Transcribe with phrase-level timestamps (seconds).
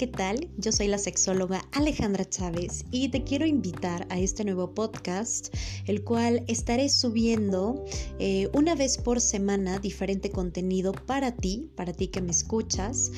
[0.00, 0.48] ¿qué tal?
[0.56, 5.54] Yo soy la sexóloga Alejandra Chávez y te quiero invitar a este nuevo podcast,
[5.86, 7.84] el cual estaré subiendo
[8.18, 13.12] eh, una vez por semana diferente contenido para ti, para ti que me escuchas,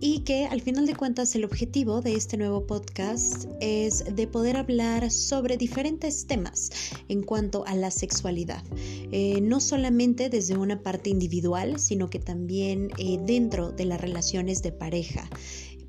[0.00, 4.56] y que al final de cuentas el objetivo de este nuevo podcast es de poder
[4.56, 6.70] hablar sobre diferentes temas
[7.08, 8.62] en cuanto a la sexualidad,
[9.10, 14.62] eh, no solamente desde una parte individual, sino que también eh, dentro de las relaciones
[14.62, 15.28] de pareja.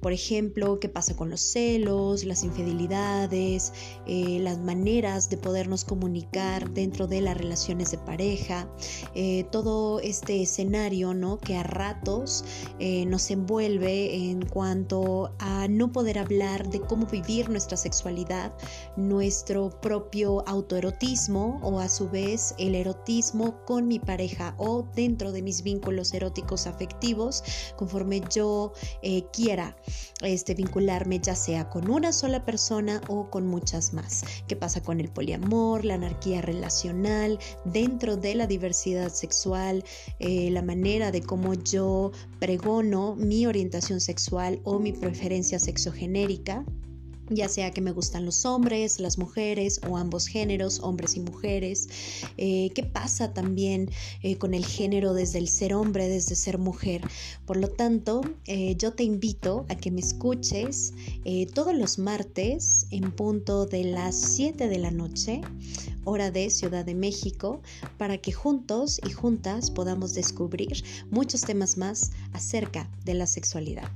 [0.02, 3.73] Por ejemplo, qué pasa con los celos, las infidelidades,
[4.05, 8.70] eh, las maneras de podernos comunicar dentro de las relaciones de pareja,
[9.13, 11.38] eh, todo este escenario ¿no?
[11.38, 12.45] que a ratos
[12.80, 18.53] eh, nos envuelve en cuanto a no poder hablar de cómo vivir nuestra sexualidad,
[18.95, 25.41] nuestro propio autoerotismo o a su vez el erotismo con mi pareja o dentro de
[25.41, 27.44] mis vínculos eróticos afectivos
[27.75, 28.72] conforme yo
[29.33, 29.75] quiera
[30.22, 34.23] este, vincularme ya sea con una sola persona o con muchas más.
[34.48, 39.84] ¿Qué pasa con el poliamor, la anarquía relacional, dentro de la diversidad sexual,
[40.20, 46.66] eh, la manera de cómo yo pregono mi orientación sexual o mi preferencia sexogenérica?
[47.30, 51.88] Ya sea que me gustan los hombres, las mujeres o ambos géneros, hombres y mujeres.
[52.38, 53.89] Eh, ¿Qué pasa también
[54.23, 57.02] eh, con el género desde el ser hombre, desde ser mujer?
[57.45, 60.94] Por lo tanto, eh, yo te invito a que me escuches
[61.53, 65.41] todos los martes en punto de las 7 de la noche,
[66.05, 67.61] hora de Ciudad de México,
[67.97, 73.89] para que juntos y juntas podamos descubrir muchos temas más acerca de la sexualidad.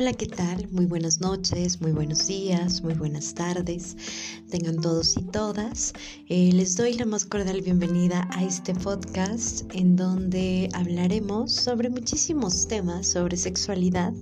[0.00, 0.68] Hola, ¿qué tal?
[0.70, 3.96] Muy buenas noches, muy buenos días, muy buenas tardes.
[4.48, 5.92] Tengan todos y todas.
[6.28, 12.68] Eh, les doy la más cordial bienvenida a este podcast en donde hablaremos sobre muchísimos
[12.68, 14.12] temas sobre sexualidad.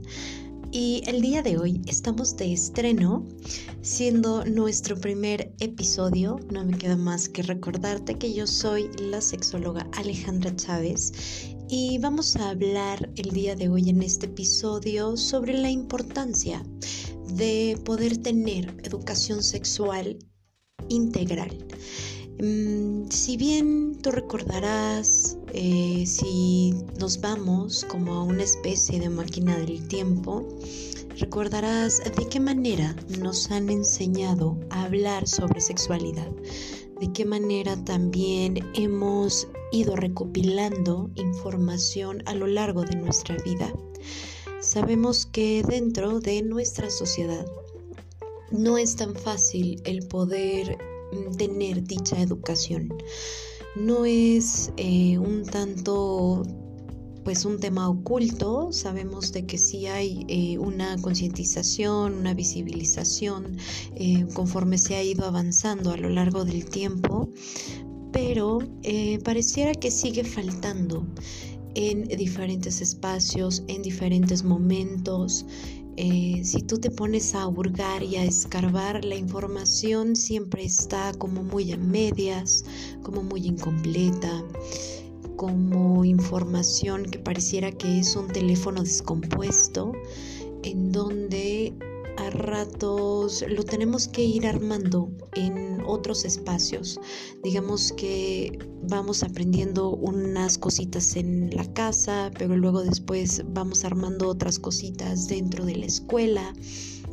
[0.72, 3.26] Y el día de hoy estamos de estreno,
[3.82, 6.40] siendo nuestro primer episodio.
[6.50, 12.36] No me queda más que recordarte que yo soy la sexóloga Alejandra Chávez y vamos
[12.36, 16.62] a hablar el día de hoy en este episodio sobre la importancia
[17.34, 20.18] de poder tener educación sexual
[20.88, 21.56] integral.
[22.40, 29.56] Mm, si bien tú recordarás, eh, si nos vamos como a una especie de máquina
[29.58, 30.46] del tiempo,
[31.18, 36.30] recordarás de qué manera nos han enseñado a hablar sobre sexualidad,
[37.00, 43.72] de qué manera también hemos ido recopilando información a lo largo de nuestra vida.
[44.60, 47.46] Sabemos que dentro de nuestra sociedad
[48.50, 50.78] no es tan fácil el poder
[51.12, 52.92] mm, tener dicha educación.
[53.74, 56.42] No es eh, un tanto
[57.26, 63.56] pues un tema oculto, sabemos de que sí hay eh, una concientización, una visibilización
[63.96, 67.28] eh, conforme se ha ido avanzando a lo largo del tiempo,
[68.12, 71.04] pero eh, pareciera que sigue faltando
[71.74, 75.46] en diferentes espacios, en diferentes momentos.
[75.96, 81.72] Si tú te pones a hurgar y a escarbar, la información siempre está como muy
[81.72, 82.66] a medias,
[83.02, 84.44] como muy incompleta,
[85.36, 89.92] como información que pareciera que es un teléfono descompuesto,
[90.62, 91.74] en donde
[92.16, 96.98] a ratos lo tenemos que ir armando en otros espacios.
[97.42, 104.58] Digamos que vamos aprendiendo unas cositas en la casa, pero luego después vamos armando otras
[104.58, 106.54] cositas dentro de la escuela.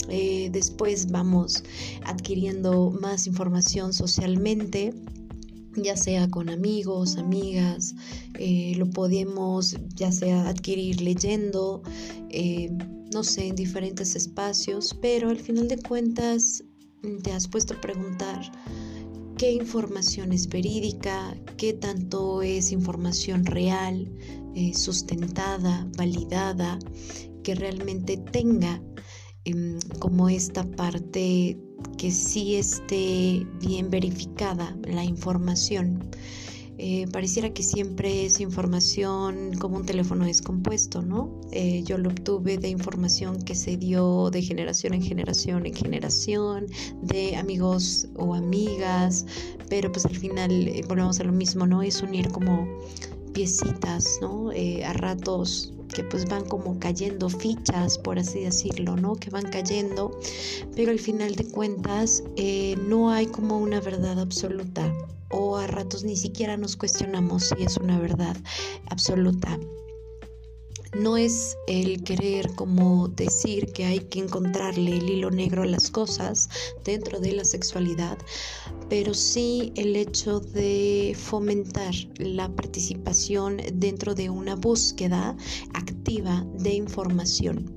[0.10, 1.64] Eh, después vamos
[2.06, 4.94] adquiriendo más información socialmente
[5.76, 7.96] ya sea con amigos, amigas,
[8.40, 11.82] eh, lo podemos ya sea adquirir leyendo,
[12.30, 12.70] eh,
[13.14, 16.64] no sé, en diferentes espacios, pero al final de cuentas
[17.02, 18.52] mm, te has puesto a preguntar
[19.38, 24.12] qué información es verídica, qué tanto es información real,
[24.56, 26.80] eh, sustentada, validada,
[27.44, 28.82] que realmente tenga
[29.46, 31.58] em, como esta parte
[31.98, 36.00] que sí esté bien verificada la información.
[36.80, 41.40] Eh, pareciera que siempre es información como un teléfono descompuesto, ¿no?
[41.52, 46.66] Eh, yo lo obtuve de información que se dio de generación en generación en generación,
[47.04, 49.26] de amigos o amigas,
[49.70, 51.84] pero pues al final eh, volvemos a lo mismo, ¿no?
[51.84, 52.68] Es unir como
[53.34, 54.52] piecitas, ¿no?
[54.86, 59.16] a ratos que pues van como cayendo fichas, por así decirlo, ¿no?
[59.16, 60.20] Que van cayendo,
[60.76, 64.94] pero al final de cuentas eh, no hay como una verdad absoluta
[65.30, 68.36] o a ratos ni siquiera nos cuestionamos si es una verdad
[68.90, 69.58] absoluta
[70.96, 75.90] no es el querer como decir que hay que encontrarle el hilo negro a las
[75.90, 76.50] cosas
[76.84, 78.18] dentro de la sexualidad,
[78.90, 85.36] pero sí el hecho de fomentar la participación dentro de una búsqueda
[85.74, 87.76] activa de información.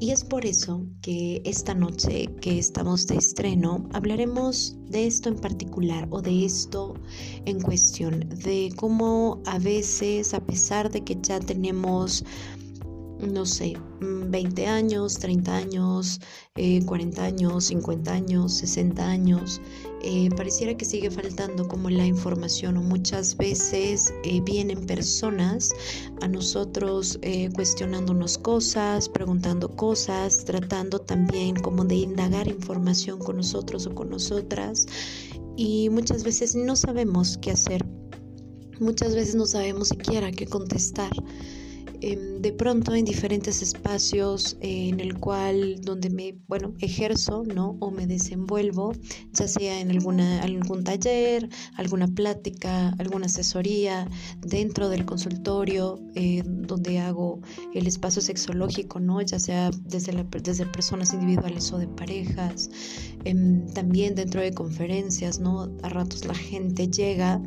[0.00, 5.36] Y es por eso que esta noche que estamos de estreno hablaremos de esto en
[5.36, 6.94] particular o de esto
[7.46, 12.24] en cuestión, de cómo a veces, a pesar de que ya tenemos
[13.20, 16.20] no sé, 20 mm, años, 30 años,
[16.54, 19.60] 40 eh, años, 50 años, 60 años,
[20.02, 25.70] eh, pareciera que sigue faltando como la información o muchas veces eh, vienen personas
[26.22, 27.18] a nosotros
[27.54, 34.86] cuestionándonos cosas, preguntando cosas, tratando también como de indagar información con nosotros o con nosotras
[35.56, 37.84] y muchas veces no sabemos qué hacer,
[38.78, 41.10] muchas veces no sabemos siquiera qué contestar.
[42.00, 47.76] Em, de pronto en diferentes espacios eh, en el cual donde me bueno ejerzo no
[47.80, 48.92] o me desenvuelvo
[49.32, 54.06] ya sea en alguna algún taller alguna plática alguna asesoría
[54.40, 57.40] dentro del consultorio eh, donde hago
[57.74, 62.70] el espacio sexológico no ya sea desde desde personas individuales o de parejas
[63.24, 67.42] em, también dentro de conferencias no a ratos la gente llega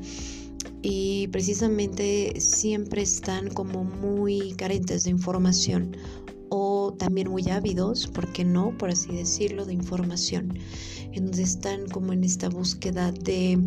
[0.82, 5.96] y precisamente siempre están como muy carentes de información
[6.50, 8.78] o también muy ávidos, ¿por qué no?
[8.78, 10.58] Por así decirlo, de información,
[11.14, 13.58] en donde están como en esta búsqueda de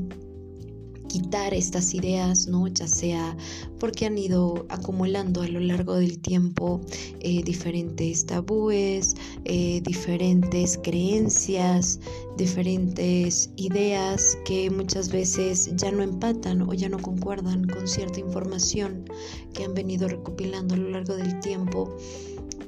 [1.09, 2.67] quitar estas ideas, ¿no?
[2.69, 3.37] Ya sea
[3.79, 6.81] porque han ido acumulando a lo largo del tiempo
[7.21, 9.15] eh, diferentes tabúes,
[9.45, 12.01] eh, diferentes creencias,
[12.37, 19.05] diferentes ideas que muchas veces ya no empatan o ya no concuerdan con cierta información
[19.53, 21.97] que han venido recopilando a lo largo del tiempo.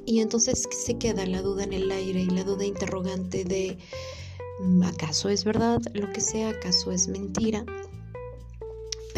[0.05, 3.77] Y entonces se queda la duda en el aire y la duda interrogante de
[4.61, 6.49] mm, ¿acaso es verdad lo que sea?
[6.49, 7.65] ¿Acaso es mentira?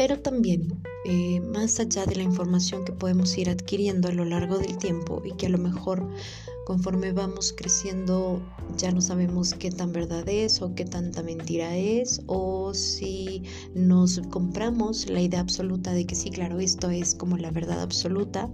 [0.00, 4.56] Pero también eh, más allá de la información que podemos ir adquiriendo a lo largo
[4.56, 6.08] del tiempo y que a lo mejor
[6.64, 8.40] conforme vamos creciendo
[8.78, 13.42] ya no sabemos qué tan verdad es o qué tanta mentira es o si
[13.74, 18.48] nos compramos la idea absoluta de que sí, claro, esto es como la verdad absoluta.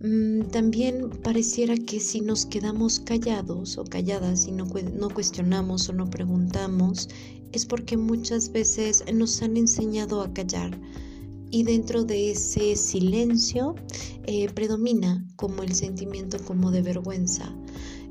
[0.00, 5.92] Mm, también pareciera que si nos quedamos callados o calladas y no, no cuestionamos o
[5.92, 7.08] no preguntamos,
[7.52, 10.78] es porque muchas veces nos han enseñado a callar
[11.50, 13.74] y dentro de ese silencio
[14.24, 17.54] eh, predomina como el sentimiento como de vergüenza,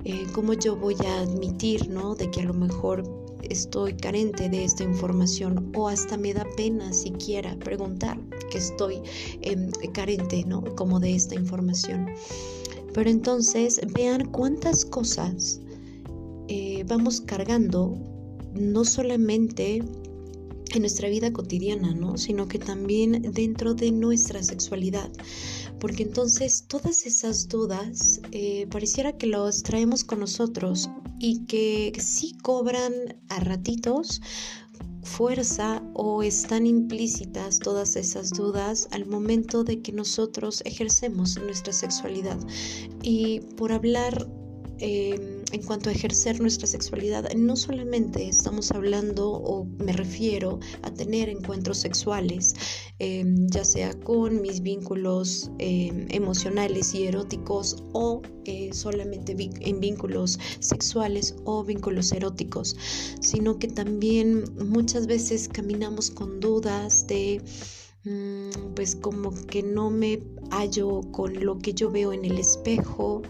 [0.05, 2.15] eh, como yo voy a admitir, ¿no?
[2.15, 3.03] De que a lo mejor
[3.49, 8.19] estoy carente de esta información o hasta me da pena siquiera preguntar
[8.49, 9.01] que estoy
[9.41, 10.63] em, carente, ¿no?
[10.75, 12.07] Como de esta información.
[12.93, 15.61] Pero entonces vean cuántas cosas
[16.47, 17.95] eh, vamos cargando
[18.57, 19.83] no solamente
[20.73, 22.17] en nuestra vida cotidiana, ¿no?
[22.17, 25.09] Sino que también dentro de nuestra sexualidad.
[25.79, 32.35] Porque entonces todas esas dudas eh, pareciera que los traemos con nosotros y que sí
[32.41, 32.93] cobran
[33.29, 34.21] a ratitos
[35.03, 42.37] fuerza o están implícitas todas esas dudas al momento de que nosotros ejercemos nuestra sexualidad.
[43.03, 44.27] Y por hablar
[44.79, 50.91] Em, en cuanto a ejercer nuestra sexualidad, no solamente estamos hablando o me refiero a
[50.91, 52.53] tener encuentros sexuales,
[52.99, 60.39] em, ya sea con mis vínculos em, emocionales y eróticos o eh, solamente en vínculos
[60.59, 62.75] sexuales o vínculos eróticos,
[63.21, 67.41] sino que también muchas veces caminamos con dudas de
[68.75, 73.21] pues como que no me hallo con lo que yo veo en el espejo,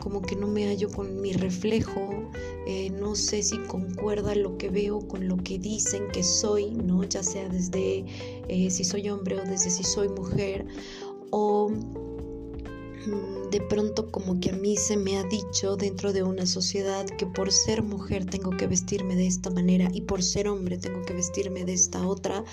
[0.00, 2.30] como que no me hallo con mi reflejo,
[2.66, 7.04] eh, no sé si concuerda lo que veo con lo que dicen que soy, ¿no?
[7.04, 8.04] Ya sea desde
[8.48, 10.66] eh, si soy hombre o desde si soy mujer,
[11.30, 16.46] o mm, de pronto como que a mí se me ha dicho dentro de una
[16.46, 20.76] sociedad que por ser mujer tengo que vestirme de esta manera y por ser hombre
[20.76, 22.44] tengo que vestirme de esta otra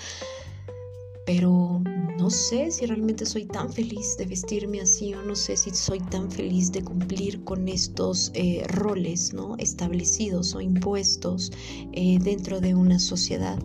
[1.26, 1.82] pero
[2.18, 5.98] no sé si realmente soy tan feliz de vestirme así o no sé si soy
[5.98, 9.56] tan feliz de cumplir con estos eh, roles ¿no?
[9.58, 11.50] establecidos o impuestos
[11.92, 13.58] eh, dentro de una sociedad.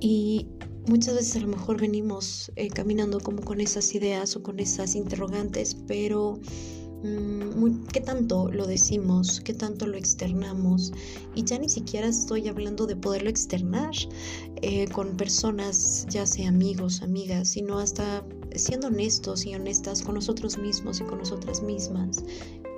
[0.00, 0.46] Y
[0.88, 4.94] muchas veces a lo mejor venimos eh, caminando como con esas ideas o con esas
[4.94, 6.40] interrogantes, pero
[7.92, 10.92] qué tanto lo decimos, qué tanto lo externamos.
[11.34, 13.92] Y ya ni siquiera estoy hablando de poderlo externar
[14.62, 20.58] eh, con personas, ya sea amigos, amigas, sino hasta siendo honestos y honestas con nosotros
[20.58, 22.24] mismos y con nosotras mismas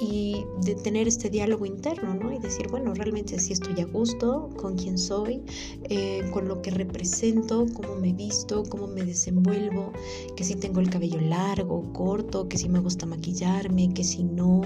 [0.01, 2.33] y de tener este diálogo interno, ¿no?
[2.33, 5.43] Y decir, bueno, realmente si estoy a gusto con quién soy,
[5.85, 9.93] eh, con lo que represento, cómo me visto, cómo me desenvuelvo,
[10.37, 14.63] que si tengo el cabello largo corto, que si me gusta maquillarme, que si no,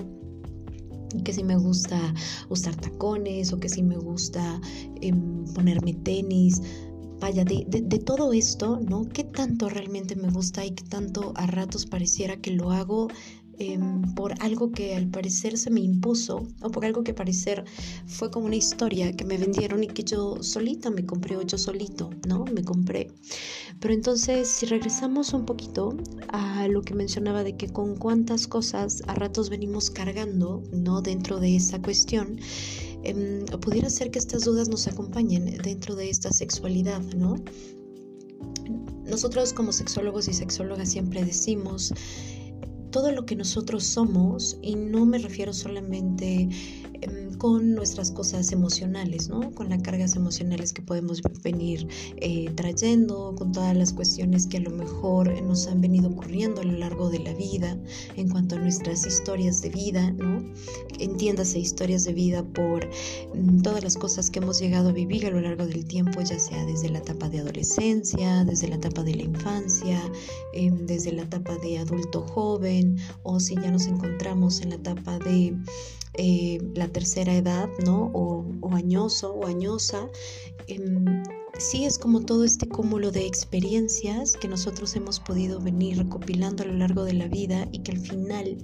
[1.24, 2.14] que si me gusta
[2.48, 4.60] usar tacones o que si me gusta
[5.00, 6.60] em, ponerme tenis.
[7.20, 9.06] Vaya, de, de, todo esto, ¿no?
[9.06, 13.08] ¿Qué tanto realmente me gusta y qué tanto a ratos pareciera que lo hago
[13.62, 17.62] Em, por algo que al parecer se me impuso o por algo que parecer
[18.06, 21.58] fue como una historia que me vendieron y que yo solita me compré o yo
[21.58, 22.46] solito, ¿no?
[22.46, 23.10] Me compré.
[23.78, 25.94] Pero entonces, si regresamos un poquito
[26.28, 31.02] a lo que mencionaba de que con cuántas cosas a ratos venimos cargando, ¿no?
[31.02, 32.40] Dentro de esa cuestión,
[33.02, 37.36] em, pudiera ser que estas dudas nos acompañen dentro de esta sexualidad, ¿no?
[39.04, 41.92] Nosotros como sexólogos y sexólogas siempre decimos
[42.90, 46.48] todo lo que nosotros somos, y no me refiero solamente
[47.40, 49.50] con nuestras cosas emocionales, ¿no?
[49.54, 54.60] Con las cargas emocionales que podemos venir eh, trayendo, con todas las cuestiones que a
[54.60, 57.78] lo mejor nos han venido ocurriendo a lo largo de la vida
[58.16, 60.44] en cuanto a nuestras historias de vida, ¿no?
[60.98, 62.86] Entiéndase historias de vida por
[63.34, 66.38] mm, todas las cosas que hemos llegado a vivir a lo largo del tiempo, ya
[66.38, 69.98] sea desde la etapa de adolescencia, desde la etapa de la infancia,
[70.52, 75.18] em, desde la etapa de adulto joven, o si ya nos encontramos en la etapa
[75.20, 75.56] de
[76.14, 78.10] eh, la tercera edad, ¿no?
[78.14, 80.08] O, añoso o añosa.
[80.68, 81.04] Em,
[81.58, 86.66] sí es como todo este cúmulo de experiencias que nosotros hemos podido venir recopilando a
[86.66, 88.58] lo largo de la vida y que al final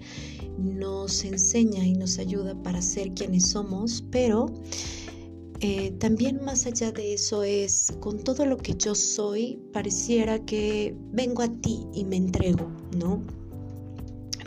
[0.58, 4.46] nos enseña y nos ayuda para ser quienes somos, pero
[5.60, 10.94] eh, también más allá de eso es, con todo lo que yo soy, pareciera que
[11.12, 13.22] vengo a ti y me entrego, ¿no?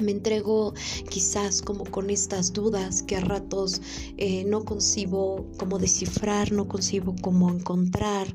[0.02, 0.74] Me entrego
[1.10, 3.82] quizás como con estas dudas que a ratos
[4.18, 8.28] eh, no concibo cómo descifrar, no concibo cómo encontrar,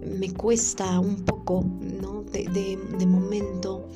[0.00, 2.22] me cuesta un poco, ¿no?
[2.32, 3.88] De, momento.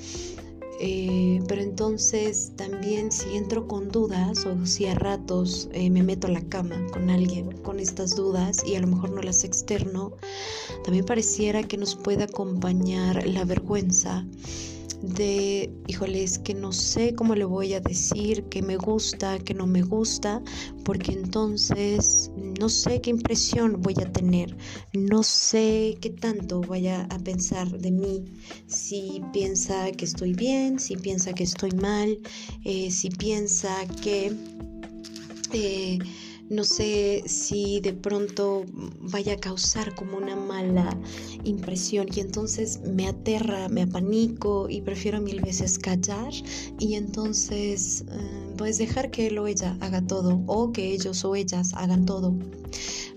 [0.78, 6.26] Eh, pero entonces también si entro con dudas o si a ratos eh, me meto
[6.26, 10.12] a la cama con alguien con estas dudas y a lo mejor no las externo,
[10.84, 14.26] también pareciera que nos puede acompañar la vergüenza
[15.06, 19.54] de, híjole, es que no sé cómo le voy a decir que me gusta, que
[19.54, 20.42] no me gusta,
[20.84, 24.56] porque entonces no sé qué impresión voy a tener,
[24.92, 28.24] no sé qué tanto vaya a pensar de mí,
[28.66, 32.18] si piensa que estoy bien, si piensa que estoy mal,
[32.64, 34.32] eh, si piensa que...
[35.52, 35.98] Eh,
[36.48, 38.64] no sé si de pronto
[39.00, 40.96] vaya a causar como una mala
[41.44, 46.32] impresión y entonces me aterra, me apanico y prefiero mil veces callar
[46.78, 48.04] y entonces
[48.56, 52.04] eh, pues dejar que él o ella haga todo o que ellos o ellas hagan
[52.06, 52.34] todo.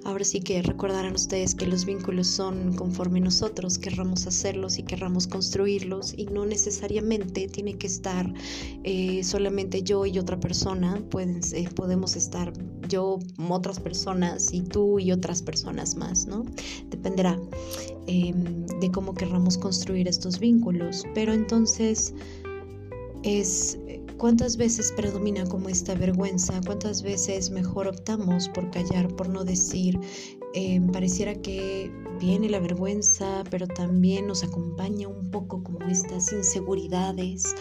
[0.06, 5.28] Ahora sí que recordarán ustedes que los vínculos son conforme nosotros querramos hacerlos y querramos
[5.28, 8.32] construirlos y no necesariamente tiene que estar
[8.84, 11.42] eh, solamente yo y otra persona, Pueden,
[11.76, 12.54] podemos estar
[12.88, 13.20] yo,
[13.50, 16.46] otras personas y tú y otras personas más, ¿no?
[16.90, 17.40] Dependerá
[18.08, 22.14] em, de cómo querramos construir estos vínculos, pero entonces
[23.24, 23.78] es
[24.20, 26.60] ¿Cuántas veces predomina como esta vergüenza?
[26.66, 29.98] ¿Cuántas veces mejor optamos por callar, por no decir?
[30.54, 37.56] Em, pareciera que viene la vergüenza, pero también nos acompaña un poco como estas inseguridades.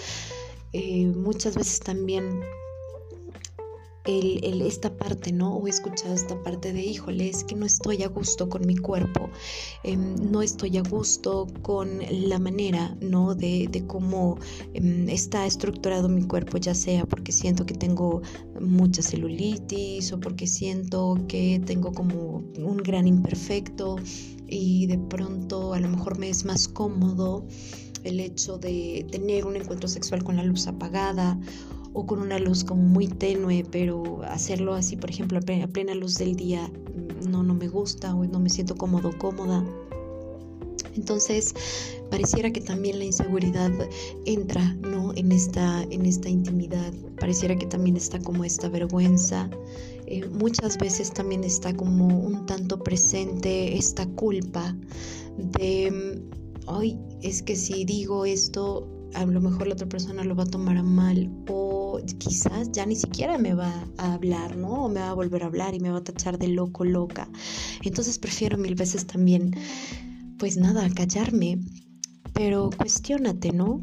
[0.72, 2.40] Eh, muchas veces también
[4.08, 5.56] el, esta parte, ¿no?
[5.56, 8.76] O he escuchado esta parte de, híjole, es que no estoy a gusto con mi
[8.76, 9.28] cuerpo,
[9.82, 13.34] em, no estoy a gusto con la manera, ¿no?
[13.34, 14.38] De, cómo
[14.74, 18.22] em, está estructurado mi cuerpo, ya sea porque siento que tengo
[18.60, 23.96] mucha celulitis o porque siento que tengo como un gran imperfecto
[24.46, 27.46] y de pronto a lo mejor me es más cómodo
[28.04, 31.38] el hecho de tener un encuentro sexual con la luz apagada
[31.99, 36.14] o con una luz como muy tenue, pero hacerlo así, por ejemplo, a plena, luz
[36.14, 39.64] del día, mm, no, no me gusta o no me siento cómodo, cómoda.
[40.95, 41.55] Entonces,
[42.09, 43.73] pareciera que también la inseguridad
[44.26, 45.12] entra, ¿no?
[45.17, 46.93] En esta, en esta intimidad.
[47.19, 49.50] Pareciera que también está como esta vergüenza.
[50.07, 54.76] Eh, muchas veces también está como un tanto presente esta culpa
[55.37, 56.23] de
[56.67, 60.47] hoy es que si digo esto, a lo mejor la otra persona lo va a
[60.47, 61.77] tomar a mal o
[62.18, 64.85] quizás ya ni siquiera me va a hablar, ¿no?
[64.85, 67.28] O me va a volver a hablar y me va a tachar de loco, loca.
[67.83, 69.54] Entonces prefiero mil veces también,
[70.38, 71.59] pues nada, callarme.
[72.33, 73.83] Pero cuestiónate, ¿no?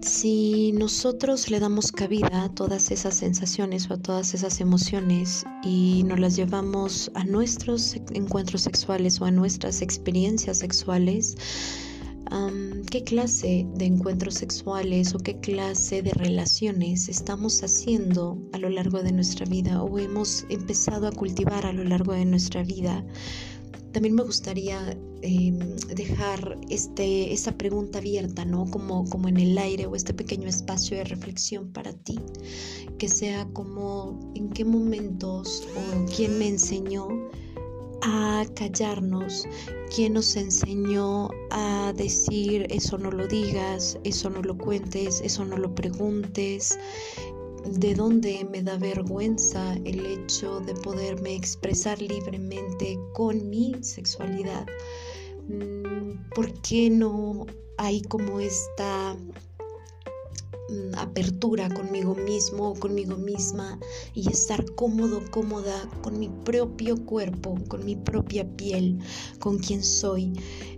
[0.00, 6.02] Si nosotros le damos cabida a todas esas sensaciones o a todas esas emociones y
[6.04, 11.36] nos las llevamos a nuestros encuentros sexuales o a nuestras experiencias sexuales,
[12.90, 19.02] qué clase de encuentros sexuales o qué clase de relaciones estamos haciendo a lo largo
[19.02, 23.04] de nuestra vida o hemos empezado a cultivar a lo largo de nuestra vida.
[23.92, 25.58] También me gustaría em,
[25.94, 28.64] dejar este, esta pregunta abierta, ¿no?
[28.66, 32.18] Como, como en el aire o este pequeño espacio de reflexión para ti,
[32.98, 37.08] que sea como en qué momentos o quién me enseñó
[38.02, 39.44] a callarnos,
[39.94, 45.56] quién nos enseñó a decir eso no lo digas, eso no lo cuentes, eso no
[45.56, 46.78] lo preguntes,
[47.66, 54.66] de dónde me da vergüenza el hecho de poderme expresar libremente con mi sexualidad.
[55.48, 57.46] Mm, ¿Por qué no
[57.78, 59.16] hay como esta
[60.96, 63.78] apertura conmigo mismo o conmigo misma
[64.14, 68.98] y estar cómodo, cómoda con mi propio cuerpo, con mi propia piel,
[69.40, 70.32] con quien soy,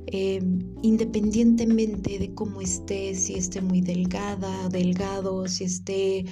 [0.09, 0.43] eh,
[0.83, 6.25] independientemente de cómo esté, si esté muy delgada, delgado, si esté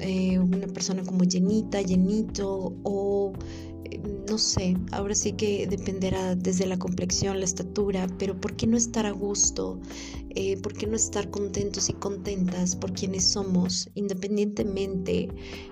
[0.00, 3.32] eh, una persona como llenita, llenito o
[4.28, 8.76] no sé, ahora sí que dependerá desde la complexión, la estatura, pero ¿por qué no
[8.76, 9.78] estar a gusto?
[10.30, 15.28] Eh, ¿Por qué no estar contentos y contentas por quienes somos, independientemente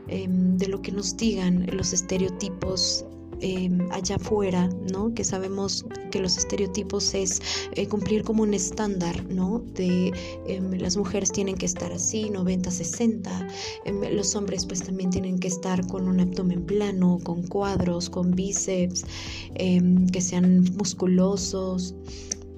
[0.08, 3.04] em, de lo que nos digan los estereotipos
[3.46, 5.12] Em, allá afuera, ¿no?
[5.12, 9.58] Que sabemos que los estereotipos es eh, cumplir como un estándar, ¿no?
[9.74, 10.14] De
[10.46, 13.46] em, las mujeres tienen que estar así, 90, 60,
[13.84, 18.30] em, los hombres pues también tienen que estar con un abdomen plano, con cuadros, con
[18.30, 19.04] bíceps,
[19.54, 21.94] que sean musculosos.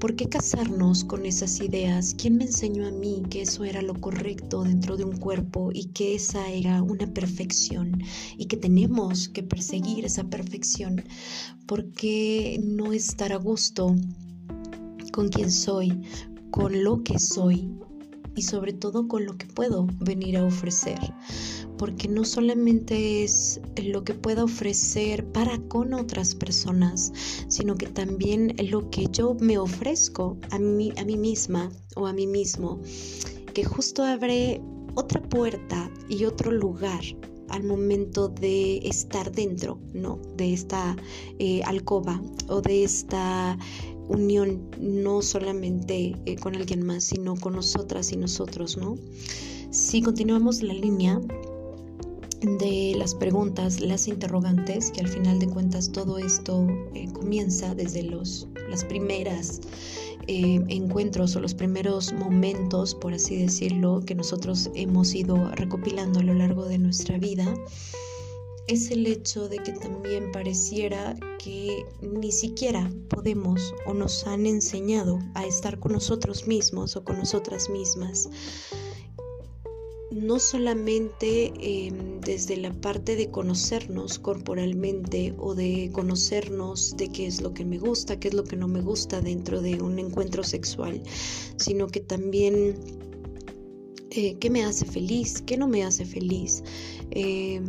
[0.01, 2.15] ¿Por qué casarnos con esas ideas?
[2.19, 5.87] ¿Quién me enseñó a mí que eso era lo correcto dentro de un cuerpo y
[5.87, 8.03] que esa era una perfección
[8.37, 11.03] y que tenemos que perseguir esa perfección?
[11.65, 13.97] ¿Por qué no estar a gusto
[15.13, 16.03] con quien soy,
[16.51, 17.71] con lo que soy
[18.37, 20.99] y sobre todo con lo que puedo venir a ofrecer?
[21.79, 27.13] porque no solamente es lo que pueda ofrecer para con otras personas,
[27.49, 32.13] sino que también lo que yo me ofrezco a mí, a mí misma o a
[32.13, 32.81] mí mismo,
[33.53, 34.61] que justo abre
[34.95, 37.03] otra puerta y otro lugar
[37.49, 40.19] al momento de estar dentro, ¿no?
[40.37, 40.97] De esta
[41.39, 43.57] eh, alcoba o de esta
[44.09, 48.97] unión, no solamente eh, con alguien más, sino con nosotras y nosotros, ¿no?
[49.71, 51.21] Si continuamos la línea,
[52.41, 58.03] de las preguntas, las interrogantes, que al final de cuentas todo esto eh, comienza desde
[58.03, 59.61] los las primeras
[60.27, 66.23] eh, encuentros o los primeros momentos, por así decirlo, que nosotros hemos ido recopilando a
[66.23, 67.55] lo largo de nuestra vida,
[68.69, 75.21] es el hecho de que también pareciera que ni siquiera podemos o nos han enseñado
[75.35, 78.29] a estar con nosotros mismos o con nosotras mismas.
[80.11, 87.41] No solamente em, desde la parte de conocernos corporalmente o de conocernos de qué es
[87.41, 90.43] lo que me gusta, qué es lo que no me gusta dentro de un encuentro
[90.43, 91.03] sexual,
[91.57, 92.77] sino que también
[94.11, 96.63] eh, qué me hace feliz, qué no me hace feliz,
[97.11, 97.69] em,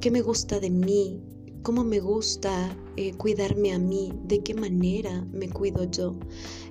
[0.00, 1.20] qué me gusta de mí,
[1.62, 6.14] cómo me gusta eh, cuidarme a mí, de qué manera me cuido yo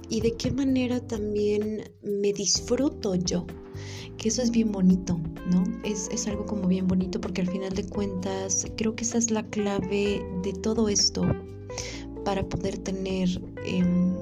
[0.09, 3.45] y de qué manera también me disfruto yo
[4.17, 5.19] que eso es bien bonito,
[5.51, 5.63] ¿no?
[5.83, 9.45] Es, algo como bien bonito porque al final de cuentas creo que esa es la
[9.47, 11.21] clave de todo esto
[12.25, 13.29] para poder tener
[13.65, 14.15] em,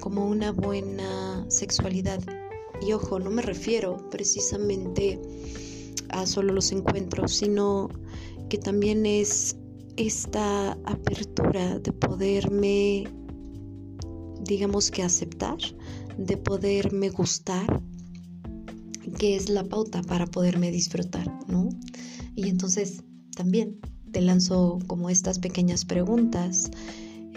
[0.00, 2.20] como una buena sexualidad.
[2.80, 5.20] Y ojo, no me refiero precisamente
[6.08, 7.88] a solo los encuentros, sino
[8.48, 9.56] que también es
[9.96, 13.04] esta apertura de poderme,
[14.44, 15.58] digamos que aceptar,
[16.18, 17.82] de poderme gustar,
[19.18, 21.68] que es la pauta para poderme disfrutar, ¿no?
[22.34, 23.02] Y entonces
[23.34, 23.78] también
[24.12, 26.70] te lanzo como estas pequeñas preguntas.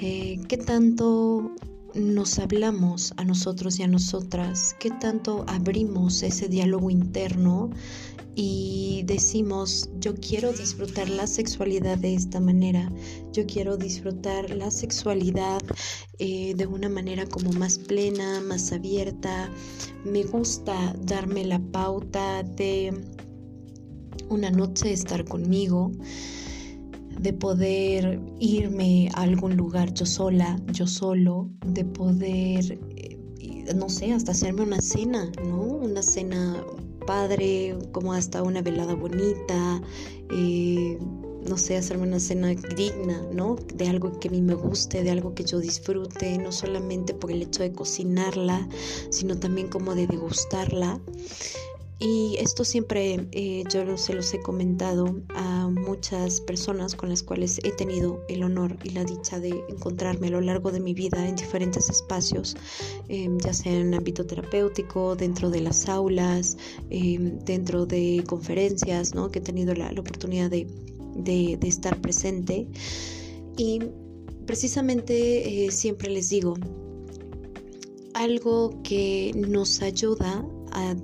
[0.01, 1.51] Eh, ¿Qué tanto
[1.95, 7.71] nos hablamos a nosotros y a nosotras, qué tanto abrimos ese diálogo interno
[8.35, 12.91] y decimos, yo quiero disfrutar la sexualidad de esta manera,
[13.33, 15.61] yo quiero disfrutar la sexualidad
[16.19, 19.51] eh, de una manera como más plena, más abierta,
[20.05, 22.93] me gusta darme la pauta de
[24.29, 25.91] una noche estar conmigo
[27.19, 33.17] de poder irme a algún lugar yo sola, yo solo, de poder, eh,
[33.75, 35.59] no sé, hasta hacerme una cena, ¿no?
[35.59, 36.63] Una cena
[37.09, 39.81] padre, como hasta una velada bonita,
[40.31, 40.99] eh,
[41.49, 43.55] no sé, hacerme una cena digna, ¿no?
[43.73, 47.31] De algo que a mí me guste, de algo que yo disfrute, no solamente por
[47.31, 48.69] el hecho de cocinarla,
[49.09, 50.99] sino también como de degustarla.
[52.01, 57.59] Y esto siempre eh, yo se los he comentado a muchas personas con las cuales
[57.63, 61.27] he tenido el honor y la dicha de encontrarme a lo largo de mi vida
[61.27, 62.55] en diferentes espacios,
[63.09, 66.57] em, ya sea en ámbito terapéutico, dentro de las aulas,
[66.89, 69.29] em, dentro de conferencias, ¿no?
[69.29, 70.67] que he tenido la, oportunidad de,
[71.15, 72.65] de, estar presente.
[73.57, 73.81] Y
[74.45, 76.53] precisamente eh, siempre les digo,
[78.13, 80.45] algo que nos ayuda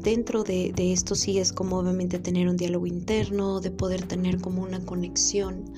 [0.02, 4.62] dentro de, esto sí es como obviamente tener un diálogo interno, de poder tener como
[4.62, 5.74] una conexión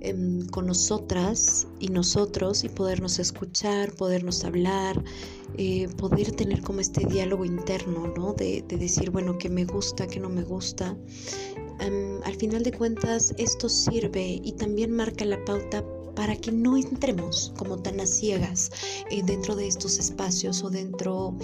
[0.00, 5.02] em, con nosotras y nosotros y podernos escuchar, podernos hablar,
[5.56, 8.32] eh, poder tener como este diálogo interno, ¿no?
[8.34, 10.96] De, decir, bueno, qué me gusta, qué no me gusta.
[11.80, 15.84] Em, al final de cuentas, esto sirve y también marca la pauta
[16.16, 18.70] para que no entremos como tan a ciegas
[19.10, 21.36] eh, dentro de estos espacios o dentro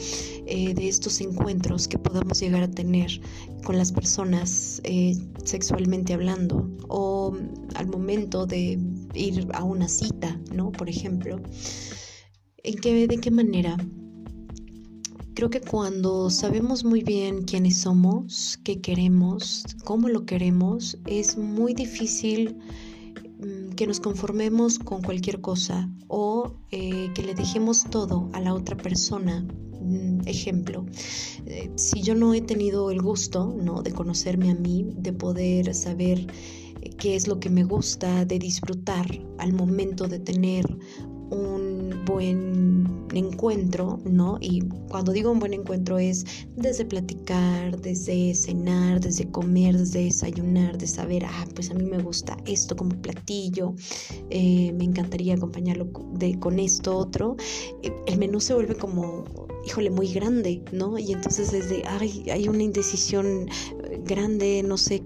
[0.47, 3.21] eh, de estos encuentros que podamos llegar a tener
[3.65, 7.37] con las personas eh, sexualmente hablando o
[7.75, 8.81] al momento de
[9.15, 10.73] ir a una cita, ¿no?
[10.73, 11.41] Por ejemplo.
[12.65, 13.77] ¿En qué, ¿De qué manera?
[15.35, 21.75] Creo que cuando sabemos muy bien quiénes somos, qué queremos, cómo lo queremos, es muy
[21.75, 22.57] difícil
[23.77, 28.77] que nos conformemos con cualquier cosa o eh, que le dejemos todo a la otra
[28.77, 29.47] persona.
[29.81, 30.87] Mm, ejemplo,
[31.47, 33.83] eh, si yo no he tenido el gusto ¿no?
[33.83, 36.27] de conocerme a mí, de poder saber
[36.81, 39.07] eh, qué es lo que me gusta, de disfrutar
[39.39, 40.67] al momento de tener
[41.33, 44.39] un buen encuentro, ¿no?
[44.41, 46.25] Y cuando digo un buen encuentro es
[46.57, 51.99] desde platicar, desde cenar, desde comer, desde desayunar, de saber, ah, pues a mí me
[51.99, 53.75] gusta esto como platillo,
[54.31, 57.37] eh, me encantaría acompañarlo de, con esto otro.
[57.83, 59.25] Eh, el menú se vuelve como,
[59.67, 60.99] híjole, muy grande, ¿no?
[60.99, 63.49] Y entonces desde, ay, hay una indecisión
[64.05, 65.01] grande, no sé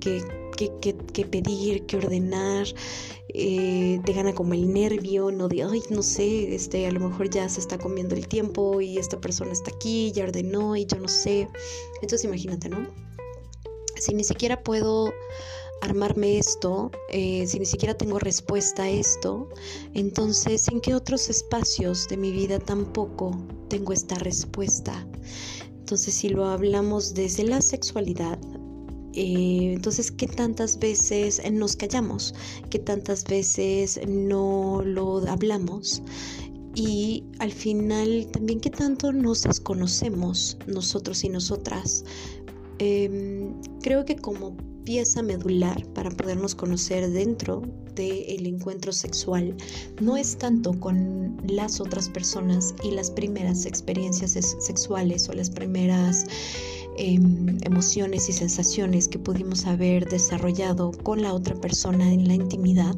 [0.57, 2.67] qué pedir, qué ordenar,
[3.39, 7.29] eh, te gana como el nervio, no de, ay, no sé, este, a lo mejor
[7.29, 10.99] ya se está comiendo el tiempo y esta persona está aquí, ya ordenó y yo
[10.99, 11.47] no sé.
[12.01, 12.87] Entonces imagínate, ¿no?
[13.97, 15.13] Si ni siquiera puedo
[15.83, 19.51] armarme esto, eh, si ni siquiera tengo respuesta a esto,
[19.93, 23.39] entonces ¿en qué otros espacios de mi vida tampoco
[23.69, 25.07] tengo esta respuesta?
[25.69, 28.39] Entonces si lo hablamos desde la sexualidad,
[29.17, 32.35] eh, entonces, ¿qué tantas veces nos callamos?
[32.71, 36.03] ¿Qué tantas veces no lo hablamos?
[36.75, 42.05] Y al final, también, ¿qué tanto nos desconocemos nosotros y nosotras?
[42.79, 47.63] Em, creo que como pieza medular para podernos conocer dentro
[47.95, 49.57] del encuentro sexual
[50.01, 56.27] no es tanto con las otras personas y las primeras experiencias sexuales o las primeras
[56.99, 62.97] Em, emociones y sensaciones que pudimos haber desarrollado con la otra persona en la intimidad,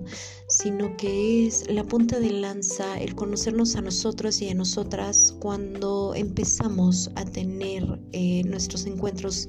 [0.48, 6.14] sino que es la punta de lanza el conocernos a nosotros y a nosotras cuando
[6.14, 9.48] empezamos a tener eh, nuestros encuentros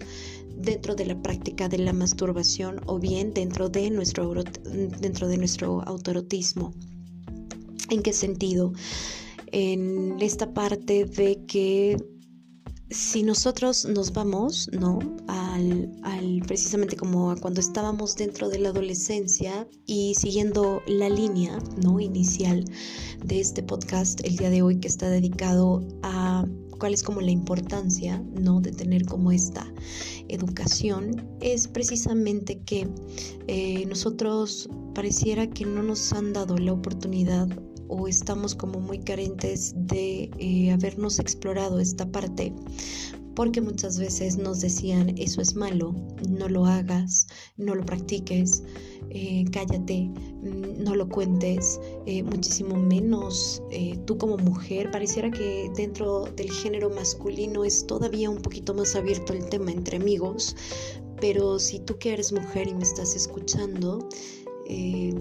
[0.58, 4.34] dentro de la práctica de la masturbación o bien dentro de nuestro,
[5.00, 6.74] dentro de nuestro autoerotismo.
[7.92, 8.74] ¿En qué sentido?
[9.52, 11.98] En esta parte de que
[12.90, 15.00] si nosotros nos vamos, ¿no?
[15.28, 15.92] Al,
[16.48, 22.00] precisamente como cuando estábamos dentro de la adolescencia y siguiendo la línea, ¿no?
[22.00, 22.66] Inicial
[23.24, 26.46] de este podcast el día de hoy que está dedicado a
[26.80, 28.62] cuál es como la importancia, ¿no?
[28.62, 29.72] De tener como esta
[30.28, 32.88] educación es precisamente que
[33.48, 37.48] eh, nosotros pareciera que no nos han dado la oportunidad
[37.90, 42.54] o estamos como muy carentes de eh, habernos explorado esta parte
[43.40, 45.96] porque muchas veces nos decían eso es malo,
[46.28, 47.26] no lo hagas,
[47.56, 48.64] no lo practiques,
[49.12, 50.10] eh, cállate,
[50.42, 54.92] mm, no lo cuentes, eh, muchísimo menos eh, tú como mujer.
[54.92, 59.96] Pareciera que dentro del género masculino es todavía un poquito más abierto el tema entre
[59.96, 60.58] amigos,
[61.22, 64.10] pero si tú que eres mujer y me estás escuchando,
[64.70, 65.14] eh,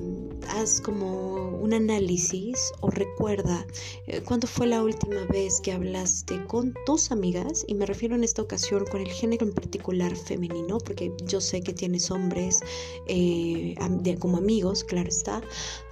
[0.48, 3.66] haz como un análisis o recuerda
[4.06, 8.24] eh, cuándo fue la última vez que hablaste con tus amigas, y me refiero en
[8.24, 12.60] esta ocasión con el género en particular femenino, porque yo sé que tienes hombres
[13.06, 13.74] eh,
[14.18, 15.40] como amigos, claro está,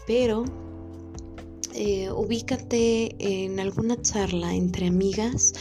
[0.07, 0.45] pero
[2.15, 5.53] ubícate en alguna charla entre amigas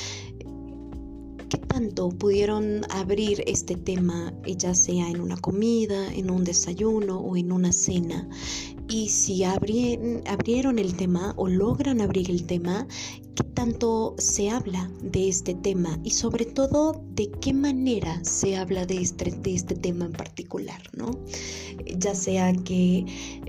[1.55, 7.37] ¿Qué tanto pudieron abrir este tema, ya sea en una comida, en un desayuno o
[7.37, 8.27] en una cena?
[8.88, 12.88] Y si abrieron el tema o logran abrir el tema,
[13.36, 16.00] ¿qué tanto se habla de este tema?
[16.04, 20.82] Y sobre todo, ¿de qué manera se habla de este, de este tema en particular?
[20.93, 21.12] ¿no?
[21.98, 23.06] Ya sea que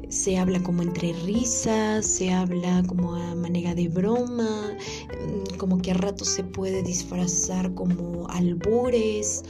[0.09, 5.91] se habla como entre risas, se habla como a manera de broma, mm, como que
[5.91, 9.43] a ratos se puede disfrazar como albures,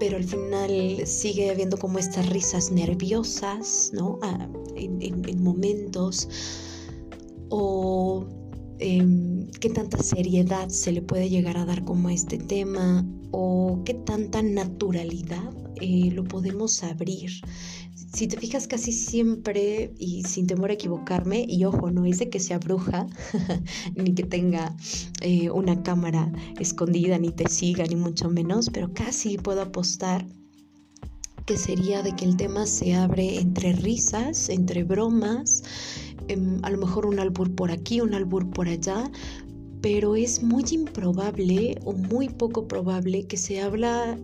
[0.00, 4.18] pero al final sigue habiendo como estas risas nerviosas, ¿no?
[4.22, 6.28] Ah, en, momentos.
[7.50, 8.26] O
[8.78, 13.82] em, qué tanta seriedad se le puede llegar a dar como a este tema, o
[13.84, 17.30] qué tanta naturalidad eh, lo podemos abrir
[18.12, 22.28] si te fijas casi siempre y sin temor a equivocarme, y ojo, no es de
[22.28, 23.06] que sea bruja,
[23.94, 24.74] ni que tenga
[25.20, 30.26] eh, una cámara escondida, ni te siga, ni mucho menos, pero casi puedo apostar
[31.46, 35.62] que sería de que el tema se abre entre risas, entre bromas,
[36.28, 39.10] em, a lo mejor un albur por aquí, un albur por allá,
[39.80, 44.18] pero es muy improbable o muy poco probable que se habla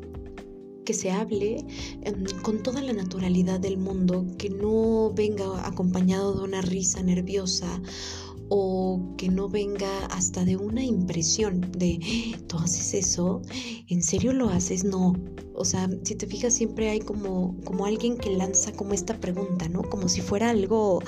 [0.87, 1.66] que se hable
[2.03, 7.83] em, con toda la naturalidad del mundo, que no venga acompañado de una risa nerviosa
[8.49, 11.99] o que no venga hasta de una impresión de,
[12.46, 13.42] ¿tú haces eso?
[13.88, 14.85] ¿En serio lo haces?
[14.85, 15.14] No.
[15.55, 19.68] O sea, si te fijas, siempre hay como, como alguien que lanza como esta pregunta,
[19.68, 19.83] ¿no?
[19.83, 21.01] Como si fuera algo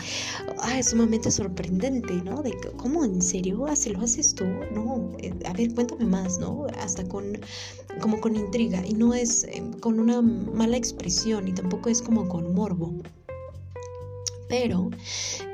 [0.63, 2.43] ah, sumamente sorprendente, ¿no?
[2.43, 5.13] De cómo en serio lo haces tú, no.
[5.19, 6.67] Eh, a ver, cuéntame más, ¿no?
[6.79, 7.39] Hasta con
[8.01, 12.29] como con intriga y no es eh, con una mala expresión y tampoco es como
[12.29, 12.95] con morbo.
[14.49, 14.91] Pero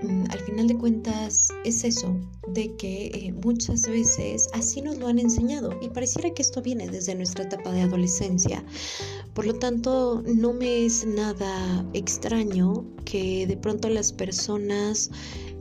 [0.03, 2.15] mm, al final de cuentas es eso,
[2.49, 6.89] de que eh, muchas veces así nos lo han enseñado y pareciera que esto viene
[6.89, 8.65] desde nuestra etapa de adolescencia.
[9.35, 15.11] Por lo tanto, no me es nada extraño que de pronto las personas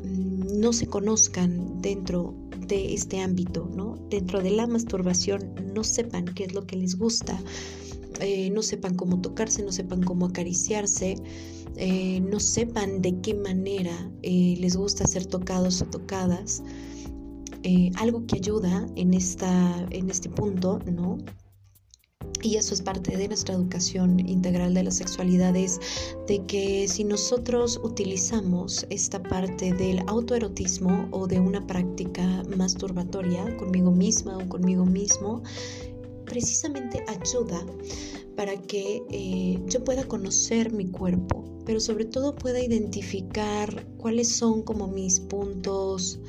[0.04, 2.36] mm, no se conozcan dentro
[2.76, 3.96] este ámbito, ¿no?
[4.10, 7.40] Dentro de la masturbación no sepan qué es lo que les gusta,
[8.20, 11.16] eh, no sepan cómo tocarse, no sepan cómo acariciarse
[11.76, 16.64] eh, no sepan de qué manera eh, les gusta ser tocados o tocadas.
[17.96, 21.18] Algo que ayuda en, esta, en este punto, ¿no?
[22.42, 25.80] Y eso es parte de nuestra educación integral de la sexualidad, es
[26.28, 33.92] de que si nosotros utilizamos esta parte del autoerotismo o de una práctica masturbatoria conmigo
[33.92, 35.42] misma o conmigo mismo,
[36.26, 37.66] precisamente ayuda
[38.36, 44.88] para que yo pueda conocer mi cuerpo, pero sobre todo pueda identificar cuáles son como
[44.88, 46.20] mis puntos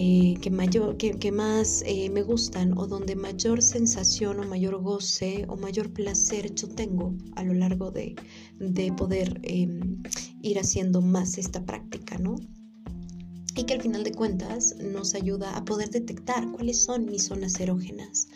[0.00, 5.44] eh, que, mayor, que, más eh, me gustan o donde mayor sensación o mayor goce
[5.48, 8.14] o mayor placer yo tengo a lo largo de,
[8.60, 10.00] de poder em,
[10.40, 12.36] ir haciendo más esta práctica, ¿no?
[13.56, 17.58] Y que al final de cuentas nos ayuda a poder detectar cuáles son mis zonas
[17.58, 18.28] erógenas.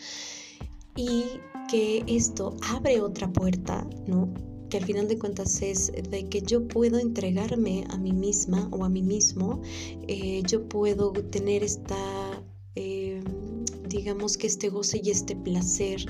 [0.97, 1.23] Y
[1.69, 4.33] que esto abre otra puerta, ¿no?
[4.73, 8.83] Que al final de cuentas es de que yo puedo entregarme a mí misma o
[8.83, 9.61] a mí mismo,
[10.07, 13.21] eh, yo puedo tener esta, eh,
[13.87, 16.03] digamos que este goce y este placer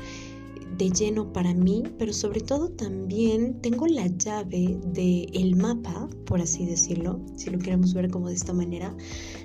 [0.78, 6.39] de lleno para mí, pero sobre todo también tengo la llave del el mapa, por
[6.39, 8.95] así decirlo, si lo queremos ver como de esta manera,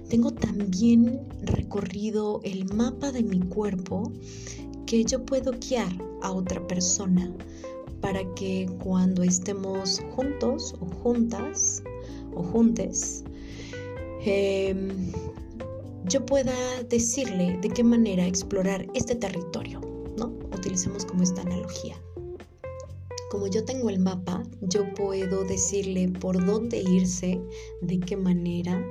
[0.09, 4.13] tengo también recorrido el mapa de mi cuerpo
[4.87, 7.35] que yo puedo guiar a otra persona
[8.01, 11.83] para que cuando estemos juntos o juntas
[12.35, 13.25] o juntes,
[14.25, 15.13] em,
[16.05, 16.55] yo pueda
[16.89, 19.81] decirle de qué manera explorar este territorio,
[20.17, 20.27] ¿no?
[20.57, 21.97] Utilicemos como esta analogía.
[23.31, 27.39] Como yo tengo el mapa, yo puedo decirle por dónde irse,
[27.83, 28.83] de qué manera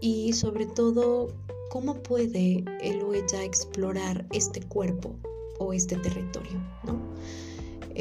[0.00, 1.28] y sobre todo
[1.70, 5.14] cómo puede él o ella explorar este cuerpo
[5.58, 6.98] o este territorio, ¿no?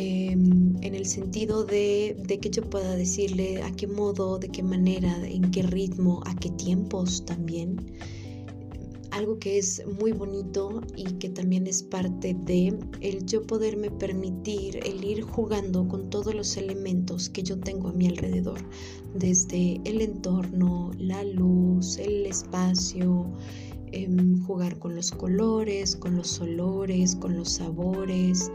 [0.02, 5.14] Em, en el sentido de, que yo pueda decirle a qué modo, de qué manera,
[5.28, 7.76] en qué ritmo, a qué tiempos también.
[9.12, 14.80] Algo que es muy bonito y que también es parte de el yo poderme permitir
[14.86, 18.60] el ir jugando con todos los elementos que yo tengo a mi alrededor,
[19.16, 23.34] desde el entorno, la luz, el espacio,
[23.92, 28.50] em, jugar con los colores, con los olores, con los sabores,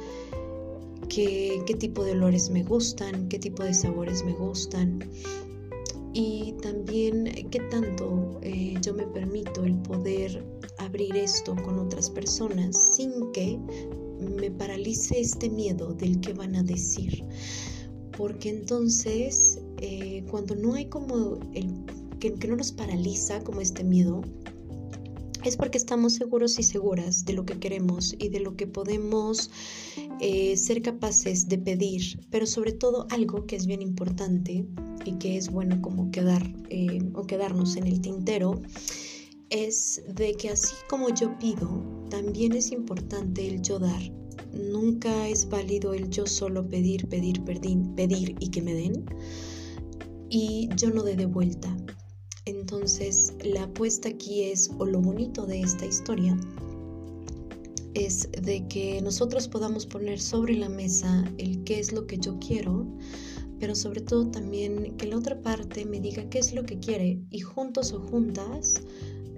[1.15, 4.99] qué, tipo de olores me gustan, qué tipo de sabores me gustan
[6.13, 10.45] y también qué tanto eh, yo me permito el poder
[10.79, 13.59] abrir esto con otras personas sin que
[14.21, 17.25] me paralice este miedo del que van a decir.
[18.17, 21.69] Porque entonces, eh, cuando no hay como el
[22.21, 24.23] que, no nos paraliza como este miedo,
[25.45, 29.51] es porque estamos seguros y seguras de lo que queremos y de lo que podemos
[30.21, 34.65] eh, ser capaces de pedir, pero sobre todo algo que es bien importante
[35.05, 38.61] y que es bueno como quedar eh, o quedarnos en el tintero,
[39.51, 44.03] es de que así como yo pido, también es importante el yo dar.
[44.53, 49.05] Nunca es válido el yo solo pedir, pedir, pedir, pedir y que me den
[50.31, 51.77] y yo no dé de vuelta.
[52.47, 56.37] Entonces la apuesta aquí es, o lo bonito de esta historia,
[57.95, 62.39] es de que nosotros podamos poner sobre la mesa el qué es lo que yo
[62.41, 62.87] quiero,
[63.61, 67.21] pero sobre todo también que la otra parte me diga qué es lo que quiere
[67.31, 68.83] y juntos o juntas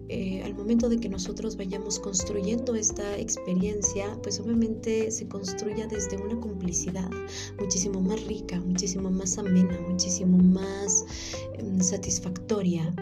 [0.08, 6.16] eh, al momento de que nosotros vayamos construyendo esta experiencia, pues obviamente se construya desde
[6.16, 7.10] una complicidad
[7.58, 11.04] muchísimo más rica, muchísimo más amena, muchísimo más
[11.54, 12.94] em, satisfactoria,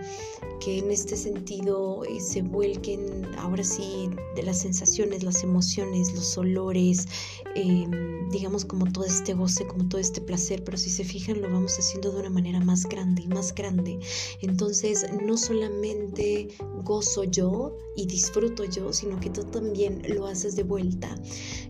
[0.61, 6.39] que en este sentido eh, se vuelquen ahora sí de las sensaciones, las emociones, los
[6.39, 7.07] olores,
[7.55, 11.51] em, digamos como todo este goce, como todo este placer, pero si se fijan lo
[11.51, 13.99] vamos haciendo de una manera más grande y más grande.
[14.41, 16.49] Entonces no solamente
[16.95, 21.09] gozo yo y disfruto yo, sino que tú también lo haces de vuelta,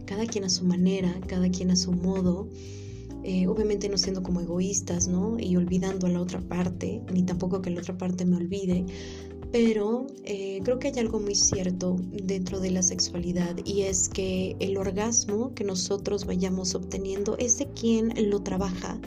[0.05, 2.49] cada quien a su manera, cada quien a su modo.
[3.27, 5.39] Eh, obviamente no siendo como egoístas, ¿no?
[5.39, 8.85] Y olvidando a la otra parte, ni tampoco que la otra parte me olvide,
[9.51, 14.57] pero eh, creo que hay algo muy cierto dentro de la sexualidad y es que
[14.61, 19.01] el orgasmo que nosotros vayamos obteniendo es de quien lo trabaja.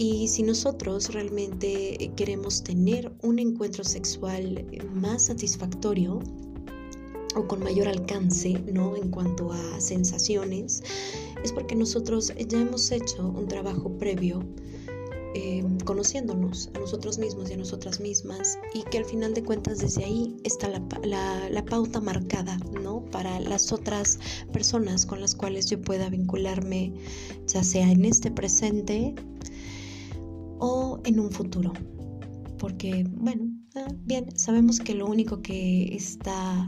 [0.00, 6.20] Y si nosotros realmente queremos tener un encuentro sexual más satisfactorio
[7.34, 8.94] o con mayor alcance, ¿no?
[8.94, 10.84] En cuanto a sensaciones,
[11.42, 14.44] es porque nosotros ya hemos hecho un trabajo previo
[15.34, 19.78] eh, conociéndonos a nosotros mismos y a nosotras mismas y que al final de cuentas
[19.78, 23.04] desde ahí está la, la, pauta marcada, ¿no?
[23.10, 24.20] Para las otras
[24.52, 26.92] personas con las cuales yo pueda vincularme,
[27.48, 29.16] ya sea en este presente
[31.08, 31.72] en un futuro.
[32.58, 36.66] Porque, bueno, ah, bien, sabemos que lo único que está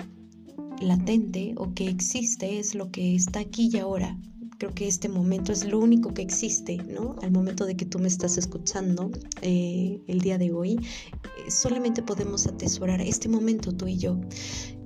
[0.81, 4.19] latente o que existe es lo que está aquí y ahora.
[4.59, 7.17] Creo que este momento es lo único que existe, ¿no?
[7.23, 12.03] Al momento de que tú me estás escuchando eh, el día de hoy, eh, solamente
[12.03, 14.21] podemos atesorar este momento tú y yo.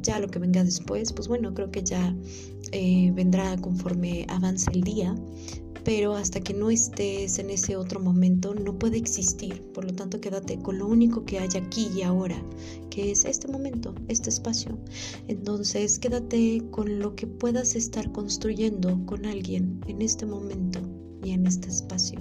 [0.01, 2.15] Ya lo que venga después, pues bueno, creo que ya
[2.71, 5.15] eh, vendrá conforme avance el día,
[5.85, 9.63] pero hasta que no estés en ese otro momento no puede existir.
[9.75, 12.43] Por lo tanto, quédate con lo único que hay aquí y ahora,
[12.91, 14.79] que es este momento, este espacio.
[15.29, 20.81] Entonces, quédate con lo que puedas estar construyendo con alguien en este momento
[21.23, 22.19] y en este espacio.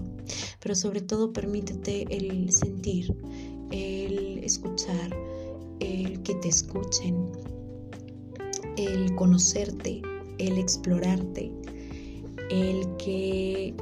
[0.59, 3.15] Pero sobre todo, permítete el sentir,
[3.71, 5.15] el escuchar,
[5.79, 7.15] el que te escuchen,
[8.75, 10.01] el conocerte,
[10.37, 11.51] el explorarte
[12.49, 13.75] el que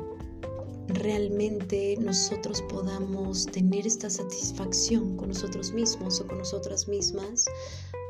[0.88, 7.46] realmente nosotros podamos tener esta satisfacción con nosotros mismos o con nosotras mismas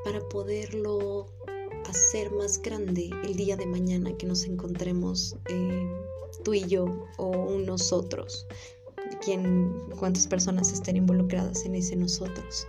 [0.04, 1.28] para poderlo
[1.90, 5.90] hacer más grande el día de mañana que nos encontremos eh,
[6.44, 6.86] tú y yo
[7.18, 8.48] o nosotros,
[9.24, 12.66] quien, cuántas personas estén involucradas en ese nosotros.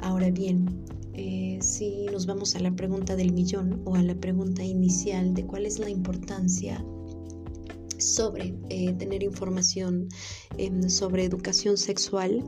[0.00, 0.84] Ahora bien,
[1.18, 5.44] eh, si nos vamos a la pregunta del millón o a la pregunta inicial de
[5.44, 6.84] cuál es la importancia
[7.98, 10.08] sobre eh, tener información
[10.58, 12.44] em, sobre educación sexual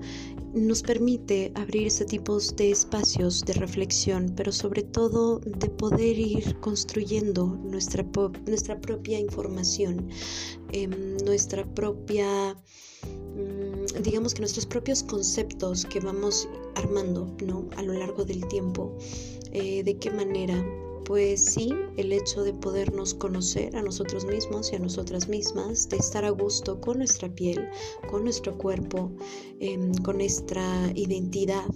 [0.54, 6.60] nos permite abrir ese tipo de espacios de reflexión, pero sobre todo de poder ir
[6.60, 8.04] construyendo nuestra,
[8.46, 10.08] nuestra propia información,
[10.70, 12.56] em, nuestra propia
[14.02, 17.68] digamos que nuestros propios conceptos que vamos armando ¿no?
[17.76, 18.96] a lo largo del tiempo,
[19.52, 20.64] eh, de qué manera
[21.04, 25.96] Pues sí, el hecho de podernos conocer a nosotros mismos y a nosotras mismas, de
[25.96, 27.68] estar a gusto con nuestra piel,
[28.08, 29.10] con nuestro cuerpo,
[29.58, 31.66] em, con nuestra identidad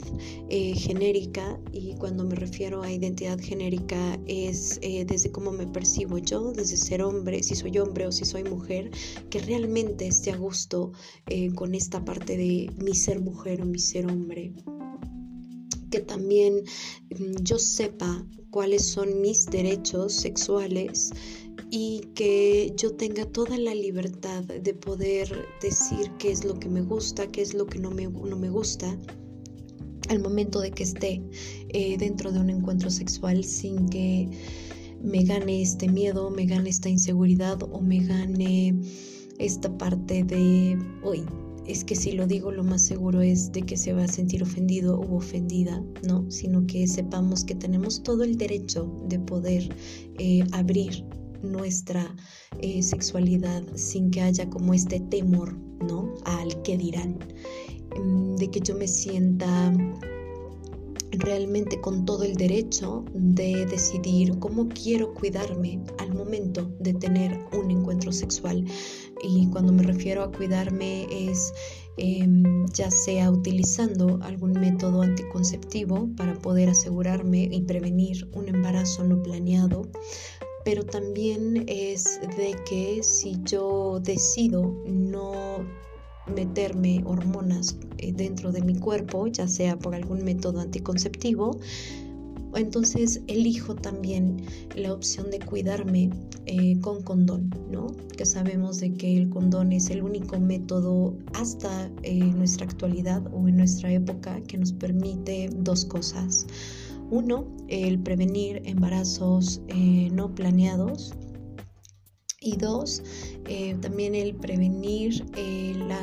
[0.49, 1.59] eh, genérica.
[1.72, 6.77] Y cuando me refiero a identidad genérica es eh, desde cómo me percibo yo, desde
[6.77, 8.91] ser hombre, si soy hombre o si soy mujer,
[9.31, 10.93] que realmente esté a gusto
[11.27, 14.53] eh, con esta parte de mi ser mujer o mi ser hombre
[15.95, 16.65] que también
[17.11, 21.13] mm, yo sepa cuáles son mis derechos sexuales
[21.71, 26.83] y que yo tenga toda la libertad de poder decir qué es lo que me
[26.83, 28.99] gusta, qué es lo que no me, no me gusta
[30.09, 31.23] al momento de que esté
[31.69, 34.29] eh, dentro de un encuentro sexual sin que
[35.01, 38.75] me gane este miedo, me gane esta inseguridad o me gane
[39.39, 41.25] esta parte de, hoy
[41.67, 44.43] es que si lo digo lo más seguro es de que se va a sentir
[44.43, 46.31] ofendido u ofendida, ¿no?
[46.31, 49.75] Sino que sepamos que tenemos todo el derecho de poder
[50.19, 51.05] eh, abrir
[51.43, 52.15] nuestra
[52.61, 56.15] eh, sexualidad sin que haya como este temor, ¿no?
[56.25, 57.19] Al que dirán,
[57.99, 59.73] mm, de que yo me sienta
[61.19, 67.71] realmente con todo el derecho de decidir cómo quiero cuidarme al momento de tener un
[67.71, 68.65] encuentro sexual.
[69.27, 71.53] Y cuando me refiero a cuidarme es
[71.97, 79.22] em, ya sea utilizando algún método anticonceptivo para poder asegurarme y prevenir un embarazo no
[79.22, 79.89] planeado,
[80.64, 85.64] pero también es de que si yo decido no
[86.35, 91.59] meterme hormonas eh, dentro de mi cuerpo, ya sea por algún método anticonceptivo,
[92.57, 94.45] entonces elijo también
[94.75, 96.11] la opción de cuidarme
[96.47, 97.89] eh, con condón, ¿no?
[98.17, 103.49] Que sabemos de que el condón es el único método hasta eh, nuestra actualidad o
[103.49, 106.47] en nuestra época que nos permite dos cosas.
[107.11, 109.61] Uno, el prevenir embarazos
[110.13, 111.13] no planeados
[112.45, 113.03] y dos,
[113.49, 115.99] eh, también el prevenir eh, la,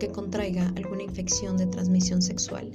[0.00, 2.72] que contraiga alguna infección de transmisión sexual,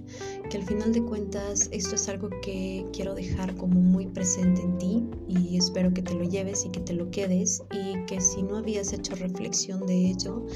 [0.50, 4.78] que al final de cuentas esto es algo que quiero dejar como muy presente en
[4.80, 8.42] ti y espero que te lo lleves y que te lo quedes y que si
[8.42, 10.48] no habías hecho reflexión de ello,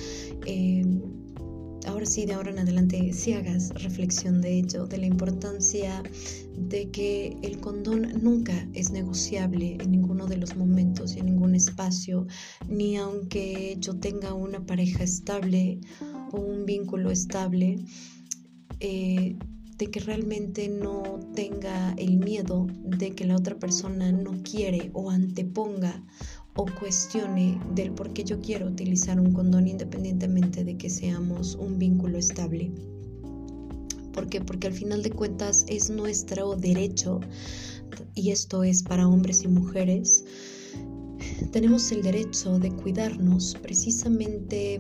[0.48, 0.84] eh,
[1.86, 6.02] ahora sí, de ahora en adelante, si hagas reflexión de ello, de la importancia
[6.58, 11.54] de que el condón nunca es negociable en ninguno de los momentos y en ningún
[11.54, 12.26] espacio,
[12.68, 15.80] ni aunque yo tenga una pareja estable
[16.32, 17.78] o un vínculo estable,
[18.80, 19.38] eh,
[19.84, 25.10] de que realmente no tenga el miedo de que la otra persona no quiere o
[25.10, 26.02] anteponga
[26.56, 31.80] o cuestione del por qué yo quiero utilizar un condón independientemente de que seamos un
[31.80, 32.72] vínculo estable.
[34.14, 34.40] ¿Por qué?
[34.40, 37.20] Porque al final de cuentas es nuestro derecho,
[38.16, 40.24] y esto es para hombres y mujeres,
[41.52, 44.80] tenemos el derecho de cuidarnos precisamente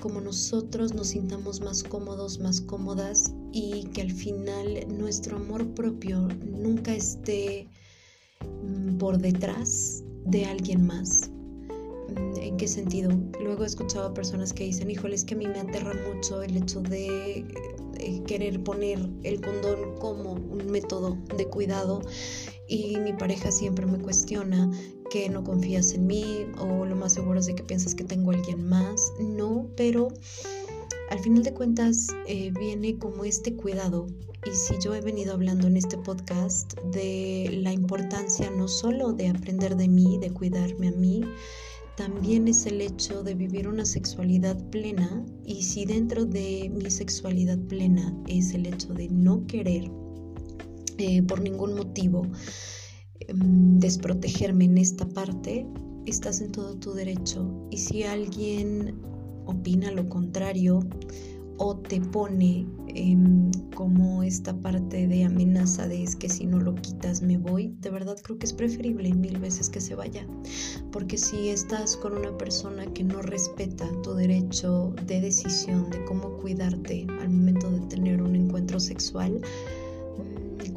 [0.00, 6.28] como nosotros nos sintamos más cómodos, más cómodas y que al final nuestro amor propio
[6.44, 7.68] nunca esté
[8.62, 11.30] mm, por detrás de alguien más.
[11.30, 13.10] Mm, ¿En qué sentido?
[13.42, 16.42] Luego he escuchado a personas que dicen, híjole, es que a mí me aterra mucho
[16.42, 17.44] el hecho de
[17.98, 22.02] eh, querer poner el condón como un método de cuidado
[22.68, 24.70] y mi pareja siempre me cuestiona
[25.10, 28.30] que no confías en mí o lo más seguro es de que piensas que tengo
[28.30, 29.12] alguien más.
[29.20, 30.08] No, pero
[31.10, 34.06] al final de cuentas eh, viene como este cuidado
[34.46, 39.28] y si yo he venido hablando en este podcast de la importancia no solo de
[39.28, 41.22] aprender de mí, de cuidarme a mí,
[41.96, 47.58] también es el hecho de vivir una sexualidad plena y si dentro de mi sexualidad
[47.66, 49.90] plena es el hecho de no querer
[50.98, 52.22] eh, por ningún motivo
[53.34, 55.66] desprotegerme en esta parte,
[56.06, 57.50] estás en todo tu derecho.
[57.70, 59.00] Y si alguien
[59.46, 60.80] opina lo contrario
[61.58, 66.74] o te pone em, como esta parte de amenaza de es que si no lo
[66.76, 70.26] quitas me voy, de verdad creo que es preferible mil veces que se vaya.
[70.92, 76.38] Porque si estás con una persona que no respeta tu derecho de decisión de cómo
[76.38, 79.40] cuidarte al momento de tener un encuentro sexual,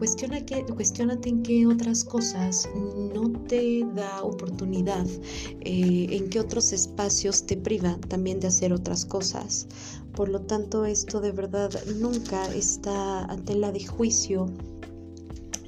[0.02, 2.68] cuestiona que, cuestionate en qué otras cosas
[3.14, 5.06] no te da oportunidad,
[5.60, 9.68] eh, en qué otros espacios te priva también de hacer otras cosas.
[10.16, 14.48] Por lo tanto, esto de verdad nunca está a tela de juicio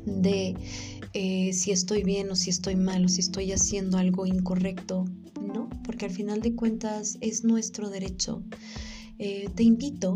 [0.03, 0.55] de
[1.13, 5.05] eh, si estoy bien o si estoy mal o si estoy haciendo algo incorrecto.
[5.39, 8.41] No, porque al final de cuentas es nuestro derecho.
[9.19, 10.15] Eh, te invito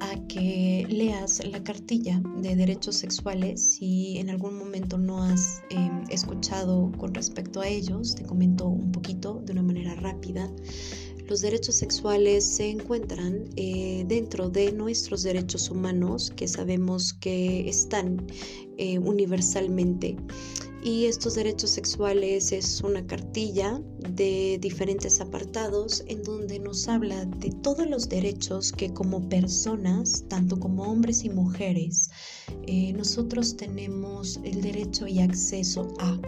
[0.00, 6.02] a que leas la cartilla de derechos sexuales si en algún momento no has em,
[6.08, 8.14] escuchado con respecto a ellos.
[8.14, 10.50] Te comento un poquito de una manera rápida.
[11.28, 18.26] Los derechos sexuales se encuentran eh, dentro de nuestros derechos humanos que sabemos que están
[18.78, 20.16] eh, universalmente.
[20.82, 27.50] Y estos derechos sexuales es una cartilla de diferentes apartados en donde nos habla de
[27.62, 32.10] todos los derechos que como personas, tanto como hombres y mujeres,
[32.66, 36.18] eh, nosotros tenemos el derecho y acceso a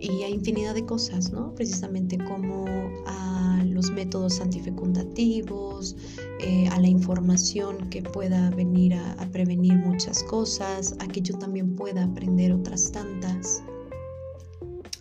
[0.00, 1.54] y a infinidad de cosas, ¿no?
[1.54, 2.66] Precisamente como
[3.06, 5.96] a los métodos antifecundativos,
[6.40, 11.76] eh, a la información que pueda venir a, prevenir muchas cosas, a que yo también
[11.76, 13.62] pueda aprender otras tantas.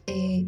[0.08, 0.46] Eh,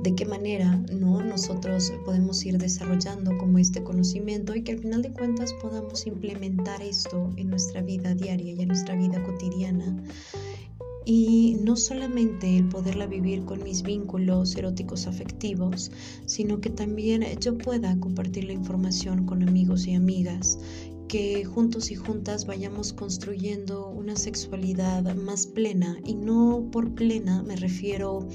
[0.00, 1.22] de qué manera ¿no?
[1.22, 6.82] nosotros podemos ir desarrollando como este conocimiento y que al final de cuentas podamos implementar
[6.82, 9.96] esto en nuestra vida diaria y en nuestra vida cotidiana
[11.10, 15.90] y no solamente el poderla vivir con mis vínculos eróticos afectivos,
[16.26, 20.58] sino que también yo pueda compartir la información con amigos y amigas,
[21.08, 27.56] que juntos y juntas vayamos construyendo una sexualidad más plena y no por plena me
[27.56, 28.28] refiero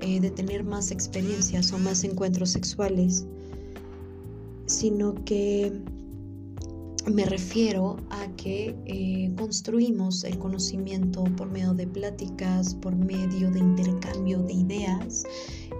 [0.00, 3.26] eh, de tener más experiencias o más encuentros sexuales,
[4.64, 5.78] sino que
[7.12, 13.58] me refiero a que eh, construimos el conocimiento por medio de pláticas, por medio de
[13.58, 15.24] intercambio de ideas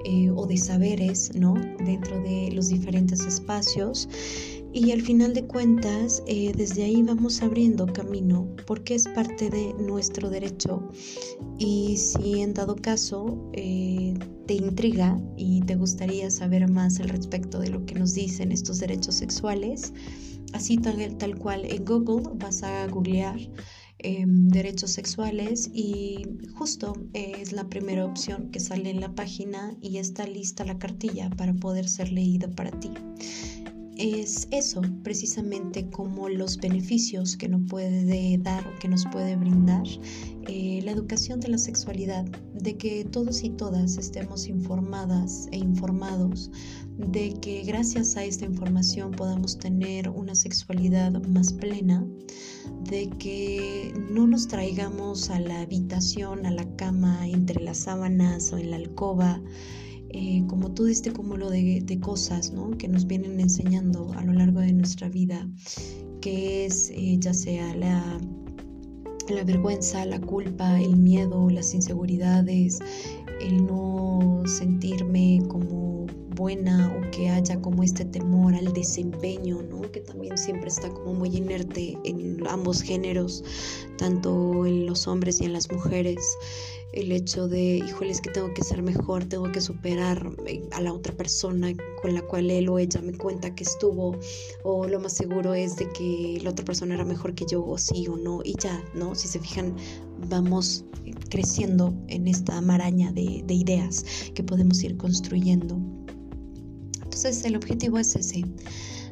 [0.04, 1.54] eh, o de saberes, ¿no?
[1.84, 4.08] Dentro de los diferentes espacios.
[4.72, 9.72] Y al final de cuentas, eh, desde ahí vamos abriendo camino porque es parte de
[9.74, 10.82] nuestro derecho.
[11.58, 17.68] Y si en dado caso te intriga y te gustaría saber más al respecto de
[17.68, 19.92] lo que nos dicen estos derechos sexuales,
[20.54, 23.36] así tal, tal cual en Google vas a googlear
[23.98, 26.22] em, derechos sexuales y
[26.54, 31.28] justo es la primera opción que sale en la página y está lista la cartilla
[31.30, 32.90] para poder ser leída para ti.
[33.96, 39.86] Es eso precisamente como los beneficios que nos puede dar o que nos puede brindar
[40.48, 42.24] eh, la educación de la sexualidad,
[42.54, 46.50] de que todos y todas estemos informadas e informados
[46.98, 52.06] de que gracias a esta información podamos tener una sexualidad más plena,
[52.88, 58.58] de que no nos traigamos a la habitación, a la cama, entre las sábanas o
[58.58, 59.40] en la alcoba,
[60.16, 62.70] eh, como todo este cúmulo de, de cosas ¿no?
[62.78, 65.44] que nos vienen enseñando a lo largo de nuestra vida,
[66.20, 68.20] que es eh, ya sea la,
[69.28, 72.78] la vergüenza, la culpa, el miedo, las inseguridades,
[73.40, 76.06] el no sentirme como
[76.36, 79.82] buena o que haya como este temor al desempeño, ¿no?
[79.90, 83.42] que también siempre está como muy inerte en ambos géneros,
[83.98, 86.20] tanto en los hombres y en las mujeres.
[86.94, 90.80] El hecho de, híjole, es que tengo que ser mejor, tengo que superar eh, a
[90.80, 94.16] la otra persona con la cual él o ella me cuenta que estuvo,
[94.62, 97.78] o lo más seguro es de que la otra persona era mejor que yo, o
[97.78, 99.16] sí o no, y ya, ¿no?
[99.16, 99.74] Si se fijan,
[100.28, 100.84] vamos
[101.30, 105.76] creciendo en esta maraña de, de ideas que podemos ir construyendo.
[107.02, 108.44] Entonces el objetivo es ese,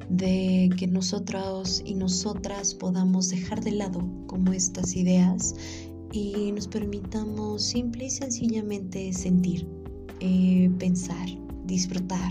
[0.09, 5.57] de que nosotros y nosotras podamos dejar de lado como estas ideas
[6.13, 9.67] y nos permitamos simple y sencillamente sentir,
[10.21, 11.27] eh, pensar,
[11.65, 12.31] disfrutar,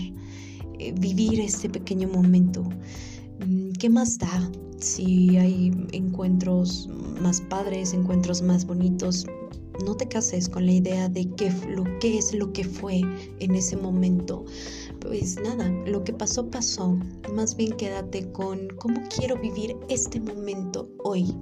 [0.78, 2.62] eh, vivir este pequeño momento.
[3.44, 6.88] Mm, ¿Qué más da si hay encuentros
[7.20, 9.26] más padres, encuentros más bonitos?
[9.84, 13.00] No te cases con la idea de qué, lo, qué es lo que fue
[13.40, 14.44] en ese momento
[15.02, 16.96] pues nada, lo que pasó pasó.
[17.34, 21.34] Más bien quédate con cómo quiero vivir este momento hoy,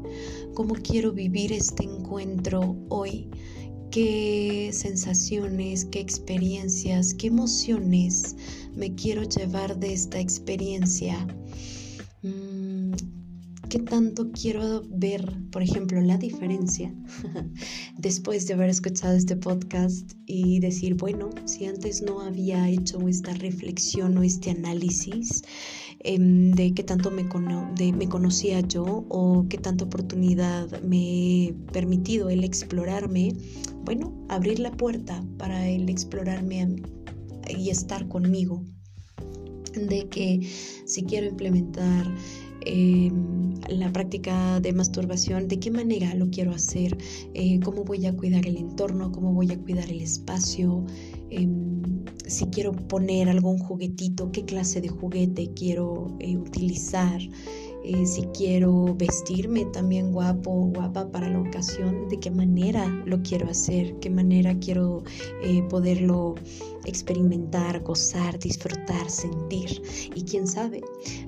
[0.55, 3.29] cómo quiero vivir este encuentro hoy,
[3.91, 8.37] qué sensaciones, qué experiencias, qué emociones
[8.75, 11.27] me quiero llevar de esta experiencia.
[13.71, 16.93] ¿Qué tanto quiero ver, por ejemplo, la diferencia
[17.99, 23.33] después de haber escuchado este podcast y decir, bueno, si antes no había hecho esta
[23.33, 25.43] reflexión o este análisis
[26.01, 27.23] em, de qué tanto me,
[27.93, 33.37] me conocía yo o qué tanta oportunidad me he permitido el explorarme,
[33.85, 36.83] bueno, abrir la puerta para el explorarme
[37.57, 38.64] y estar conmigo.
[39.75, 40.51] De que
[40.87, 42.12] si quiero implementar
[42.67, 46.97] Em, la práctica de masturbación, de qué manera lo quiero hacer,
[47.35, 50.85] eh, cómo voy a cuidar el entorno, cómo voy a cuidar el espacio,
[51.31, 51.83] em,
[52.27, 57.21] si quiero poner algún juguetito, qué clase de juguete quiero eh, utilizar.
[57.85, 63.22] Eh, si quiero vestirme también guapo o guapa para la ocasión, de qué manera lo
[63.22, 65.03] quiero hacer, qué manera quiero
[65.43, 66.35] eh, poderlo
[66.85, 69.83] experimentar, gozar, disfrutar, sentir.
[70.14, 70.83] Y quién sabe,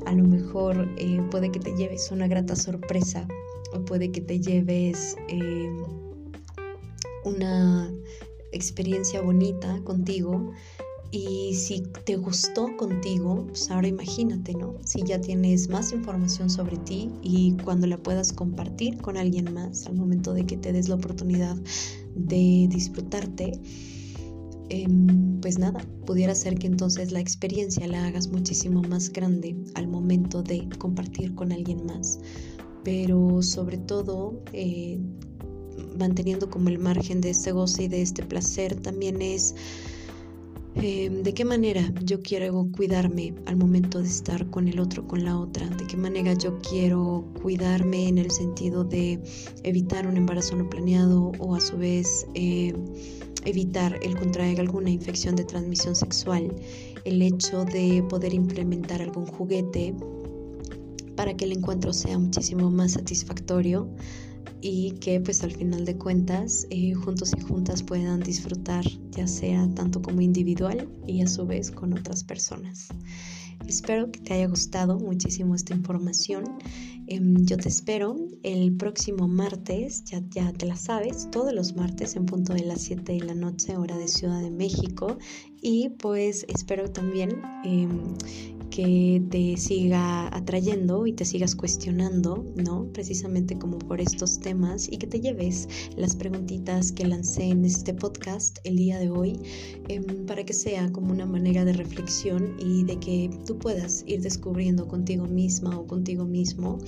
[0.06, 3.26] a lo mejor eh, puede que te lleves una grata sorpresa
[3.72, 5.16] o puede que te lleves
[7.24, 7.90] una
[8.52, 10.52] experiencia bonita contigo
[11.12, 14.76] y si te gustó contigo, pues ahora imagínate, ¿no?
[14.82, 19.86] Si ya tienes más información sobre ti y cuando la puedas compartir con alguien más
[19.86, 21.54] al momento de que te des la oportunidad
[22.16, 23.52] de disfrutarte,
[24.70, 29.88] em, pues nada, pudiera ser que entonces la experiencia la hagas muchísimo más grande al
[29.88, 32.20] momento de compartir con alguien más.
[32.84, 34.98] Pero sobre todo, eh,
[35.98, 39.54] manteniendo como el margen de este goce y de este placer, también es
[40.74, 45.22] Em, de qué manera yo quiero cuidarme al momento de estar con el otro, con
[45.22, 49.20] la otra, de qué manera yo quiero cuidarme en el sentido de
[49.64, 52.74] evitar un embarazo no planeado o a su vez em,
[53.44, 56.54] evitar el contraer alguna infección de transmisión sexual,
[57.04, 59.94] el hecho de poder implementar algún juguete
[61.16, 63.88] para que el encuentro sea muchísimo más satisfactorio
[64.60, 69.68] y que pues al final de cuentas eh, juntos y juntas puedan disfrutar ya sea
[69.74, 72.88] tanto como individual y a su vez con otras personas.
[73.66, 76.44] Espero que te haya gustado muchísimo esta información.
[77.06, 82.16] Em, yo te espero el próximo martes, ya, ya te la sabes, todos los martes
[82.16, 85.18] en punto de las 7 de la noche, hora de Ciudad de México.
[85.60, 88.14] Y pues espero también em,
[88.72, 92.86] que te siga atrayendo y te sigas cuestionando, ¿no?
[92.94, 97.92] Precisamente como por estos temas y que te lleves las preguntitas que lancé en este
[97.92, 99.38] podcast el día de hoy
[99.88, 104.22] em, para que sea como una manera de reflexión y de que tú puedas ir
[104.22, 106.78] descubriendo contigo misma o contigo mismo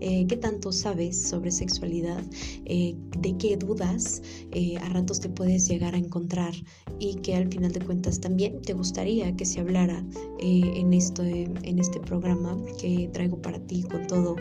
[0.00, 2.24] eh, qué tanto sabes sobre sexualidad,
[2.64, 4.22] eh, de qué dudas
[4.52, 6.54] eh, a ratos te puedes llegar a encontrar
[6.98, 10.02] y que al final de cuentas también te gustaría que se hablara
[10.38, 14.36] en esto en este programa que traigo para ti con todo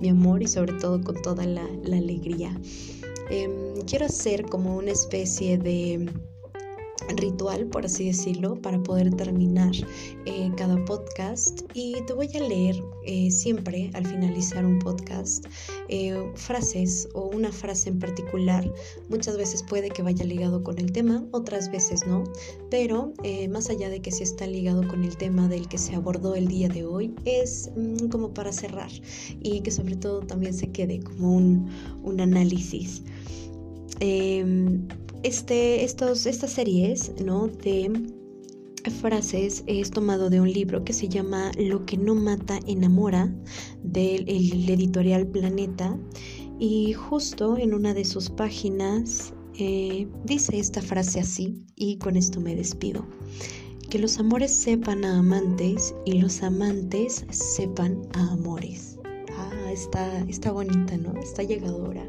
[0.00, 2.58] mi amor y sobre todo con toda la, alegría.
[3.30, 6.10] Em, quiero hacer como una especie de
[7.16, 9.72] ritual, por así decirlo, para poder terminar
[10.26, 11.62] eh, cada podcast.
[11.74, 15.46] Y te voy a leer eh, siempre al finalizar un podcast
[15.88, 18.70] eh, frases o una frase en particular.
[19.08, 22.24] Muchas veces puede que vaya ligado con el tema, otras veces no.
[22.70, 23.12] Pero
[23.50, 26.48] más allá de que si está ligado con el tema del que se abordó el
[26.48, 28.90] día de hoy, es mm, como para cerrar
[29.40, 31.68] y que sobre todo también se quede como un,
[32.02, 33.02] un análisis.
[35.24, 37.48] Este, estos, estas series ¿no?
[37.48, 37.90] de
[39.00, 43.34] frases es tomado de un libro que se llama Lo que no mata enamora
[43.82, 45.98] del editorial Planeta
[46.60, 52.40] y justo en una de sus páginas eh, dice esta frase así y con esto
[52.40, 53.04] me despido.
[53.90, 58.98] Que los amores sepan a amantes y los amantes sepan a amores.
[59.36, 61.18] Ah, está, está bonita, ¿no?
[61.20, 62.06] Está llegadora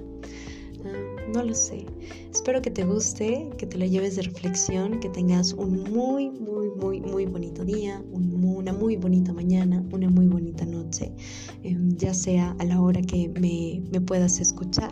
[1.33, 1.85] no lo sé.
[2.31, 6.69] Espero que te guste, que te lo lleves de reflexión, que tengas un muy, muy,
[6.69, 11.11] muy, muy bonito día, una muy bonita mañana, una muy bonita noche,
[11.63, 14.91] em, ya sea a la hora que me, me puedas escuchar.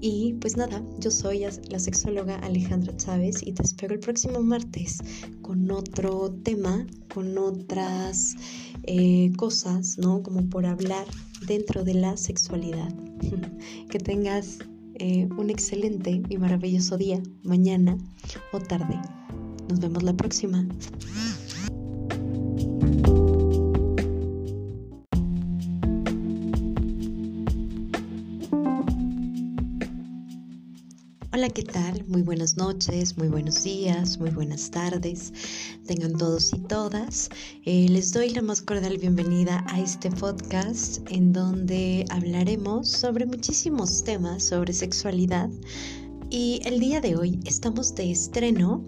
[0.00, 4.98] Y pues nada, yo soy la sexóloga Alejandra Chávez y te espero el próximo martes
[5.40, 8.34] con otro tema, con otras
[8.82, 10.22] eh, cosas, ¿no?
[10.22, 11.06] Como por hablar
[11.46, 12.94] dentro de la sexualidad.
[13.90, 14.58] que tengas
[14.98, 17.96] eh, un excelente y maravilloso día, mañana
[18.52, 18.98] o tarde.
[19.68, 20.66] Nos vemos la próxima.
[31.36, 32.02] Hola, ¿qué tal?
[32.08, 35.34] Muy buenas noches, muy buenos días, muy buenas tardes.
[35.86, 37.28] Tengan todos y todas.
[37.66, 44.02] Eh, les doy la más cordial bienvenida a este podcast en donde hablaremos sobre muchísimos
[44.02, 45.50] temas sobre sexualidad.
[46.30, 48.82] Y el día de hoy estamos de estreno,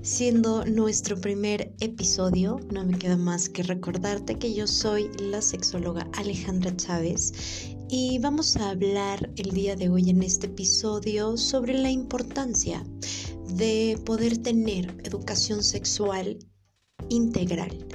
[0.00, 2.60] siendo nuestro primer episodio.
[2.72, 8.56] No me queda más que recordarte que yo soy la sexóloga Alejandra Chávez y vamos
[8.56, 12.84] a hablar el día de hoy en este episodio sobre la importancia
[13.48, 16.38] de poder tener educación sexual
[17.08, 17.86] integral.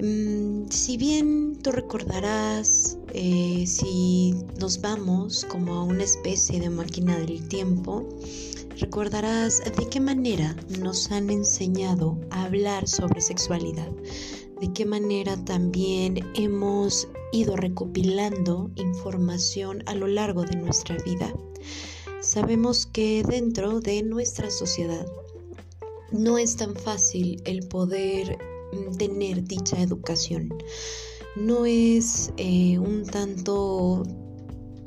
[0.00, 7.18] Mm, si bien tú recordarás, eh, si nos vamos como a una especie de máquina
[7.18, 8.08] del tiempo,
[8.80, 13.90] recordarás de qué manera nos han enseñado a hablar sobre sexualidad
[14.60, 21.32] de qué manera también hemos ido recopilando información a lo largo de nuestra vida.
[22.20, 25.06] Sabemos que dentro de nuestra sociedad
[26.10, 28.38] no es tan fácil el poder
[28.72, 30.48] mm, tener dicha educación.
[31.36, 34.02] No es eh, un tanto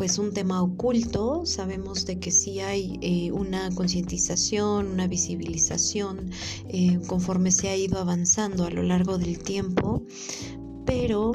[0.02, 6.32] pues un tema oculto, sabemos de que sí hay eh, una concientización, una visibilización
[6.70, 10.02] eh, conforme se ha ido avanzando a lo largo del tiempo,
[10.88, 11.34] pero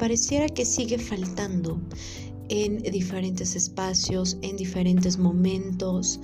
[0.00, 1.80] pareciera que sigue faltando
[2.48, 6.18] en diferentes espacios, en diferentes momentos,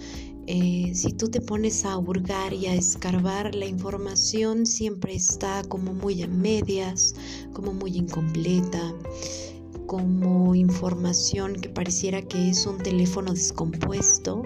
[0.51, 5.93] eh, si tú te pones a hurgar y a escarbar, la información siempre está como
[5.93, 7.15] muy a medias,
[7.53, 8.95] como muy incompleta,
[9.89, 14.43] como información que pareciera que es un teléfono descompuesto,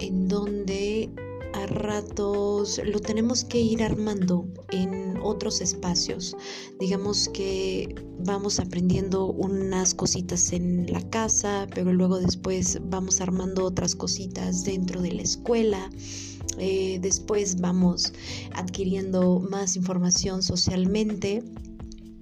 [0.00, 1.08] en donde
[1.54, 6.36] a ratos lo tenemos que ir armando en otros espacios.
[6.80, 13.94] Digamos que vamos aprendiendo unas cositas en la casa, pero luego después vamos armando otras
[13.94, 15.88] cositas dentro de la escuela.
[16.58, 18.12] Eh, después vamos
[18.54, 21.44] adquiriendo más información socialmente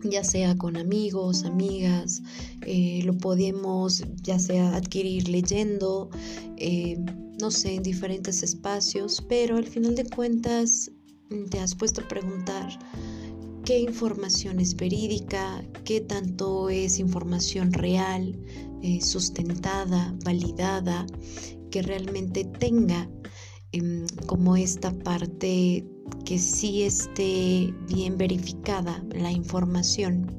[0.05, 2.23] ya sea con amigos, amigas,
[2.67, 6.11] eh, lo podemos ya sea adquirir leyendo,
[6.57, 6.99] eh,
[7.41, 10.91] no sé, en diferentes espacios, pero al final de cuentas
[11.31, 12.79] mm, te has puesto a preguntar
[13.65, 18.39] qué información es verídica, qué tanto es información real,
[18.83, 21.07] eh, sustentada, validada,
[21.71, 23.09] que realmente tenga
[23.73, 25.85] em, como esta parte
[26.25, 30.31] que sí esté bien verificada la información.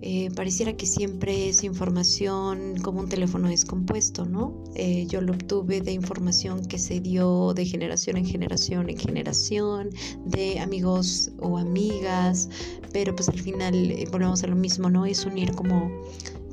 [0.00, 4.62] Eh, pareciera que siempre es información como un teléfono descompuesto, ¿no?
[4.76, 9.90] Eh, yo lo obtuve de información que se dio de generación en generación en generación,
[10.24, 12.48] de amigos o amigas,
[12.92, 15.04] pero pues al final eh, volvemos a lo mismo, ¿no?
[15.04, 15.90] Es unir como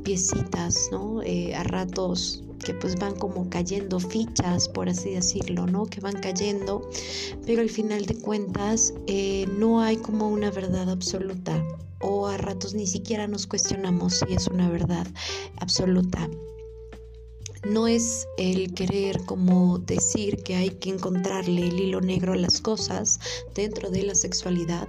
[0.04, 1.22] piecitas, ¿no?
[1.56, 5.86] a ratos que pues van como cayendo fichas, por así decirlo, ¿no?
[5.86, 6.90] Que van cayendo,
[7.46, 8.94] pero al final de cuentas
[9.58, 11.64] no hay como una verdad absoluta
[12.02, 15.08] o a ratos ni siquiera nos cuestionamos si es una verdad
[15.60, 16.30] absoluta.
[17.66, 22.62] No es el querer como decir que hay que encontrarle el hilo negro a las
[22.62, 23.20] cosas
[23.56, 24.88] dentro de la sexualidad,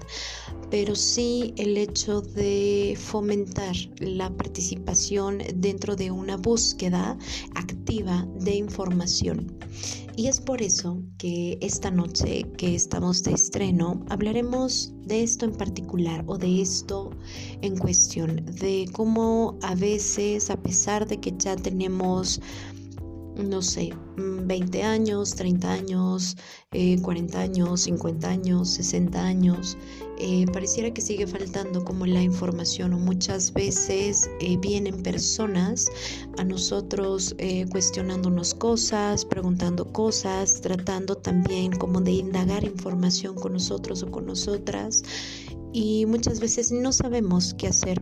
[0.71, 7.19] pero sí el hecho de fomentar la participación dentro de una búsqueda
[7.55, 9.57] activa de información.
[10.15, 15.53] Y es por eso que esta noche que estamos de estreno hablaremos de esto en
[15.53, 17.11] particular o de esto
[17.63, 22.41] en cuestión, de cómo a veces, a pesar de que ya tenemos
[23.37, 26.37] no sé, 20 años, 30 años,
[26.71, 29.77] 40 eh, años, 50 años, 60 años,
[30.19, 35.87] eh, pareciera que sigue faltando como la información o muchas veces eh, vienen personas
[36.39, 37.35] a nosotros
[37.71, 45.03] cuestionándonos cosas, preguntando cosas, tratando también como de indagar información con nosotros o con nosotras
[45.73, 48.01] y muchas veces no sabemos qué hacer,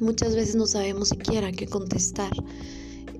[0.00, 2.32] muchas veces no sabemos siquiera qué contestar.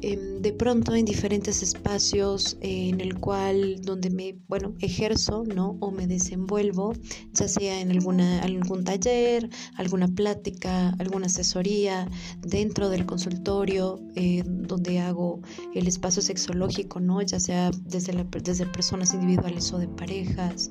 [0.02, 5.76] Em, de pronto en diferentes espacios eh, en el cual donde me bueno ejerzo no
[5.80, 6.94] o me desenvuelvo
[7.34, 12.08] ya sea en alguna algún taller alguna plática alguna asesoría
[12.40, 15.42] dentro del consultorio eh, donde hago
[15.74, 20.70] el espacio sexológico no ya sea desde la, desde personas individuales o de parejas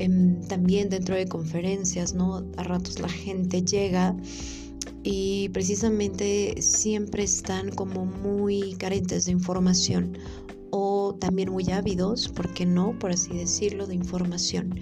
[0.00, 4.16] em, también dentro de conferencias no a ratos la gente llega
[5.04, 10.18] y precisamente siempre están como muy carentes de información
[10.70, 12.98] o también muy ávidos, ¿por qué no?
[12.98, 14.80] Por así decirlo, de información,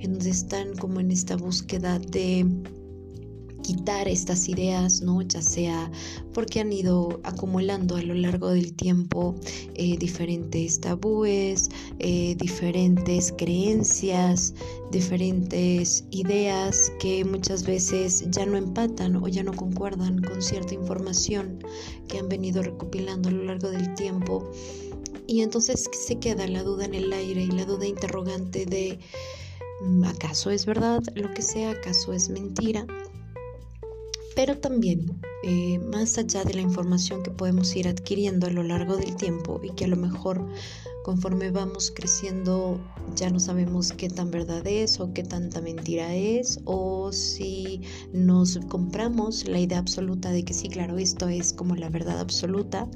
[0.00, 2.46] en están como en esta búsqueda de
[3.62, 5.22] quitar estas ideas, ¿no?
[5.22, 5.90] Ya sea
[6.32, 9.34] porque han ido acumulando a lo largo del tiempo
[9.74, 14.54] eh, diferentes tabúes, eh, diferentes creencias,
[14.90, 21.58] diferentes ideas que muchas veces ya no empatan o ya no concuerdan con cierta información
[22.08, 24.50] que han venido recopilando a lo largo del tiempo.
[25.26, 28.98] Y entonces se queda la duda en el aire y la duda interrogante de
[29.82, 31.70] mm, ¿acaso es verdad lo que sea?
[31.70, 32.84] ¿Acaso es mentira?
[34.34, 38.96] Pero también eh, más allá de la información que podemos ir adquiriendo a lo largo
[38.96, 40.46] del tiempo y que a lo mejor
[41.02, 42.78] conforme vamos creciendo
[43.16, 47.80] ya no sabemos qué tan verdad es o qué tanta mentira es o si
[48.12, 52.86] nos compramos la idea absoluta de que sí, claro, esto es como la verdad absoluta.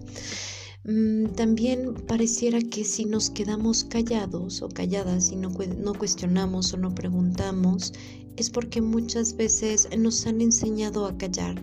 [0.85, 6.77] Mm, también pareciera que si nos quedamos callados o calladas y no, no cuestionamos o
[6.77, 7.95] no preguntamos,
[8.37, 11.63] es porque muchas veces nos han enseñado a callar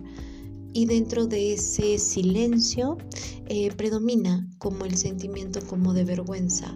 [0.72, 2.96] y dentro de ese silencio
[3.46, 6.74] eh, predomina como el sentimiento como de vergüenza,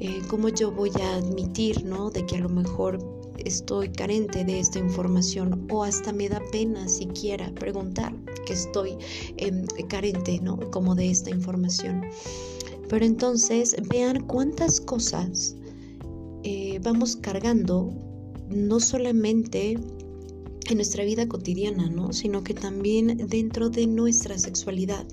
[0.00, 2.10] eh, como yo voy a admitir, ¿no?
[2.10, 2.98] De que a lo mejor
[3.38, 8.14] estoy carente de esta información o hasta me da pena siquiera preguntar
[8.46, 8.96] que estoy
[9.36, 10.58] em, carente, ¿no?
[10.70, 12.02] Como de esta información.
[12.88, 15.56] Pero entonces vean cuántas cosas
[16.42, 17.92] eh, vamos cargando,
[18.54, 19.78] no solamente
[20.70, 22.12] en nuestra vida cotidiana, ¿no?
[22.12, 25.06] Sino que también dentro de nuestra sexualidad.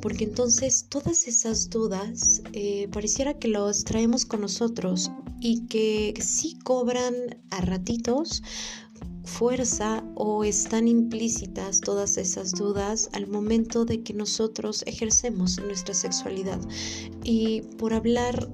[0.00, 5.10] Porque entonces todas esas dudas eh, pareciera que las traemos con nosotros
[5.40, 7.14] y que sí cobran
[7.50, 8.42] a ratitos
[9.24, 16.60] fuerza o están implícitas todas esas dudas al momento de que nosotros ejercemos nuestra sexualidad.
[17.22, 18.48] Y por hablar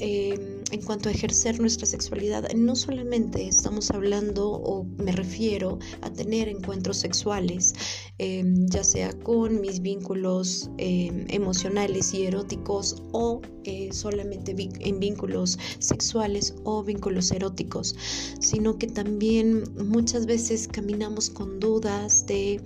[0.00, 6.10] Em, en cuanto a ejercer nuestra sexualidad, no solamente estamos hablando o me refiero a
[6.10, 7.74] tener encuentros sexuales,
[8.18, 15.58] em, ya sea con mis vínculos em, emocionales y eróticos o eh, solamente en vínculos
[15.78, 17.94] sexuales o vínculos eróticos,
[18.40, 22.60] sino que también muchas veces caminamos con dudas de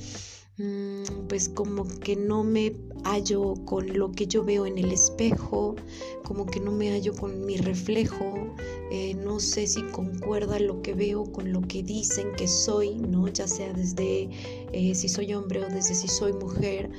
[1.28, 5.76] pues como que no me hallo con lo que yo veo en el espejo,
[6.24, 8.54] como que no me hallo con mi reflejo,
[8.90, 13.28] eh, no sé si concuerda lo que veo con lo que dicen que soy, ¿no?
[13.28, 14.28] Ya sea desde
[14.72, 16.90] eh, si soy hombre o desde si soy mujer,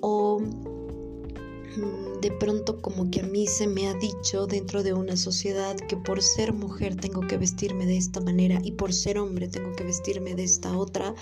[0.00, 5.16] o mm, de pronto como que a mí se me ha dicho dentro de una
[5.16, 9.46] sociedad que por ser mujer tengo que vestirme de esta manera y por ser hombre
[9.46, 11.14] tengo que vestirme de esta otra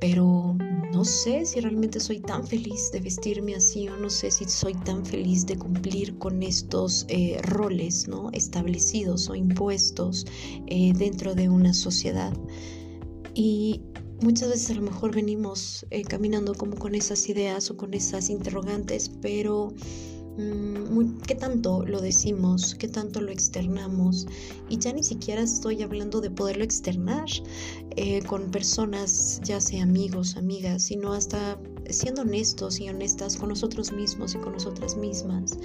[0.00, 0.56] pero
[0.92, 4.74] no sé si realmente soy tan feliz de vestirme así o no sé si soy
[4.74, 8.30] tan feliz de cumplir con estos eh, roles ¿no?
[8.32, 10.26] establecidos o impuestos
[10.66, 12.32] eh, dentro de una sociedad.
[13.34, 13.82] Y
[14.20, 18.30] muchas veces a lo mejor venimos eh, caminando como con esas ideas o con esas
[18.30, 19.72] interrogantes, pero
[21.26, 24.26] qué tanto lo decimos, qué tanto lo externamos.
[24.68, 27.26] Y ya ni siquiera estoy hablando de poderlo externar
[27.96, 33.92] eh, con personas, ya sea amigos, amigas, sino hasta siendo honestos y honestas con nosotros
[33.92, 35.58] mismos y con nosotras mismas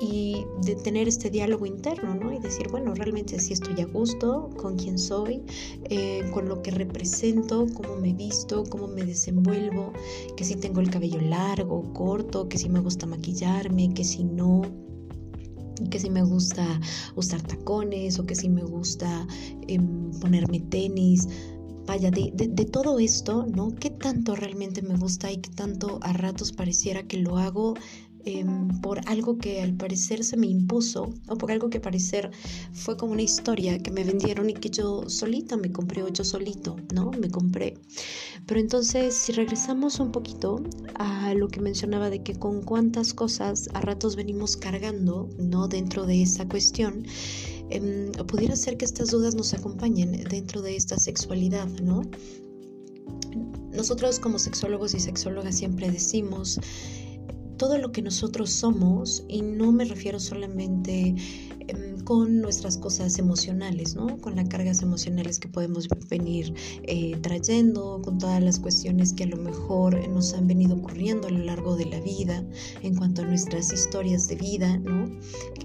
[0.00, 2.32] y de tener este diálogo interno, ¿no?
[2.32, 5.42] Y decir, bueno, realmente si estoy a gusto con quién soy,
[5.90, 9.92] eh, con lo que represento, cómo me visto, cómo me desenvuelvo,
[10.36, 14.62] que si tengo el cabello largo, corto, que si me gusta maquillarme, que si no,
[15.90, 16.80] que si me gusta
[17.16, 19.26] usar tacones o que si me gusta
[19.66, 21.28] em, ponerme tenis.
[21.88, 23.74] Vaya, de, de, todo esto, ¿no?
[23.74, 27.76] ¿Qué tanto realmente me gusta y qué tanto a ratos pareciera que lo hago
[28.30, 32.30] Em, por algo que al parecer se me impuso o por algo que al parecer
[32.74, 36.24] fue como una historia que me vendieron y que yo solita me compré o yo
[36.24, 37.10] solito, ¿no?
[37.12, 37.78] Me compré.
[38.44, 40.62] Pero entonces, si regresamos un poquito
[40.96, 45.66] a lo que mencionaba de que con cuántas cosas a ratos venimos cargando, ¿no?
[45.66, 47.06] Dentro de esa cuestión,
[47.70, 52.02] em, pudiera ser que estas dudas nos acompañen dentro de esta sexualidad, ¿no?
[53.72, 56.60] Nosotros como sexólogos y sexólogas siempre decimos
[57.58, 61.14] todo lo que nosotros somos, y no me refiero solamente
[62.04, 64.16] con nuestras cosas emocionales, ¿no?
[64.18, 66.54] Con las cargas emocionales que podemos venir
[66.84, 71.30] eh, trayendo, con todas las cuestiones que a lo mejor nos han venido ocurriendo a
[71.30, 72.42] lo largo de la vida,
[72.82, 75.10] en cuanto a nuestras historias de vida, ¿no?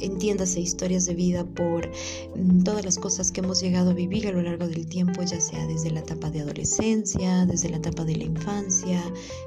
[0.01, 1.89] Entiéndase historias de vida por
[2.35, 5.39] mm, todas las cosas que hemos llegado a vivir a lo largo del tiempo, ya
[5.39, 9.01] sea desde la etapa de adolescencia, desde la etapa de la infancia,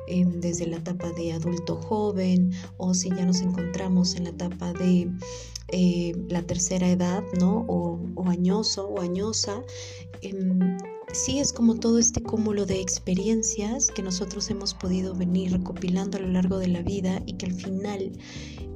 [0.08, 4.72] em, desde la etapa de adulto joven, o si ya nos encontramos en la etapa
[4.72, 5.10] de
[5.68, 7.64] eh, la tercera edad, ¿no?
[7.68, 7.98] O,
[8.28, 9.62] añoso o añosa.
[10.22, 10.78] Em,
[11.12, 16.20] sí es como todo este cúmulo de experiencias que nosotros hemos podido venir recopilando a
[16.20, 18.12] lo largo de la vida y que al final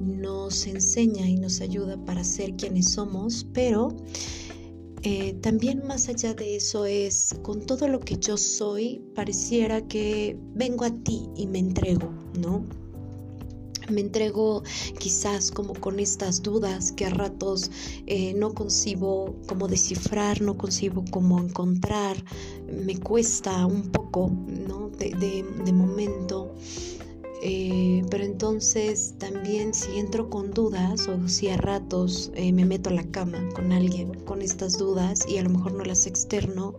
[0.00, 3.96] nos enseña y nos ayuda para ser quienes somos, pero
[5.02, 10.38] eh, también más allá de eso es, con todo lo que yo soy, pareciera que
[10.54, 12.66] vengo a ti y me entrego, ¿no?
[13.90, 14.62] Me entrego
[14.98, 17.70] quizás como con estas dudas que a ratos
[18.06, 22.16] eh, no concibo cómo descifrar, no concibo cómo encontrar,
[22.66, 24.90] me cuesta un poco, ¿no?
[24.90, 26.54] De, momento.
[27.42, 32.90] Eh, pero entonces también si entro con dudas o si a ratos eh, me meto
[32.90, 36.74] a la cama con alguien con estas dudas y a lo mejor no las externo,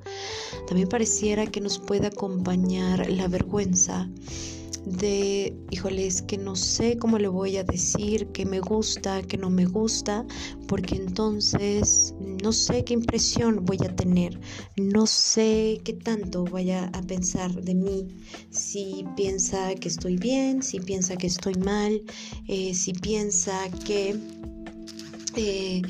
[0.68, 4.07] también pareciera que nos puede acompañar la vergüenza
[4.86, 9.38] de, híjole, es que no sé cómo le voy a decir que me gusta, que
[9.38, 10.25] no me gusta,
[10.67, 12.13] porque entonces
[12.43, 14.39] no sé qué impresión voy a tener,
[14.77, 18.07] no sé qué tanto vaya a pensar de mí,
[18.49, 22.01] si piensa que estoy bien, si piensa que estoy mal,
[22.47, 24.17] eh, si piensa que...
[25.38, 25.82] Eh,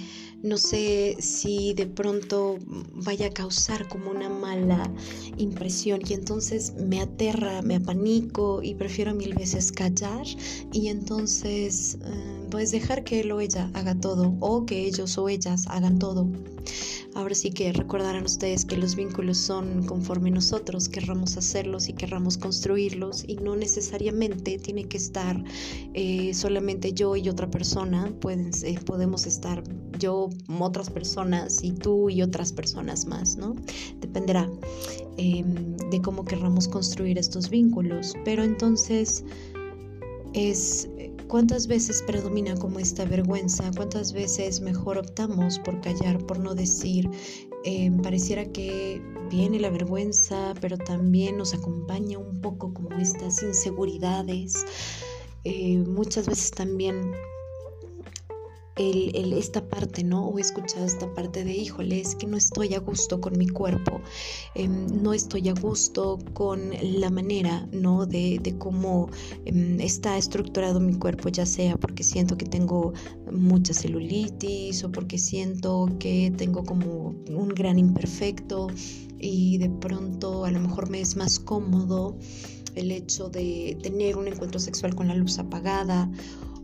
[0.44, 2.60] no sé si de pronto
[2.94, 4.92] vaya a causar como una mala
[5.38, 10.26] impresión y entonces me aterra, me apanico y prefiero mil veces callar
[10.72, 11.98] y entonces
[12.52, 15.99] eh, pues dejar que él o ella haga todo o que ellos o ellas hagan
[15.99, 16.28] todo.
[17.14, 22.38] Ahora sí que recordarán ustedes que los vínculos son conforme nosotros querramos hacerlos y querramos
[22.38, 25.43] construirlos y no necesariamente tiene que estar
[25.93, 29.64] eh, solamente yo y otra persona, Pueden, eh, podemos estar
[29.99, 30.30] yo,
[30.60, 33.56] otras personas y tú y otras personas más, ¿no?
[33.99, 34.49] Dependerá
[35.18, 39.24] em, de cómo querramos construir estos vínculos, pero entonces
[40.34, 40.88] es
[41.32, 43.72] ¿Cuántas veces predomina como esta vergüenza?
[43.78, 47.10] ¿Cuántas veces mejor optamos por callar, por no decir?
[47.64, 54.66] Em, pareciera que viene la vergüenza, pero también nos acompaña un poco como estas inseguridades.
[55.46, 57.14] Eh, muchas veces también
[58.76, 60.28] el, esta parte, ¿no?
[60.28, 63.48] O he escuchado esta parte de, híjole, es que no estoy a gusto con mi
[63.48, 64.02] cuerpo,
[64.56, 68.06] em, no estoy a gusto con la manera, ¿no?
[68.06, 69.10] De, de cómo
[69.46, 72.94] em, está estructurado mi cuerpo, ya sea porque siento que tengo
[73.32, 78.68] mucha celulitis o porque siento que tengo como un gran imperfecto
[79.20, 82.18] y de pronto a lo mejor me es más cómodo
[82.76, 86.10] el hecho de tener un encuentro sexual con la luz apagada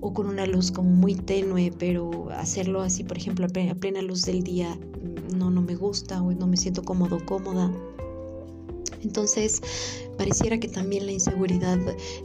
[0.02, 4.24] o con una luz como muy tenue, pero hacerlo así, por ejemplo, a plena, luz
[4.24, 7.72] del día, mm, no, no me gusta o no me siento cómodo, cómoda.
[9.04, 9.62] Entonces,
[10.18, 11.80] pareciera que también la inseguridad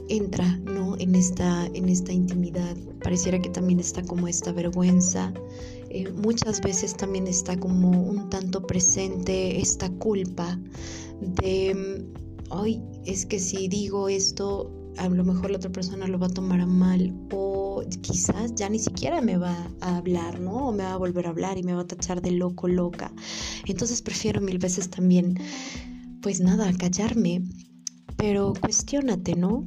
[0.09, 0.97] entra, ¿no?
[0.97, 2.75] En esta, en esta intimidad.
[3.03, 5.33] Pareciera que también está como esta vergüenza.
[5.89, 10.59] Eh, muchas veces también está como un tanto presente esta culpa
[11.21, 12.03] de,
[12.49, 16.29] ay, es que si digo esto, a lo mejor la otra persona lo va a
[16.29, 20.69] tomar a mal o quizás ya ni siquiera me va a hablar, ¿no?
[20.69, 23.11] O me va a volver a hablar y me va a tachar de loco, loca.
[23.65, 25.39] Entonces prefiero mil veces también,
[26.21, 27.43] pues nada, callarme.
[28.17, 29.65] Pero cuestiónate, ¿no?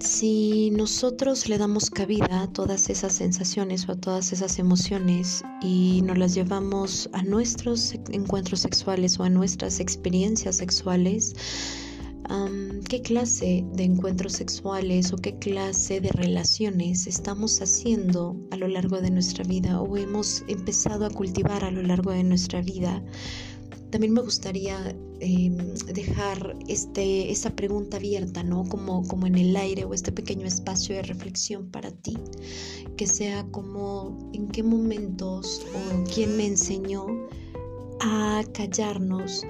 [0.00, 6.02] Si nosotros le damos cabida a todas esas sensaciones o a todas esas emociones y
[6.02, 11.34] nos las llevamos a nuestros encuentros sexuales o a nuestras experiencias sexuales,
[12.88, 19.00] qué clase de encuentros sexuales o qué clase de relaciones estamos haciendo a lo largo
[19.00, 23.02] de nuestra vida o hemos empezado a cultivar a lo largo de nuestra vida.
[23.90, 25.56] También me gustaría em,
[25.92, 28.64] dejar este, esta pregunta abierta, ¿no?
[28.64, 32.18] Como, como en el aire o este pequeño espacio de reflexión para ti,
[32.96, 37.06] que sea como en qué momentos o quién me enseñó
[38.00, 39.42] a callarnos,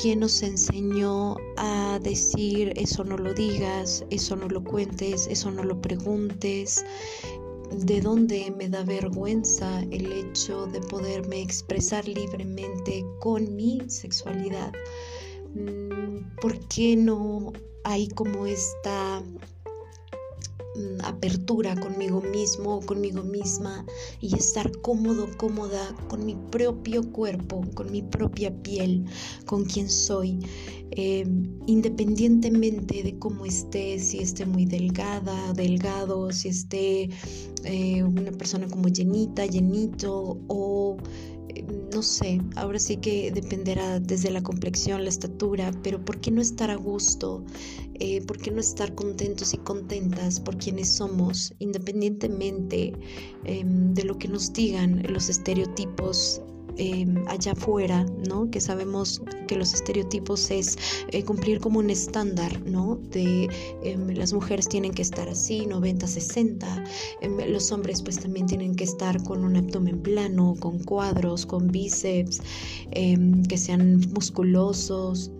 [0.00, 5.62] quien nos enseñó a decir eso no lo digas, eso no lo cuentes, eso no
[5.62, 6.84] lo preguntes,
[7.70, 14.72] de dónde me da vergüenza el hecho de poderme expresar libremente con mi sexualidad.
[15.54, 17.52] Mm, ¿Por qué no
[17.84, 19.22] hay como esta
[21.04, 23.84] apertura conmigo mismo o conmigo misma
[24.20, 29.04] y estar cómodo, cómoda con mi propio cuerpo, con mi propia piel,
[29.46, 30.38] con quien soy,
[30.92, 37.10] em, independientemente de cómo esté, si esté muy delgada, delgado, si esté
[37.64, 40.96] eh, una persona como llenita, llenito o
[41.92, 46.40] no sé, ahora sí que dependerá desde la complexión, la estatura, pero ¿por qué no
[46.40, 47.44] estar a gusto?
[47.94, 52.92] Eh, ¿Por qué no estar contentos y contentas por quienes somos, independientemente
[53.44, 56.42] em, de lo que nos digan los estereotipos
[56.78, 58.50] Em, allá afuera, ¿no?
[58.50, 62.98] Que sabemos que los estereotipos es eh, cumplir como un estándar, ¿no?
[63.10, 63.50] De
[63.82, 66.84] em, las mujeres tienen que estar así, 90, 60,
[67.20, 71.68] em, los hombres pues también tienen que estar con un abdomen plano, con cuadros, con
[71.68, 72.40] bíceps,
[72.90, 75.30] que sean musculosos.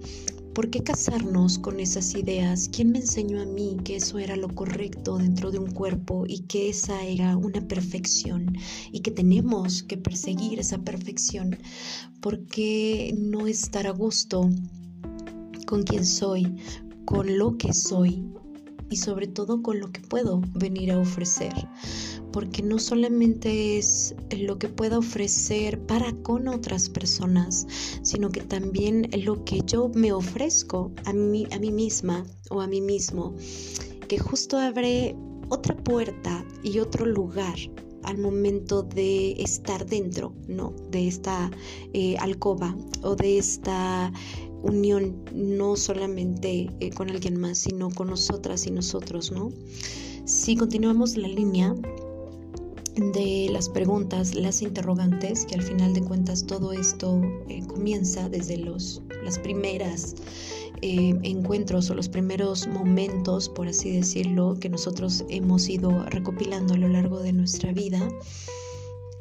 [0.55, 2.69] ¿Por qué casarnos con esas ideas?
[2.71, 6.41] ¿Quién me enseñó a mí que eso era lo correcto dentro de un cuerpo y
[6.41, 8.55] que esa era una perfección
[8.93, 11.57] y que tenemos que perseguir esa perfección?
[12.21, 14.51] ¿Por qué no estar a gusto
[15.67, 16.55] con quien soy,
[17.07, 18.23] con lo que soy
[18.91, 21.55] y sobre todo con lo que puedo venir a ofrecer?
[22.33, 27.67] Porque no solamente es lo que pueda ofrecer para con otras personas,
[28.03, 32.67] sino que también lo que yo me ofrezco a mí, a mí misma o a
[32.67, 33.35] mí mismo,
[34.09, 35.15] que justo abre
[35.49, 37.57] otra puerta y otro lugar
[38.05, 40.75] al momento de estar dentro, ¿no?
[40.91, 41.51] De esta
[41.93, 44.13] eh, alcoba o de esta
[44.63, 49.51] unión, no solamente eh, con alguien más, sino con nosotras y nosotros, ¿no?
[50.25, 51.75] Si continuamos la línea
[52.95, 58.59] de las preguntas, las interrogantes, que al final de cuentas todo esto eh, comienza desde
[58.59, 60.15] los, las primeras
[60.83, 66.79] eh, encuentros o los primeros momentos, por así decirlo, que nosotros hemos ido recopilando a
[66.79, 68.09] lo largo de nuestra vida,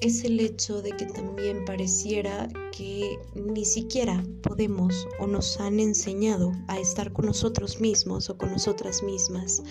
[0.02, 6.52] es el hecho de que también pareciera que ni siquiera podemos o nos han enseñado
[6.68, 9.62] a estar con nosotros mismos o con nosotras mismas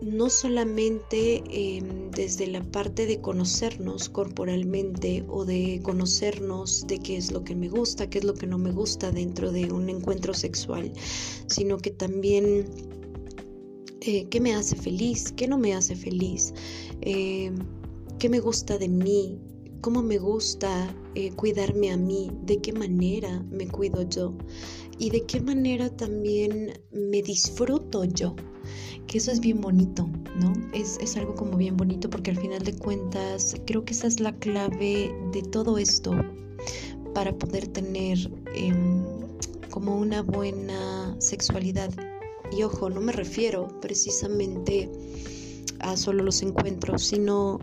[0.00, 7.32] no solamente em, desde la parte de conocernos corporalmente o de conocernos de qué es
[7.32, 10.34] lo que me gusta, qué es lo que no me gusta dentro de un encuentro
[10.34, 10.92] sexual,
[11.46, 12.66] sino que también
[14.00, 16.54] eh, qué me hace feliz, qué no me hace feliz,
[17.00, 17.56] em,
[18.20, 19.40] qué me gusta de mí,
[19.80, 24.36] cómo me gusta eh, cuidarme a mí, de qué manera me cuido yo
[24.98, 28.36] y de qué manera también me disfruto yo
[29.06, 30.08] que eso es bien bonito,
[30.40, 30.52] ¿no?
[30.72, 34.20] Es, es, algo como bien bonito porque al final de cuentas creo que esa es
[34.20, 36.12] la clave de todo esto
[37.14, 38.18] para poder tener
[38.54, 39.02] em,
[39.70, 41.90] como una buena sexualidad.
[42.56, 44.90] Y ojo, no me refiero precisamente
[45.80, 47.58] a solo los encuentros, sino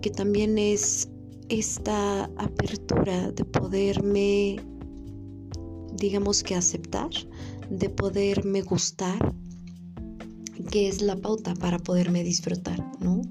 [0.00, 1.08] que también es
[1.48, 4.56] esta apertura de poderme,
[5.94, 7.10] digamos que aceptar,
[7.68, 9.34] de poderme gustar,
[10.70, 13.22] qué es la pauta para poderme disfrutar, ¿no?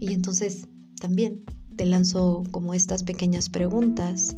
[0.00, 0.66] Y entonces
[1.00, 1.44] también
[1.76, 4.34] te lanzo como estas pequeñas preguntas.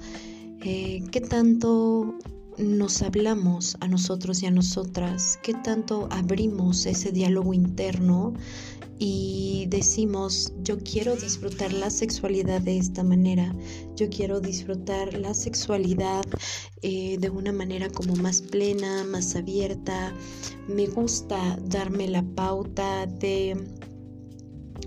[0.61, 2.15] Eh, ¿Qué tanto
[2.59, 5.39] nos hablamos a nosotros y a nosotras?
[5.43, 8.35] ¿Qué tanto abrimos ese diálogo interno
[8.99, 13.55] y decimos, yo quiero disfrutar la sexualidad de esta manera,
[13.97, 16.25] yo quiero disfrutar la sexualidad
[16.83, 20.13] eh, de una manera como más plena, más abierta,
[20.69, 23.57] me gusta darme la pauta de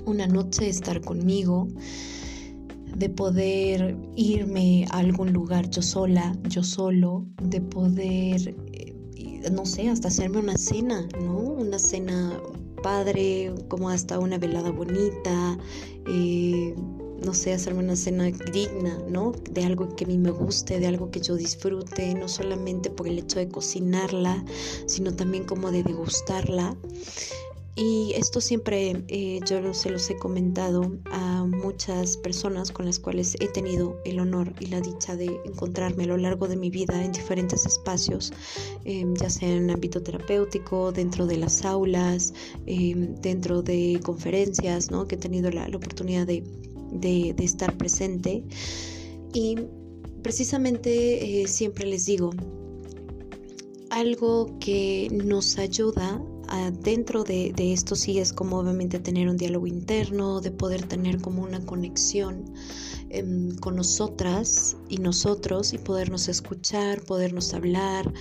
[0.05, 1.67] una noche estar conmigo,
[2.95, 8.95] de poder irme a algún lugar yo sola, yo solo, de poder, eh,
[9.51, 11.37] no sé, hasta hacerme una cena, ¿no?
[11.37, 12.39] Una cena
[12.81, 15.57] padre, como hasta una velada bonita,
[16.07, 16.75] eh,
[17.23, 19.31] no sé, hacerme una cena digna, ¿no?
[19.51, 23.07] De algo que a mí me guste, de algo que yo disfrute, no solamente por
[23.07, 24.43] el hecho de cocinarla,
[24.85, 26.75] sino también como de degustarla.
[27.77, 33.35] Y esto siempre eh, yo se los he comentado a muchas personas con las cuales
[33.39, 37.05] he tenido el honor y la dicha de encontrarme a lo largo de mi vida
[37.05, 38.33] en diferentes espacios,
[38.83, 42.33] em, ya sea en ámbito terapéutico, dentro de las aulas,
[42.65, 45.07] em, dentro de conferencias, ¿no?
[45.07, 46.43] que he tenido la, oportunidad de,
[46.93, 48.43] de, estar presente.
[49.33, 49.55] Y
[50.23, 52.31] precisamente eh, siempre les digo,
[53.91, 56.19] algo que nos ayuda
[56.81, 61.43] dentro de, esto sí es como obviamente tener un diálogo interno, de poder tener como
[61.43, 62.53] una conexión
[63.09, 68.13] em, con nosotras y nosotros y podernos escuchar, podernos hablar,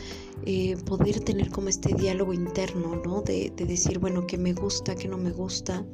[0.45, 3.23] eh, poder tener como este diálogo interno, ¿no?
[3.23, 5.85] De, decir, bueno, qué me gusta, qué no me gusta.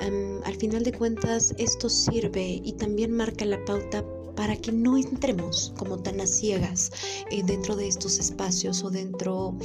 [0.00, 4.04] Em, al final de cuentas, esto sirve y también marca la pauta
[4.38, 6.92] para que no entremos como tan a ciegas
[7.32, 9.58] eh, dentro de estos espacios o dentro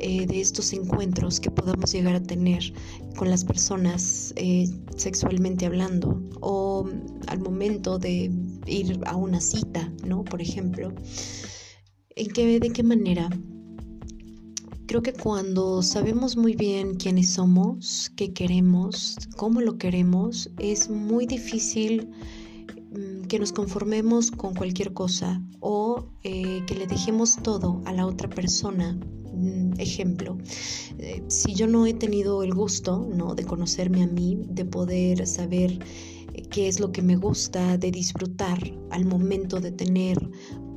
[0.00, 2.74] eh, de estos encuentros que podamos llegar a tener
[3.16, 6.88] con las personas eh, sexualmente hablando o
[7.28, 8.32] al momento de
[8.66, 10.24] ir a una cita, ¿no?
[10.24, 10.92] Por ejemplo.
[12.16, 13.30] ¿En qué, ¿De qué manera?
[14.88, 21.26] Creo que cuando sabemos muy bien quiénes somos, qué queremos, cómo lo queremos, es muy
[21.26, 22.10] difícil
[23.28, 28.28] que nos conformemos con cualquier cosa o eh, que le dejemos todo a la otra
[28.28, 28.98] persona.
[29.34, 30.38] Mm, ejemplo,
[30.98, 33.34] eh, si yo no he tenido el gusto ¿no?
[33.34, 35.78] de conocerme a mí, de poder saber
[36.32, 38.58] eh, qué es lo que me gusta, de disfrutar
[38.90, 40.18] al momento de tener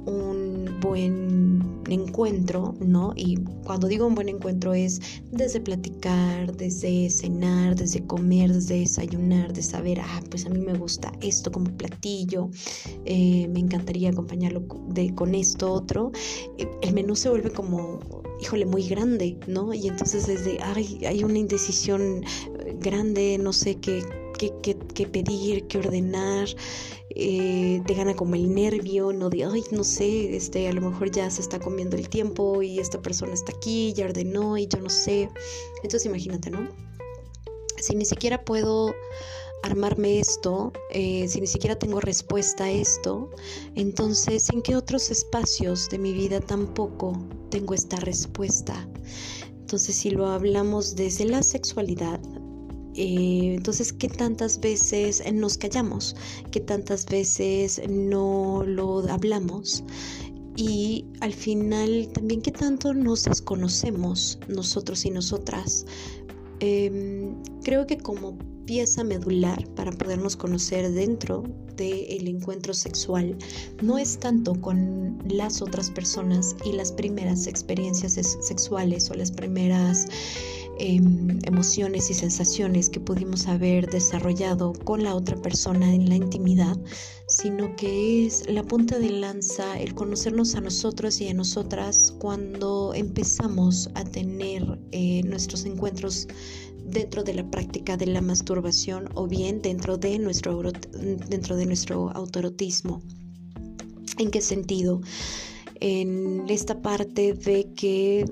[0.06, 0.39] un
[0.80, 3.14] buen encuentro, ¿no?
[3.16, 5.00] Y cuando digo un buen encuentro es
[5.32, 10.74] desde platicar, desde cenar, desde comer, desde desayunar, de saber, ah, pues a mí me
[10.74, 12.50] gusta esto como platillo,
[13.06, 16.12] eh, me encantaría acompañarlo de, con esto otro.
[16.58, 18.00] Eh, el menú se vuelve como,
[18.42, 19.74] híjole, muy grande, ¿no?
[19.74, 22.24] Y entonces desde, ay, hay una indecisión
[22.80, 24.04] grande, no sé qué
[24.40, 26.48] qué, pedir, qué ordenar,
[27.16, 31.12] eh, te gana como el nervio, no de, ay, no sé, este, a lo mejor
[31.12, 34.80] ya se está comiendo el tiempo y esta persona está aquí, ya ordenó y yo
[34.80, 35.30] no sé.
[35.84, 36.68] Entonces imagínate, ¿no?
[37.78, 38.94] Si ni siquiera puedo
[39.64, 43.30] armarme esto, eh, si ni siquiera tengo respuesta a esto,
[43.76, 47.14] entonces ¿en qué otros espacios de mi vida tampoco
[47.50, 48.88] tengo esta respuesta?
[49.52, 52.20] Entonces si lo hablamos desde la sexualidad,
[53.02, 56.18] eh, entonces, ¿qué tantas veces nos callamos?
[56.52, 59.86] ¿Qué tantas veces no lo hablamos?
[60.58, 65.86] Y al final, también, ¿qué tanto nos desconocemos nosotros y nosotras?
[66.60, 71.44] Em, creo que como pieza medular para podernos conocer dentro
[71.78, 73.38] del encuentro sexual
[73.82, 80.06] no es tanto con las otras personas y las primeras experiencias sexuales o las primeras
[80.80, 86.78] em, emociones y sensaciones que pudimos haber desarrollado con la otra persona en la intimidad,
[87.28, 92.94] sino que es la punta de lanza el conocernos a nosotros y a nosotras cuando
[92.94, 96.28] empezamos a tener eh, nuestros encuentros
[96.86, 100.62] dentro de la práctica de la masturbación o bien dentro de nuestro,
[101.30, 103.02] dentro de nuestro autorotismo.
[104.18, 105.02] ¿En qué sentido?
[105.80, 108.26] En esta parte de que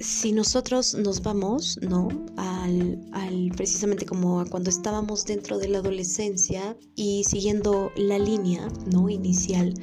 [0.00, 2.08] si nosotros nos vamos, ¿no?
[2.36, 9.10] Al, al, precisamente como cuando estábamos dentro de la adolescencia y siguiendo la línea, ¿no?
[9.10, 9.74] Inicial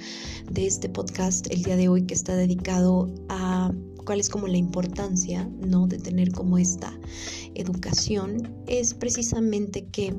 [0.52, 3.72] de este podcast el día de hoy que está dedicado a
[4.06, 5.86] cuál es como la importancia, ¿no?
[5.86, 6.98] De tener como esta
[7.54, 10.16] educación, es precisamente que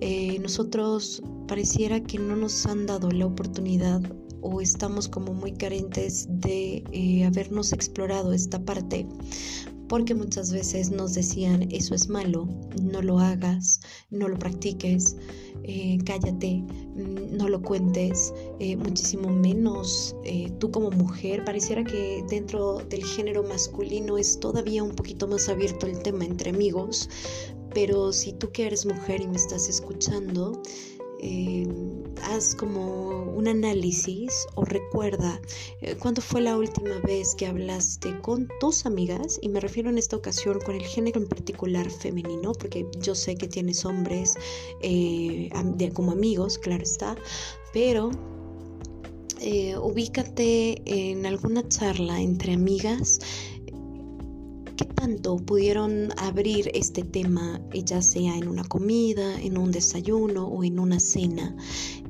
[0.00, 4.00] eh, nosotros pareciera que no nos han dado la oportunidad
[4.44, 9.06] o estamos como muy carentes de eh, habernos explorado esta parte
[9.88, 12.48] porque muchas veces nos decían eso es malo,
[12.82, 13.80] no lo hagas,
[14.10, 15.16] no lo practiques,
[15.62, 16.64] eh, cállate,
[16.96, 21.44] mm, no lo cuentes, eh, muchísimo menos eh, tú como mujer.
[21.44, 26.50] Pareciera que dentro del género masculino es todavía un poquito más abierto el tema entre
[26.50, 27.08] amigos,
[27.74, 30.62] pero si tú que eres mujer y me estás escuchando,
[31.26, 31.66] eh,
[32.22, 35.40] haz como un análisis o recuerda
[35.80, 39.96] eh, cuándo fue la última vez que hablaste con tus amigas, y me refiero en
[39.96, 44.34] esta ocasión con el género en particular femenino, porque yo sé que tienes hombres
[44.82, 45.48] eh,
[45.94, 47.16] como amigos, claro está,
[47.72, 48.10] pero
[49.82, 53.18] ubícate en alguna charla entre amigas
[54.76, 60.64] ¿Qué tanto pudieron abrir este tema, ya sea en una comida, en un desayuno o
[60.64, 61.54] en una cena?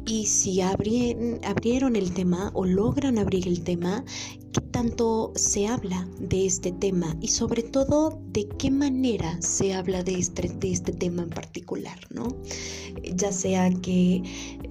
[0.06, 4.05] Y si abrieron el tema o logran abrir el tema,
[4.52, 7.16] ¿qué tanto se habla de este tema?
[7.22, 11.98] Y sobre todo, ¿de qué manera se habla de este, de este tema en particular?
[12.10, 12.36] ¿no?
[13.14, 14.22] Ya sea que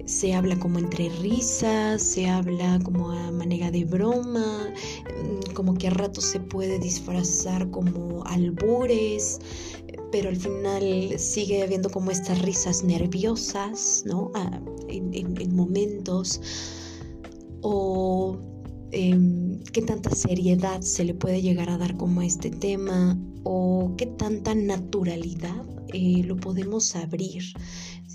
[0.04, 4.72] se habla como entre risas, se habla como a manera de broma,
[5.20, 9.40] mm, como que a ratos se puede disfrazar como albures,
[10.14, 14.30] pero al final sigue habiendo como estas risas nerviosas, ¿no?
[14.36, 16.40] Ah, en, momentos.
[17.62, 18.38] O
[18.92, 23.92] em, qué tanta seriedad se le puede llegar a dar como a este tema, o
[23.98, 27.42] qué tanta naturalidad eh, lo podemos abrir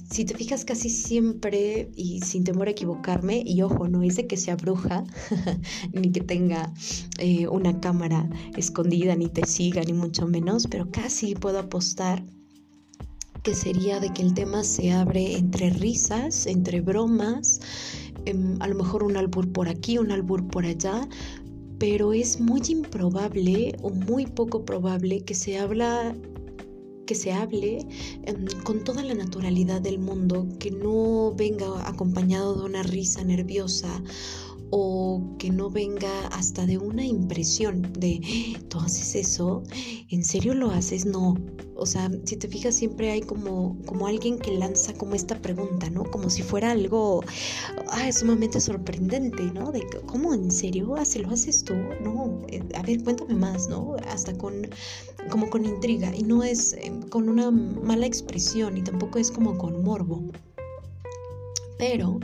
[0.10, 4.26] si te fijas casi siempre y sin temor a equivocarme, y ojo, no es de
[4.26, 5.04] que sea bruja,
[5.94, 6.74] ni que tenga
[7.20, 8.28] eh, una cámara
[8.58, 12.24] escondida, ni te siga, ni mucho menos, pero casi puedo apostar
[13.44, 17.62] que sería de que el tema se abre entre risas, entre bromas,
[18.26, 21.08] em, a lo mejor un albur por aquí, un albur por allá,
[21.78, 26.14] pero es muy improbable o muy poco probable que se habla
[27.10, 27.88] que se hable
[28.22, 33.90] em, con toda la naturalidad del mundo, que no venga acompañado de una risa nerviosa
[34.72, 38.22] o que no venga hasta de una impresión de,
[38.70, 39.64] ¿tú haces eso?
[40.10, 41.06] ¿En serio lo haces?
[41.06, 41.36] No.
[41.76, 45.90] O sea, si te fijas, siempre hay como, como alguien que lanza como esta pregunta,
[45.90, 46.04] ¿no?
[46.04, 47.24] Como si fuera algo
[47.88, 49.72] ah, sumamente sorprendente, ¿no?
[49.72, 50.96] De cómo, ¿en serio?
[50.96, 51.76] ¿Hace, ¿Lo haces tú?
[52.04, 53.96] No, eh, a ver, cuéntame más, ¿no?
[54.10, 54.68] Hasta con,
[55.30, 56.14] como con intriga.
[56.14, 60.22] Y no es eh, con una mala expresión y tampoco es como con morbo.
[61.80, 62.20] Pero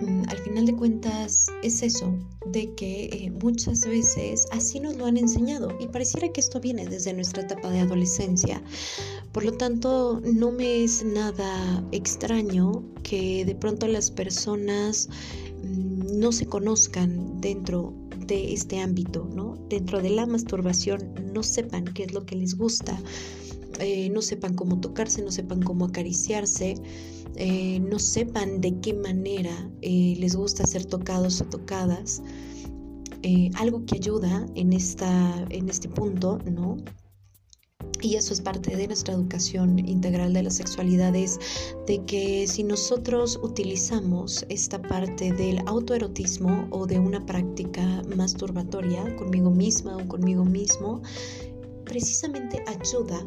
[0.00, 2.16] mm, al final de cuentas es eso,
[2.46, 6.86] de que eh, muchas veces así nos lo han enseñado y pareciera que esto viene
[6.86, 8.62] desde nuestra etapa de adolescencia.
[9.32, 15.08] Por lo tanto, no me es nada extraño que de pronto las personas
[15.62, 17.92] mm, no se conozcan dentro
[18.26, 19.58] de este ámbito, ¿no?
[19.68, 22.98] Dentro de la masturbación no sepan qué es lo que les gusta
[23.80, 26.76] eh, no sepan cómo tocarse, no sepan cómo acariciarse,
[27.36, 32.22] eh, no sepan de qué manera eh, les gusta ser tocados o tocadas.
[33.56, 36.76] algo que ayuda en, esta, en este punto, ¿no?
[38.04, 41.38] Y eso es parte de nuestra educación integral de la sexualidad, es
[41.86, 49.50] de que si nosotros utilizamos esta parte del autoerotismo o de una práctica masturbatoria conmigo
[49.50, 51.00] misma o conmigo mismo,
[51.86, 53.24] precisamente ayuda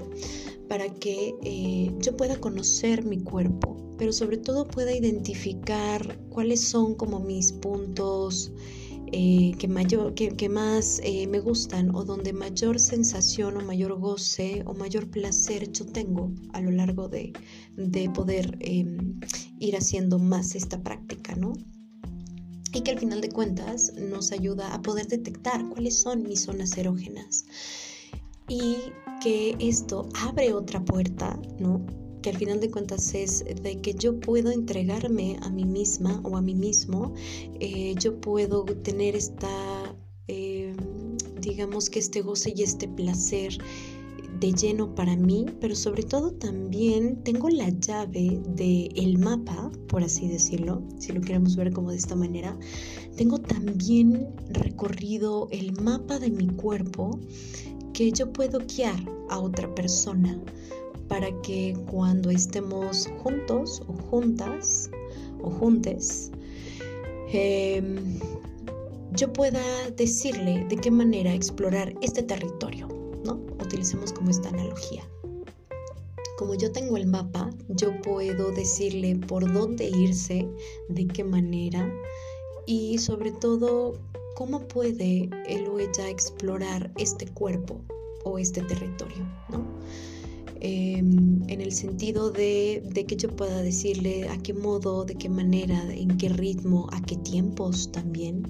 [0.67, 6.95] para que eh, yo pueda conocer mi cuerpo, pero sobre todo pueda identificar cuáles son
[6.95, 8.51] como mis puntos
[9.13, 14.63] eh, que, mayor, que, más eh, me gustan o donde mayor sensación o mayor goce
[14.65, 17.31] o mayor placer yo tengo a lo largo de,
[17.77, 19.17] de poder em,
[19.59, 21.53] ir haciendo más esta práctica, ¿no?
[22.73, 26.77] Y que al final de cuentas nos ayuda a poder detectar cuáles son mis zonas
[26.77, 27.45] erógenas.
[28.49, 28.75] Y
[29.21, 32.06] que esto abre otra puerta, ¿no?
[32.21, 36.37] Que al final de cuentas es de que yo puedo entregarme a mí misma o
[36.37, 37.13] a mí mismo,
[37.59, 39.95] eh, yo puedo tener esta,
[40.27, 40.75] eh,
[41.39, 43.57] digamos que este goce y este placer
[44.39, 50.03] de lleno para mí, pero sobre todo también tengo la llave del el mapa, por
[50.03, 52.57] así decirlo, si lo queremos ver como de esta manera,
[53.15, 57.19] tengo también recorrido el mapa de mi cuerpo
[57.93, 58.99] que yo puedo guiar
[59.29, 60.39] a otra persona
[61.07, 64.89] para que cuando estemos juntos o juntas
[65.41, 66.31] o juntes,
[67.31, 68.19] em,
[69.13, 69.61] yo pueda
[69.95, 72.87] decirle de qué manera explorar este territorio,
[73.23, 73.33] ¿no?
[73.63, 75.03] Utilicemos como esta analogía.
[76.37, 80.47] Como yo tengo el mapa, yo puedo decirle por dónde irse,
[80.89, 81.91] de qué manera
[82.67, 83.93] y sobre todo
[84.35, 87.81] cómo puede él o ella explorar este cuerpo
[88.23, 89.76] o este territorio, ¿no?
[90.61, 95.93] Em, en el sentido de, que yo pueda decirle a qué modo, de qué manera,
[95.93, 98.43] en qué ritmo, a qué tiempos también.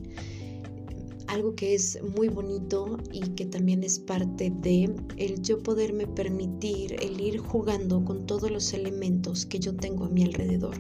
[1.27, 6.95] Algo que es muy bonito y que también es parte de el yo poderme permitir
[7.01, 10.75] el ir jugando con todos los elementos que yo tengo a mi alrededor,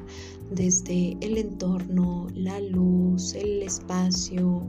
[0.49, 4.65] desde el entorno, la luz, el espacio,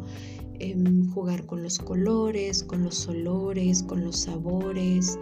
[0.59, 5.16] em, jugar con los colores, con los olores, con los sabores,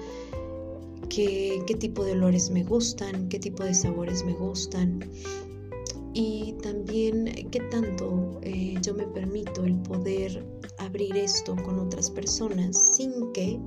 [1.08, 5.00] qué, tipo de olores me gustan, qué tipo de sabores me gustan
[6.14, 10.44] y también qué tanto eh, yo me permito el poder
[10.78, 13.58] abrir esto con otras personas sin que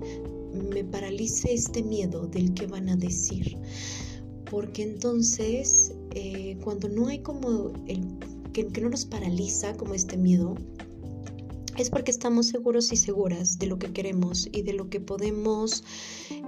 [0.72, 3.58] me paralice este miedo del que van a decir.
[4.50, 8.02] Porque entonces, eh, cuando no hay como el
[8.52, 10.56] que no nos paraliza como este miedo,
[11.82, 15.84] es porque estamos seguros y seguras de lo que queremos y de lo que podemos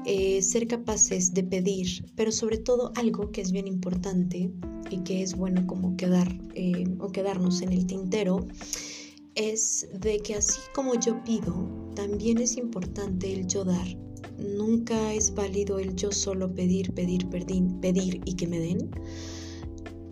[0.05, 4.51] eh, ser capaces de pedir, pero sobre todo algo que es bien importante
[4.89, 8.45] y que es bueno como quedar eh, o quedarnos en el tintero,
[9.35, 13.87] es de que así como yo pido, también es importante el yo dar.
[14.37, 18.89] Nunca es válido el yo solo pedir, pedir, pedir, pedir y que me den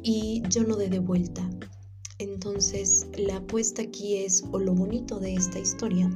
[0.03, 1.49] y yo no de vuelta.
[2.19, 6.11] Entonces, la apuesta aquí es, o lo bonito de esta historia,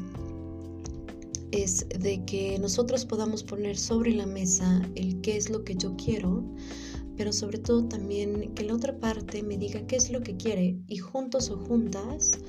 [1.51, 5.95] es de que nosotros podamos poner sobre la mesa el qué es lo que yo
[5.95, 6.43] quiero,
[7.15, 10.77] pero sobre todo también que la otra parte me diga qué es lo que quiere
[10.87, 12.39] y juntos o juntas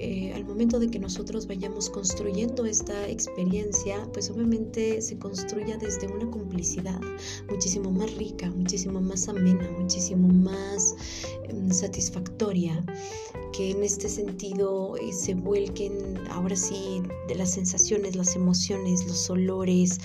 [0.00, 6.06] eh, al momento de que nosotros vayamos construyendo esta experiencia, pues obviamente se construya desde
[6.06, 7.00] una complicidad
[7.50, 10.94] muchísimo más rica, muchísimo más amena, muchísimo más
[11.48, 12.84] em, satisfactoria,
[13.52, 19.28] que en este sentido eh, se vuelquen ahora sí de las sensaciones, las emociones, los
[19.30, 19.98] olores,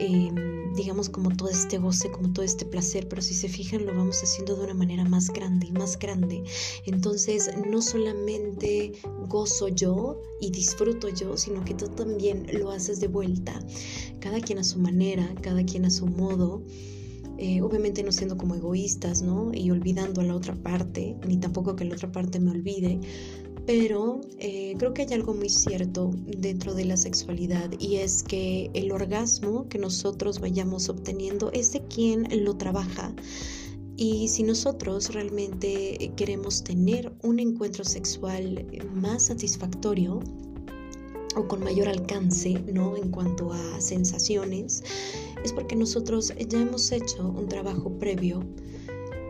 [0.00, 3.94] em, digamos como todo este goce, como todo este placer, pero si se fijan lo
[3.94, 6.42] vamos haciendo de una manera más grande y más grande.
[6.86, 8.92] Entonces no solamente
[9.28, 13.60] gozo yo y disfruto yo, sino que tú también lo haces de vuelta,
[14.20, 16.62] cada quien a su manera, cada quien a su modo.
[17.42, 19.50] Eh, obviamente no siendo como egoístas, ¿no?
[19.54, 23.00] Y olvidando a la otra parte, ni tampoco que la otra parte me olvide,
[23.66, 28.70] pero eh, creo que hay algo muy cierto dentro de la sexualidad y es que
[28.74, 33.14] el orgasmo que nosotros vayamos obteniendo es de quien lo trabaja.
[33.96, 40.20] Y si nosotros realmente queremos tener un encuentro sexual más satisfactorio
[41.36, 42.96] o con mayor alcance, ¿no?
[42.96, 44.82] En cuanto a sensaciones,
[45.44, 48.42] es porque nosotros ya hemos hecho un trabajo previo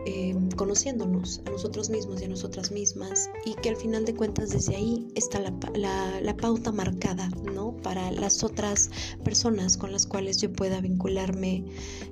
[0.05, 4.49] eh, conociéndonos a nosotros mismos y a nosotras mismas y que al final de cuentas
[4.49, 7.77] desde ahí está la, pauta marcada, ¿no?
[7.77, 8.89] Para las otras
[9.23, 11.65] personas con las cuales yo pueda vincularme,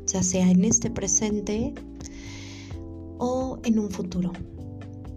[0.05, 1.73] ya sea en este presente
[3.17, 4.33] o en un futuro.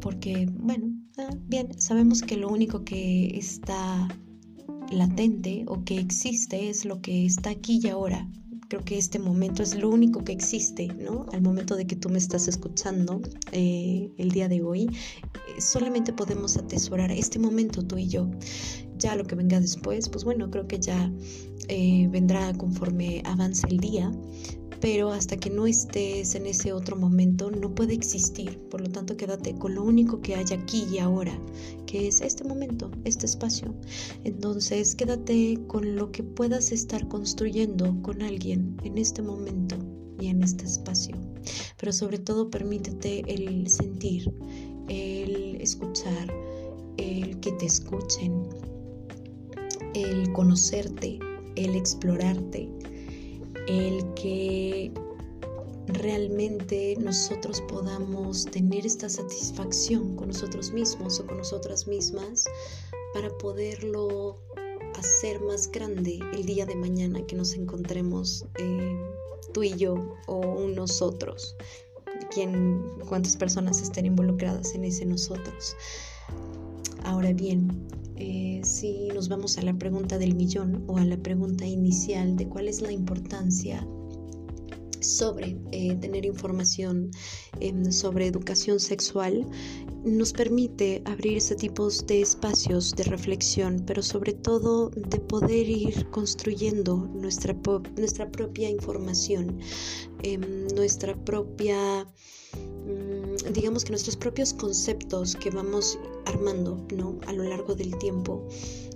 [0.01, 4.09] Porque, bueno, ah, bien, sabemos que lo único que está
[4.91, 8.29] latente o que existe es lo que está aquí y ahora,
[8.73, 11.27] Creo que este momento es lo único que existe, ¿no?
[11.35, 13.21] Al momento de que tú me estás escuchando
[13.53, 18.31] eh, el día de hoy, eh, solamente podemos atesorar este momento tú y yo.
[18.97, 21.13] Ya lo que venga después, pues bueno, creo que ya
[21.69, 24.11] eh, vendrá conforme avance el día,
[24.83, 28.59] pero hasta que no estés en ese otro momento no puede existir.
[28.69, 31.39] Por lo tanto, quédate con lo único que hay aquí y ahora,
[31.87, 33.77] que es este momento, este espacio.
[34.25, 39.77] Entonces, quédate con lo que puedas estar construyendo con alguien en este momento
[40.19, 41.17] y en este espacio.
[41.79, 44.35] Pero sobre todo, permítete el sentir,
[44.89, 46.35] el escuchar,
[46.97, 48.49] el que te escuchen,
[49.95, 51.21] el conocerte,
[51.55, 52.69] el explorarte
[53.69, 54.93] el que
[55.87, 62.45] realmente nosotros podamos tener esta satisfacción con nosotros mismos o con nosotras mismas
[63.15, 64.39] para poderlo
[64.97, 68.97] hacer más grande el día de mañana que nos encontremos eh,
[69.53, 69.95] tú y yo
[70.27, 71.57] o nosotros,
[73.09, 75.77] cuántas personas estén involucradas en ese nosotros.
[77.05, 77.87] Ahora bien,
[78.25, 82.49] eh, si nos vamos a la pregunta del millón o a la pregunta inicial de
[82.49, 83.85] cuál es la importancia
[85.01, 87.11] sobre eh, tener información
[87.59, 89.45] em, sobre educación sexual
[90.05, 96.09] nos permite abrir ese tipo de espacios de reflexión, pero sobre todo de poder ir
[96.11, 97.57] construyendo nuestra,
[97.97, 99.59] nuestra propia información,
[100.23, 102.07] em, nuestra propia
[102.55, 107.19] mm, digamos que nuestros propios conceptos que vamos armando ¿no?
[107.27, 108.47] a lo largo del tiempo,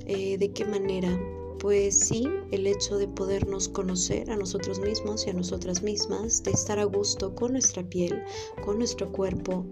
[0.07, 1.19] eh, de qué manera
[1.59, 6.51] pues sí, el hecho de podernos conocer a nosotros mismos y a nosotras mismas, de
[6.51, 8.23] estar a gusto con nuestra piel,
[8.65, 9.65] con nuestro cuerpo,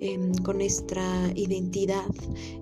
[0.00, 2.06] em, con nuestra identidad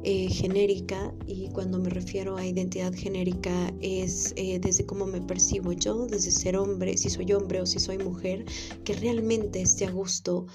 [0.02, 1.14] eh, genérica.
[1.27, 6.31] Y cuando me refiero a identidad genérica es eh, desde cómo me percibo yo, desde
[6.31, 8.44] ser hombre, si soy hombre o si soy mujer,
[8.85, 10.47] que realmente esté a gusto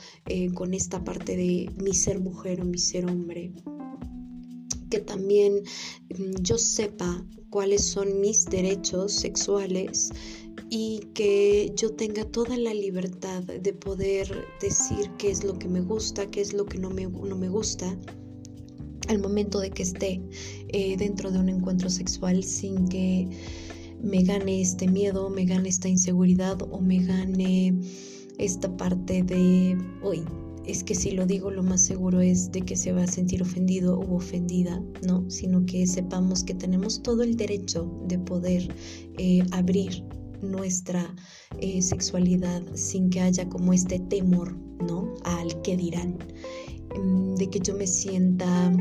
[0.53, 3.53] con esta parte de mi ser mujer o mi ser hombre
[4.89, 5.63] que también
[6.17, 10.11] mm, yo sepa cuáles son mis derechos sexuales
[10.69, 15.81] y que yo tenga toda la libertad de poder decir qué es lo que me
[15.81, 17.97] gusta, qué es lo que no me, no me gusta
[19.07, 20.21] al momento de que esté
[20.69, 23.27] eh, dentro de un encuentro sexual sin que
[24.01, 27.79] me gane este miedo, me gane esta inseguridad o me gane
[28.37, 30.25] esta parte de, hoy
[30.67, 33.41] es que si lo digo lo más seguro es de que se va a sentir
[33.41, 35.29] ofendido o ofendida, ¿no?
[35.29, 38.73] Sino que sepamos que tenemos todo el derecho de poder
[39.17, 40.03] eh, abrir
[40.41, 41.15] nuestra
[41.59, 44.55] eh, sexualidad sin que haya como este temor,
[44.87, 45.13] ¿no?
[45.23, 46.17] Al que dirán,
[46.97, 48.71] mm, de que yo me sienta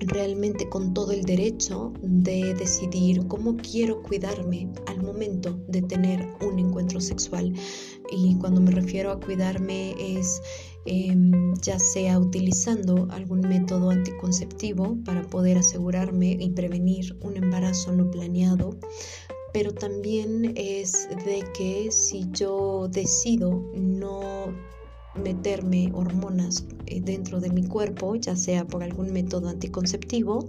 [0.00, 6.58] realmente con todo el derecho de decidir cómo quiero cuidarme al momento de tener un
[6.58, 7.54] encuentro sexual.
[8.10, 10.40] Y cuando me refiero a cuidarme es
[10.84, 18.10] em, ya sea utilizando algún método anticonceptivo para poder asegurarme y prevenir un embarazo no
[18.10, 18.76] planeado,
[19.52, 24.52] pero también es de que si yo decido no
[25.14, 30.48] meterme hormonas eh, dentro de mi cuerpo, ya sea por algún método anticonceptivo,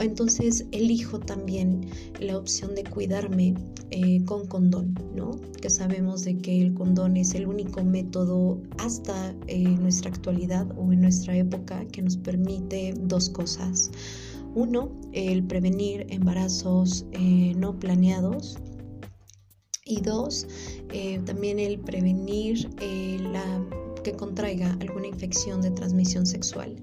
[0.00, 1.86] entonces elijo también
[2.18, 3.54] la opción de cuidarme
[3.90, 5.32] eh, con condón, ¿no?
[5.60, 10.92] Que sabemos de que el condón es el único método hasta eh, nuestra actualidad o
[10.92, 13.90] en nuestra época que nos permite dos cosas.
[14.54, 17.06] Uno, el prevenir embarazos
[17.56, 18.58] no planeados
[19.90, 20.46] y dos,
[20.92, 23.64] eh, también el prevenir eh, la,
[24.02, 26.76] que contraiga alguna infección de transmisión sexual,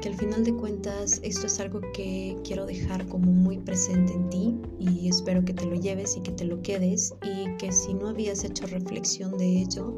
[0.00, 4.30] que al final de cuentas esto es algo que quiero dejar como muy presente en
[4.30, 7.94] ti y espero que te lo lleves y que te lo quedes y que si
[7.94, 9.96] no habías hecho reflexión de ello,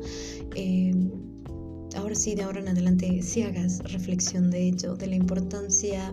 [0.54, 0.92] eh,
[1.96, 6.12] ahora sí, de ahora en adelante, si hagas reflexión de ello, de la importancia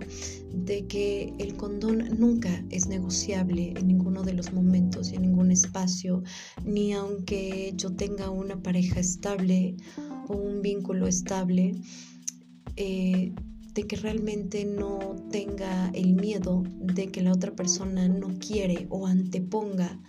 [0.54, 5.52] de que el condón nunca es negociable en ninguno de los momentos y en ningún
[5.52, 6.24] espacio,
[6.66, 9.76] ni aunque yo tenga una pareja estable
[10.30, 11.76] un vínculo estable,
[12.76, 13.34] eh,
[13.74, 19.08] de que realmente no tenga el miedo de que la otra persona no quiere o
[19.08, 20.00] anteponga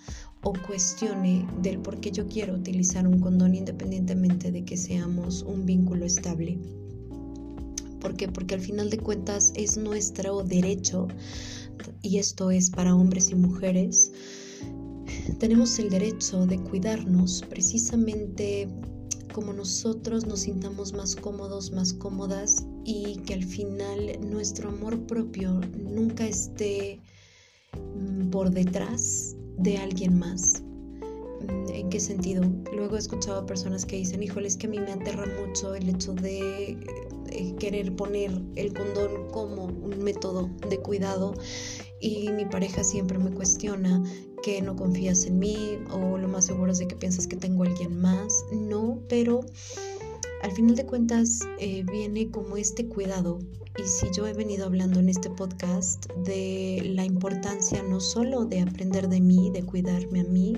[0.43, 5.65] o cuestione del por qué yo quiero utilizar un condón independientemente de que seamos un
[5.65, 6.59] vínculo estable.
[8.01, 8.27] ¿Por qué?
[8.27, 11.07] Porque al final de cuentas es nuestro derecho,
[12.03, 14.11] y esto es para hombres y mujeres,
[15.39, 18.69] tenemos el derecho de cuidarnos precisamente
[19.33, 25.61] como nosotros nos sintamos más cómodos, más cómodas y que al final nuestro amor propio
[25.77, 27.01] nunca esté
[27.73, 30.63] mm, por detrás de alguien más.
[30.63, 32.43] Mm, ¿En qué sentido?
[32.75, 35.75] Luego he escuchado a personas que dicen, híjole, es que a mí me aterra mucho
[35.75, 36.79] el hecho de
[37.31, 41.35] eh, querer poner el condón como un método de cuidado
[42.01, 44.03] y mi pareja siempre me cuestiona
[44.43, 47.63] que no confías en mí o lo más seguro es de que piensas que tengo
[47.63, 48.45] alguien más.
[48.53, 49.41] No, pero
[50.43, 53.39] al final de cuentas eh, viene como este cuidado.
[53.79, 58.61] Y si yo he venido hablando en este podcast de la importancia no solo de
[58.61, 60.55] aprender de mí, de cuidarme a mí,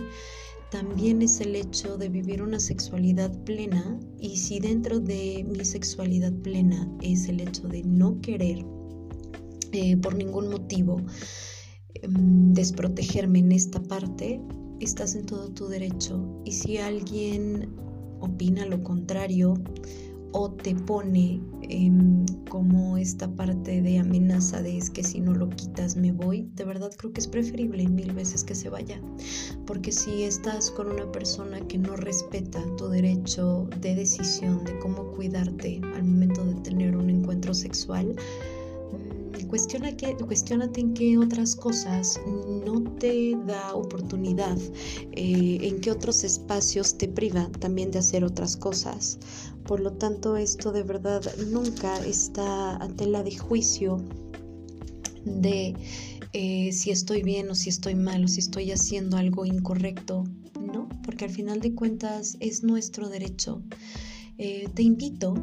[0.71, 6.33] también es el hecho de vivir una sexualidad plena y si dentro de mi sexualidad
[6.43, 8.65] plena es el hecho de no querer
[9.71, 11.01] eh, por ningún motivo
[12.03, 14.41] desprotegerme en esta parte,
[14.81, 16.25] estás en todo tu derecho.
[16.45, 17.69] Y si alguien
[18.21, 19.55] opina lo contrario
[20.37, 25.49] o te pone em, como esta parte de amenaza de es que si no lo
[25.49, 29.01] quitas me voy, de verdad creo que es preferible mil veces que se vaya.
[29.65, 35.13] Porque si estás con una persona que no respeta tu derecho de decisión de cómo
[35.13, 38.17] cuidarte al momento de tener un encuentro sexual,
[39.55, 40.17] cuestiona que,
[40.81, 42.21] en qué otras cosas
[42.67, 44.59] no te da oportunidad,
[45.13, 49.21] eh, en qué otros espacios te priva también de hacer otras cosas.
[49.65, 51.23] Por lo tanto, esto de verdad
[51.53, 54.03] nunca está a tela de juicio
[55.25, 55.75] de
[56.33, 60.25] eh, si estoy bien o si estoy mal o si estoy haciendo algo incorrecto.
[60.61, 63.63] No, porque al final de cuentas es nuestro derecho.
[64.37, 65.35] Eh, te invito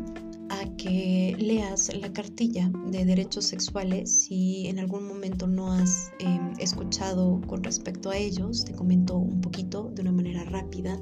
[0.51, 6.51] a que leas la cartilla de derechos sexuales si en algún momento no has em,
[6.59, 8.65] escuchado con respecto a ellos.
[8.65, 10.99] Te comento un poquito de una manera rápida.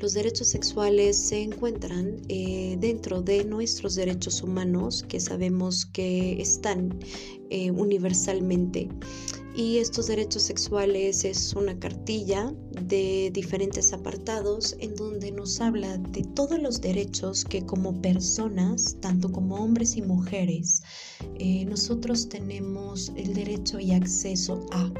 [0.00, 6.98] Los derechos sexuales se encuentran eh, dentro de nuestros derechos humanos que sabemos que están
[7.50, 8.88] eh, universalmente
[9.56, 12.52] y estos derechos sexuales es una cartilla
[12.82, 19.30] de diferentes apartados en donde nos habla de todos los derechos que como personas, tanto
[19.30, 20.82] como hombres y mujeres,
[21.36, 24.92] eh, nosotros tenemos el derecho y acceso a.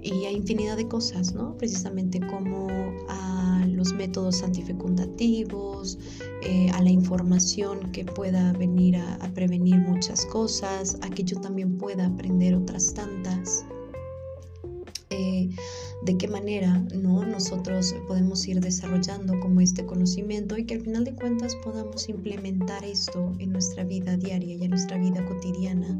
[0.00, 1.56] Y hay infinidad de cosas, ¿no?
[1.58, 2.68] Precisamente como
[3.08, 5.98] a los métodos antifecundativos,
[6.44, 11.78] eh, a la información que pueda venir a, prevenir muchas cosas, a que yo también
[11.78, 13.64] pueda aprender otras tantas.
[15.10, 15.50] Eh,
[16.04, 17.24] de qué manera ¿no?
[17.24, 22.84] nosotros podemos ir desarrollando como este conocimiento y que al final de cuentas podamos implementar
[22.84, 25.98] esto en nuestra vida diaria y en nuestra vida cotidiana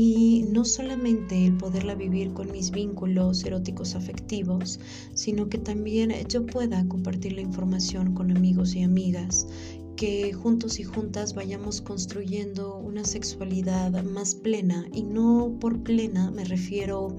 [0.00, 4.78] y no solamente el poderla vivir con mis vínculos eróticos afectivos,
[5.12, 9.48] sino que también yo pueda compartir la información con amigos y amigas,
[9.96, 16.44] que juntos y juntas vayamos construyendo una sexualidad más plena y no por plena me
[16.44, 17.16] refiero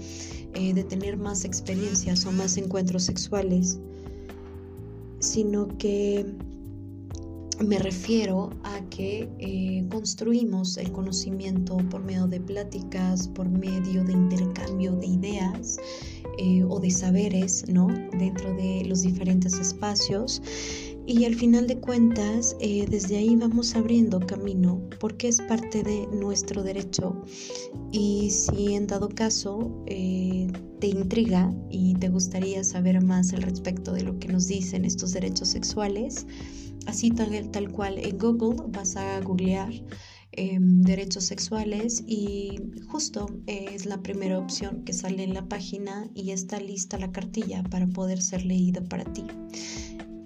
[0.53, 3.77] eh, de tener más experiencias o más encuentros sexuales,
[5.19, 6.25] sino que
[7.65, 14.13] me refiero a que eh, construimos el conocimiento por medio de pláticas, por medio de
[14.13, 15.77] intercambio de ideas
[16.37, 17.87] eh, o de saberes, ¿no?
[18.17, 20.41] Dentro de los diferentes espacios.
[21.05, 26.07] Y al final de cuentas, eh, desde ahí vamos abriendo camino porque es parte de
[26.13, 27.23] nuestro derecho.
[27.91, 34.03] Y si en dado caso te intriga y te gustaría saber más al respecto de
[34.03, 36.25] lo que nos dicen estos derechos sexuales,
[36.85, 39.71] así tal, tal cual en Google vas a googlear
[40.31, 42.57] em, derechos sexuales y
[42.87, 47.63] justo es la primera opción que sale en la página y está lista la cartilla
[47.63, 49.23] para poder ser leída para ti.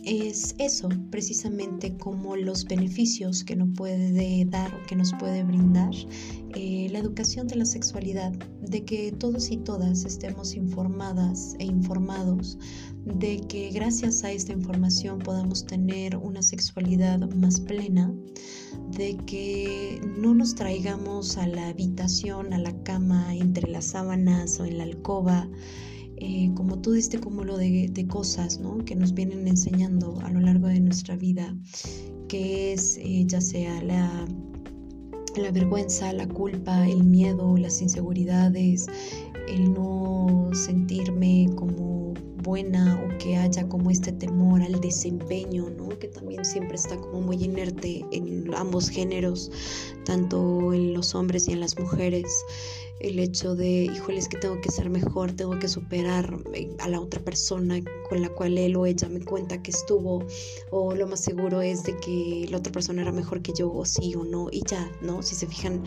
[0.05, 5.93] Es eso precisamente como los beneficios que nos puede dar o que nos puede brindar
[6.55, 12.57] eh, la educación de la sexualidad, de que todos y todas estemos informadas e informados
[13.05, 18.13] de que gracias a esta información podamos tener una sexualidad más plena,
[18.91, 24.65] de que no nos traigamos a la habitación, a la cama, entre las sábanas o
[24.65, 25.49] en la alcoba,
[26.25, 30.79] eh, como todo este cúmulo de, cosas que nos vienen enseñando a lo largo de
[30.79, 31.53] nuestra vida,
[32.29, 34.25] que es eh, ya sea la,
[35.35, 38.87] la vergüenza, la culpa, el miedo, las inseguridades,
[39.47, 42.13] el no sentirme como
[42.43, 45.89] buena o que haya como este temor al desempeño, ¿no?
[45.97, 49.49] Que también siempre está como muy inerte en ambos géneros,
[50.05, 52.25] tanto en los hombres y en las mujeres
[53.03, 56.87] el hecho de, híjole, es que tengo que ser mejor, tengo que superar eh, a
[56.87, 60.23] la otra persona con la cual él o ella me cuenta que estuvo,
[60.71, 63.85] o lo más seguro es de que la otra persona era mejor que yo, o
[63.85, 65.21] sí o no, y ya, ¿no?
[65.21, 65.83] Si se fijan,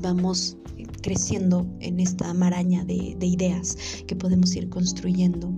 [0.00, 0.56] vamos
[1.02, 5.52] creciendo en esta maraña de, de ideas que podemos ir construyendo.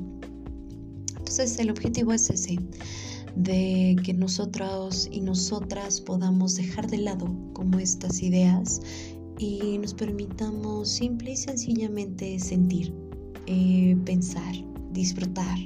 [1.19, 2.59] Entonces el objetivo es ese,
[3.37, 8.81] de que nosotros y nosotras podamos dejar de lado como estas ideas
[9.39, 12.93] y nos permitamos simple y sencillamente sentir,
[13.47, 14.55] eh, pensar,
[14.93, 15.59] disfrutar,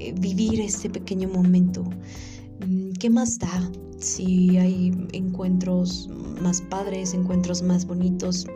[0.00, 1.84] eh, vivir este pequeño momento.
[2.66, 6.08] Mm, ¿Qué más da si hay encuentros
[6.40, 8.46] más padres, encuentros más bonitos?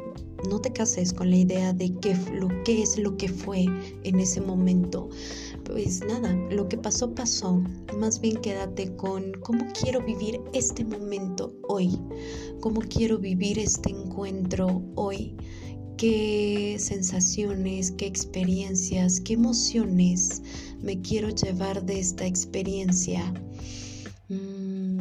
[0.48, 3.66] No te cases con la idea de qué, lo, qué es lo que fue
[4.04, 5.08] en ese momento
[5.68, 7.62] pues nada, lo que pasó pasó.
[7.98, 11.98] Más bien quédate con cómo quiero vivir este momento hoy,
[12.60, 15.36] cómo quiero vivir este encuentro hoy,
[15.98, 20.42] qué sensaciones, qué experiencias, qué emociones
[20.80, 23.22] me quiero llevar de esta experiencia.
[24.28, 24.98] Mm,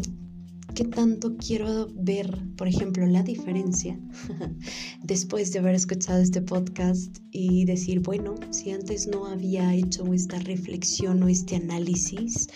[0.73, 3.99] ¿Qué tanto quiero ver, por ejemplo, la diferencia
[5.03, 10.37] después de haber escuchado este podcast y decir, bueno, si antes no había hecho esta
[10.37, 12.47] reflexión o este análisis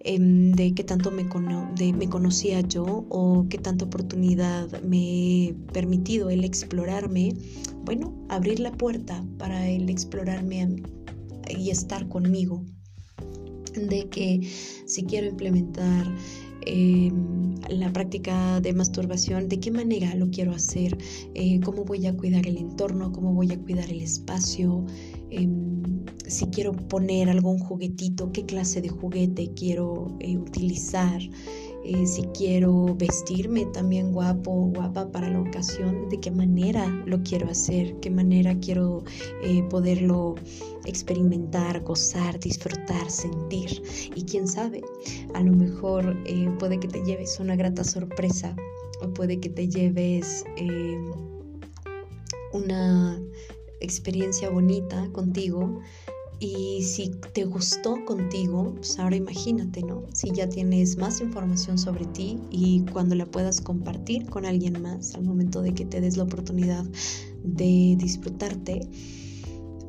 [0.00, 1.24] em, de qué tanto me,
[1.92, 7.32] me conocía yo o qué tanta oportunidad me he permitido el explorarme,
[7.86, 10.76] bueno, abrir la puerta para el explorarme
[11.48, 12.66] y estar conmigo
[13.74, 14.40] de que
[14.86, 16.06] si quiero implementar
[16.66, 20.96] Em, la práctica de masturbación, de qué manera lo quiero hacer,
[21.34, 24.84] eh, cómo voy a cuidar el entorno, cómo voy a cuidar el espacio,
[25.30, 25.82] em,
[26.26, 31.20] si quiero poner algún juguetito, qué clase de juguete quiero eh, utilizar.
[31.84, 37.20] Eh, si quiero vestirme también guapo o guapa para la ocasión, de qué manera lo
[37.22, 39.02] quiero hacer, qué manera quiero
[39.42, 40.36] eh, poderlo
[40.84, 43.82] experimentar, gozar, disfrutar, sentir.
[44.14, 44.82] Y quién sabe,
[45.34, 48.54] a lo mejor eh, puede que te lleves una grata sorpresa
[49.02, 50.44] o puede que te lleves
[52.52, 53.20] una
[53.80, 55.80] experiencia bonita contigo
[56.42, 60.02] y si te gustó contigo, pues ahora imagínate, ¿no?
[60.12, 65.14] Si ya tienes más información sobre ti y cuando la puedas compartir con alguien más,
[65.14, 66.84] al momento de que te des la oportunidad
[67.44, 68.88] de disfrutarte,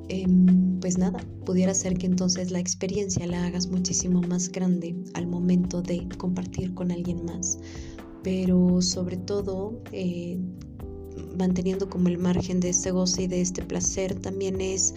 [0.09, 5.25] em, pues nada, pudiera ser que entonces la experiencia la hagas muchísimo más grande al
[5.25, 7.57] momento de compartir con alguien más.
[8.21, 10.37] Pero sobre todo, eh,
[11.35, 14.93] manteniendo como el margen de este goce y de este placer, también es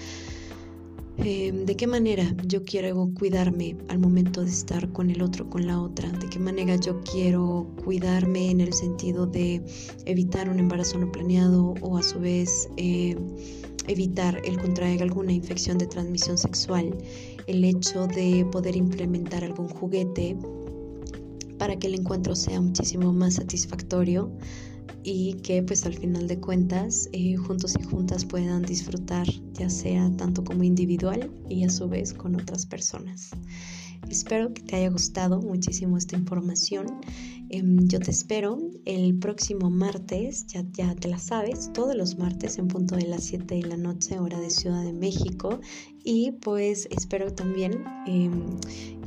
[1.18, 5.66] Em, de qué manera yo quiero cuidarme al momento de estar con el otro, con
[5.66, 9.62] la otra, de qué manera yo quiero cuidarme en el sentido de
[10.04, 13.16] evitar un embarazo no planeado o a su vez eh,
[13.88, 16.94] evitar el contraer alguna infección de transmisión sexual,
[17.46, 20.36] el hecho de poder implementar algún juguete
[21.56, 24.30] para que el encuentro sea muchísimo más satisfactorio
[25.02, 30.10] y que pues al final de cuentas eh, juntos y juntas puedan disfrutar ya sea
[30.16, 33.30] tanto como individual y a su vez con otras personas.
[34.08, 36.86] Espero que te haya gustado muchísimo esta información.
[37.48, 42.58] Em, yo te espero el próximo martes, ya, ya te la sabes, todos los martes
[42.58, 45.60] en punto de las 7 de la noche, hora de Ciudad de México.
[46.04, 48.44] Y pues espero también em,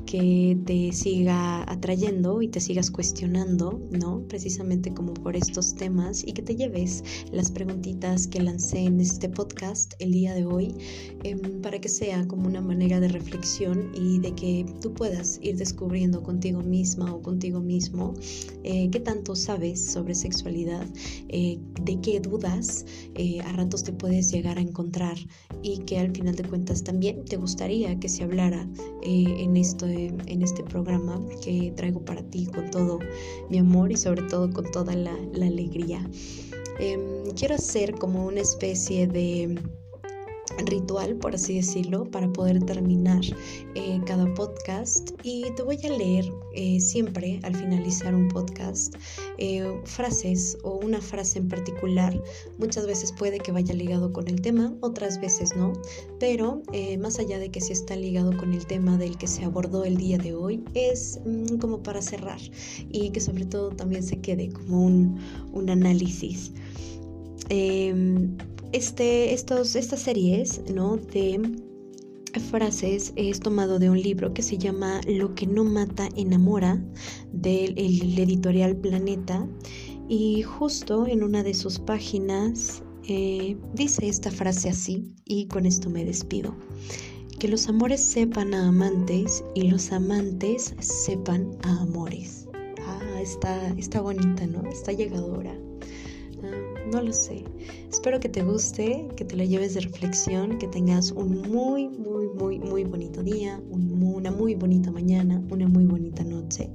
[0.10, 4.24] que te siga atrayendo y te sigas cuestionando, ¿no?
[4.28, 9.30] Precisamente como por estos temas y que te lleves las preguntitas que lancé en este
[9.30, 10.74] podcast el día de hoy
[11.24, 15.58] em, para que sea como una manera de reflexión y de que tú puedas ir
[15.58, 18.16] descubriendo contigo misma o contigo mismo
[18.64, 20.88] eh, qué tanto sabes sobre sexualidad,
[21.28, 22.84] eh, de qué dudas
[23.14, 25.18] eh, a ratos te puedes llegar a encontrar
[25.62, 28.68] y que al final de cuentas también te gustaría que se hablara
[29.04, 33.00] en esto en este programa que traigo para ti con todo
[33.50, 36.08] mi amor y sobre todo con toda la, alegría.
[36.80, 39.60] Em, quiero hacer como una especie de
[40.66, 43.22] ritual, por así decirlo, para poder terminar
[43.76, 45.12] eh, cada podcast.
[45.24, 48.96] Y te voy a leer eh, siempre al finalizar un podcast
[49.38, 52.20] eh, frases o una frase en particular.
[52.58, 55.74] Muchas veces puede que vaya ligado con el tema, otras veces no.
[56.20, 56.62] Pero
[57.00, 59.98] más allá de que si está ligado con el tema del que se abordó el
[59.98, 62.40] día de hoy, es mm, como para cerrar
[62.90, 65.20] y que sobre todo también se quede como un,
[65.54, 66.52] un análisis.
[68.72, 70.98] Este, estos, estas series, ¿no?
[70.98, 71.40] De
[72.40, 76.80] frases es tomado de un libro que se llama Lo que no mata enamora
[77.34, 77.78] del
[78.20, 79.48] editorial Planeta
[80.08, 85.90] y justo en una de sus páginas eh, dice esta frase así y con esto
[85.90, 86.56] me despido.
[87.40, 92.48] Que los amores sepan a amantes y los amantes sepan a amores.
[92.86, 94.70] Ah, está, está bonita, ¿no?
[94.70, 95.58] Está llegadora.
[96.92, 97.44] No lo sé.
[97.92, 102.28] Espero que te guste, que te lo lleves de reflexión, que tengas un muy, muy,
[102.30, 106.72] muy, muy bonito día, una muy bonita mañana, una muy bonita noche,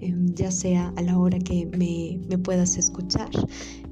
[0.00, 3.28] em, ya sea a la hora que me, me puedas escuchar.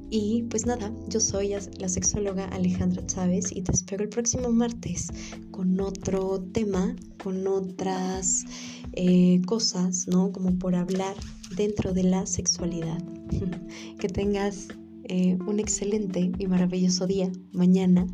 [0.09, 5.07] Y pues nada, yo soy la sexóloga Alejandra Chávez y te espero el próximo martes
[5.51, 8.45] con otro tema, con otras
[8.93, 10.31] eh, cosas, ¿no?
[10.31, 11.15] Como por hablar
[11.55, 13.03] dentro de la sexualidad.
[13.99, 14.69] que tengas
[15.09, 18.05] eh, un excelente y maravilloso día, mañana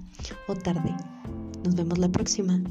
[0.47, 0.95] o tarde.
[1.65, 2.61] Nos vemos la próxima.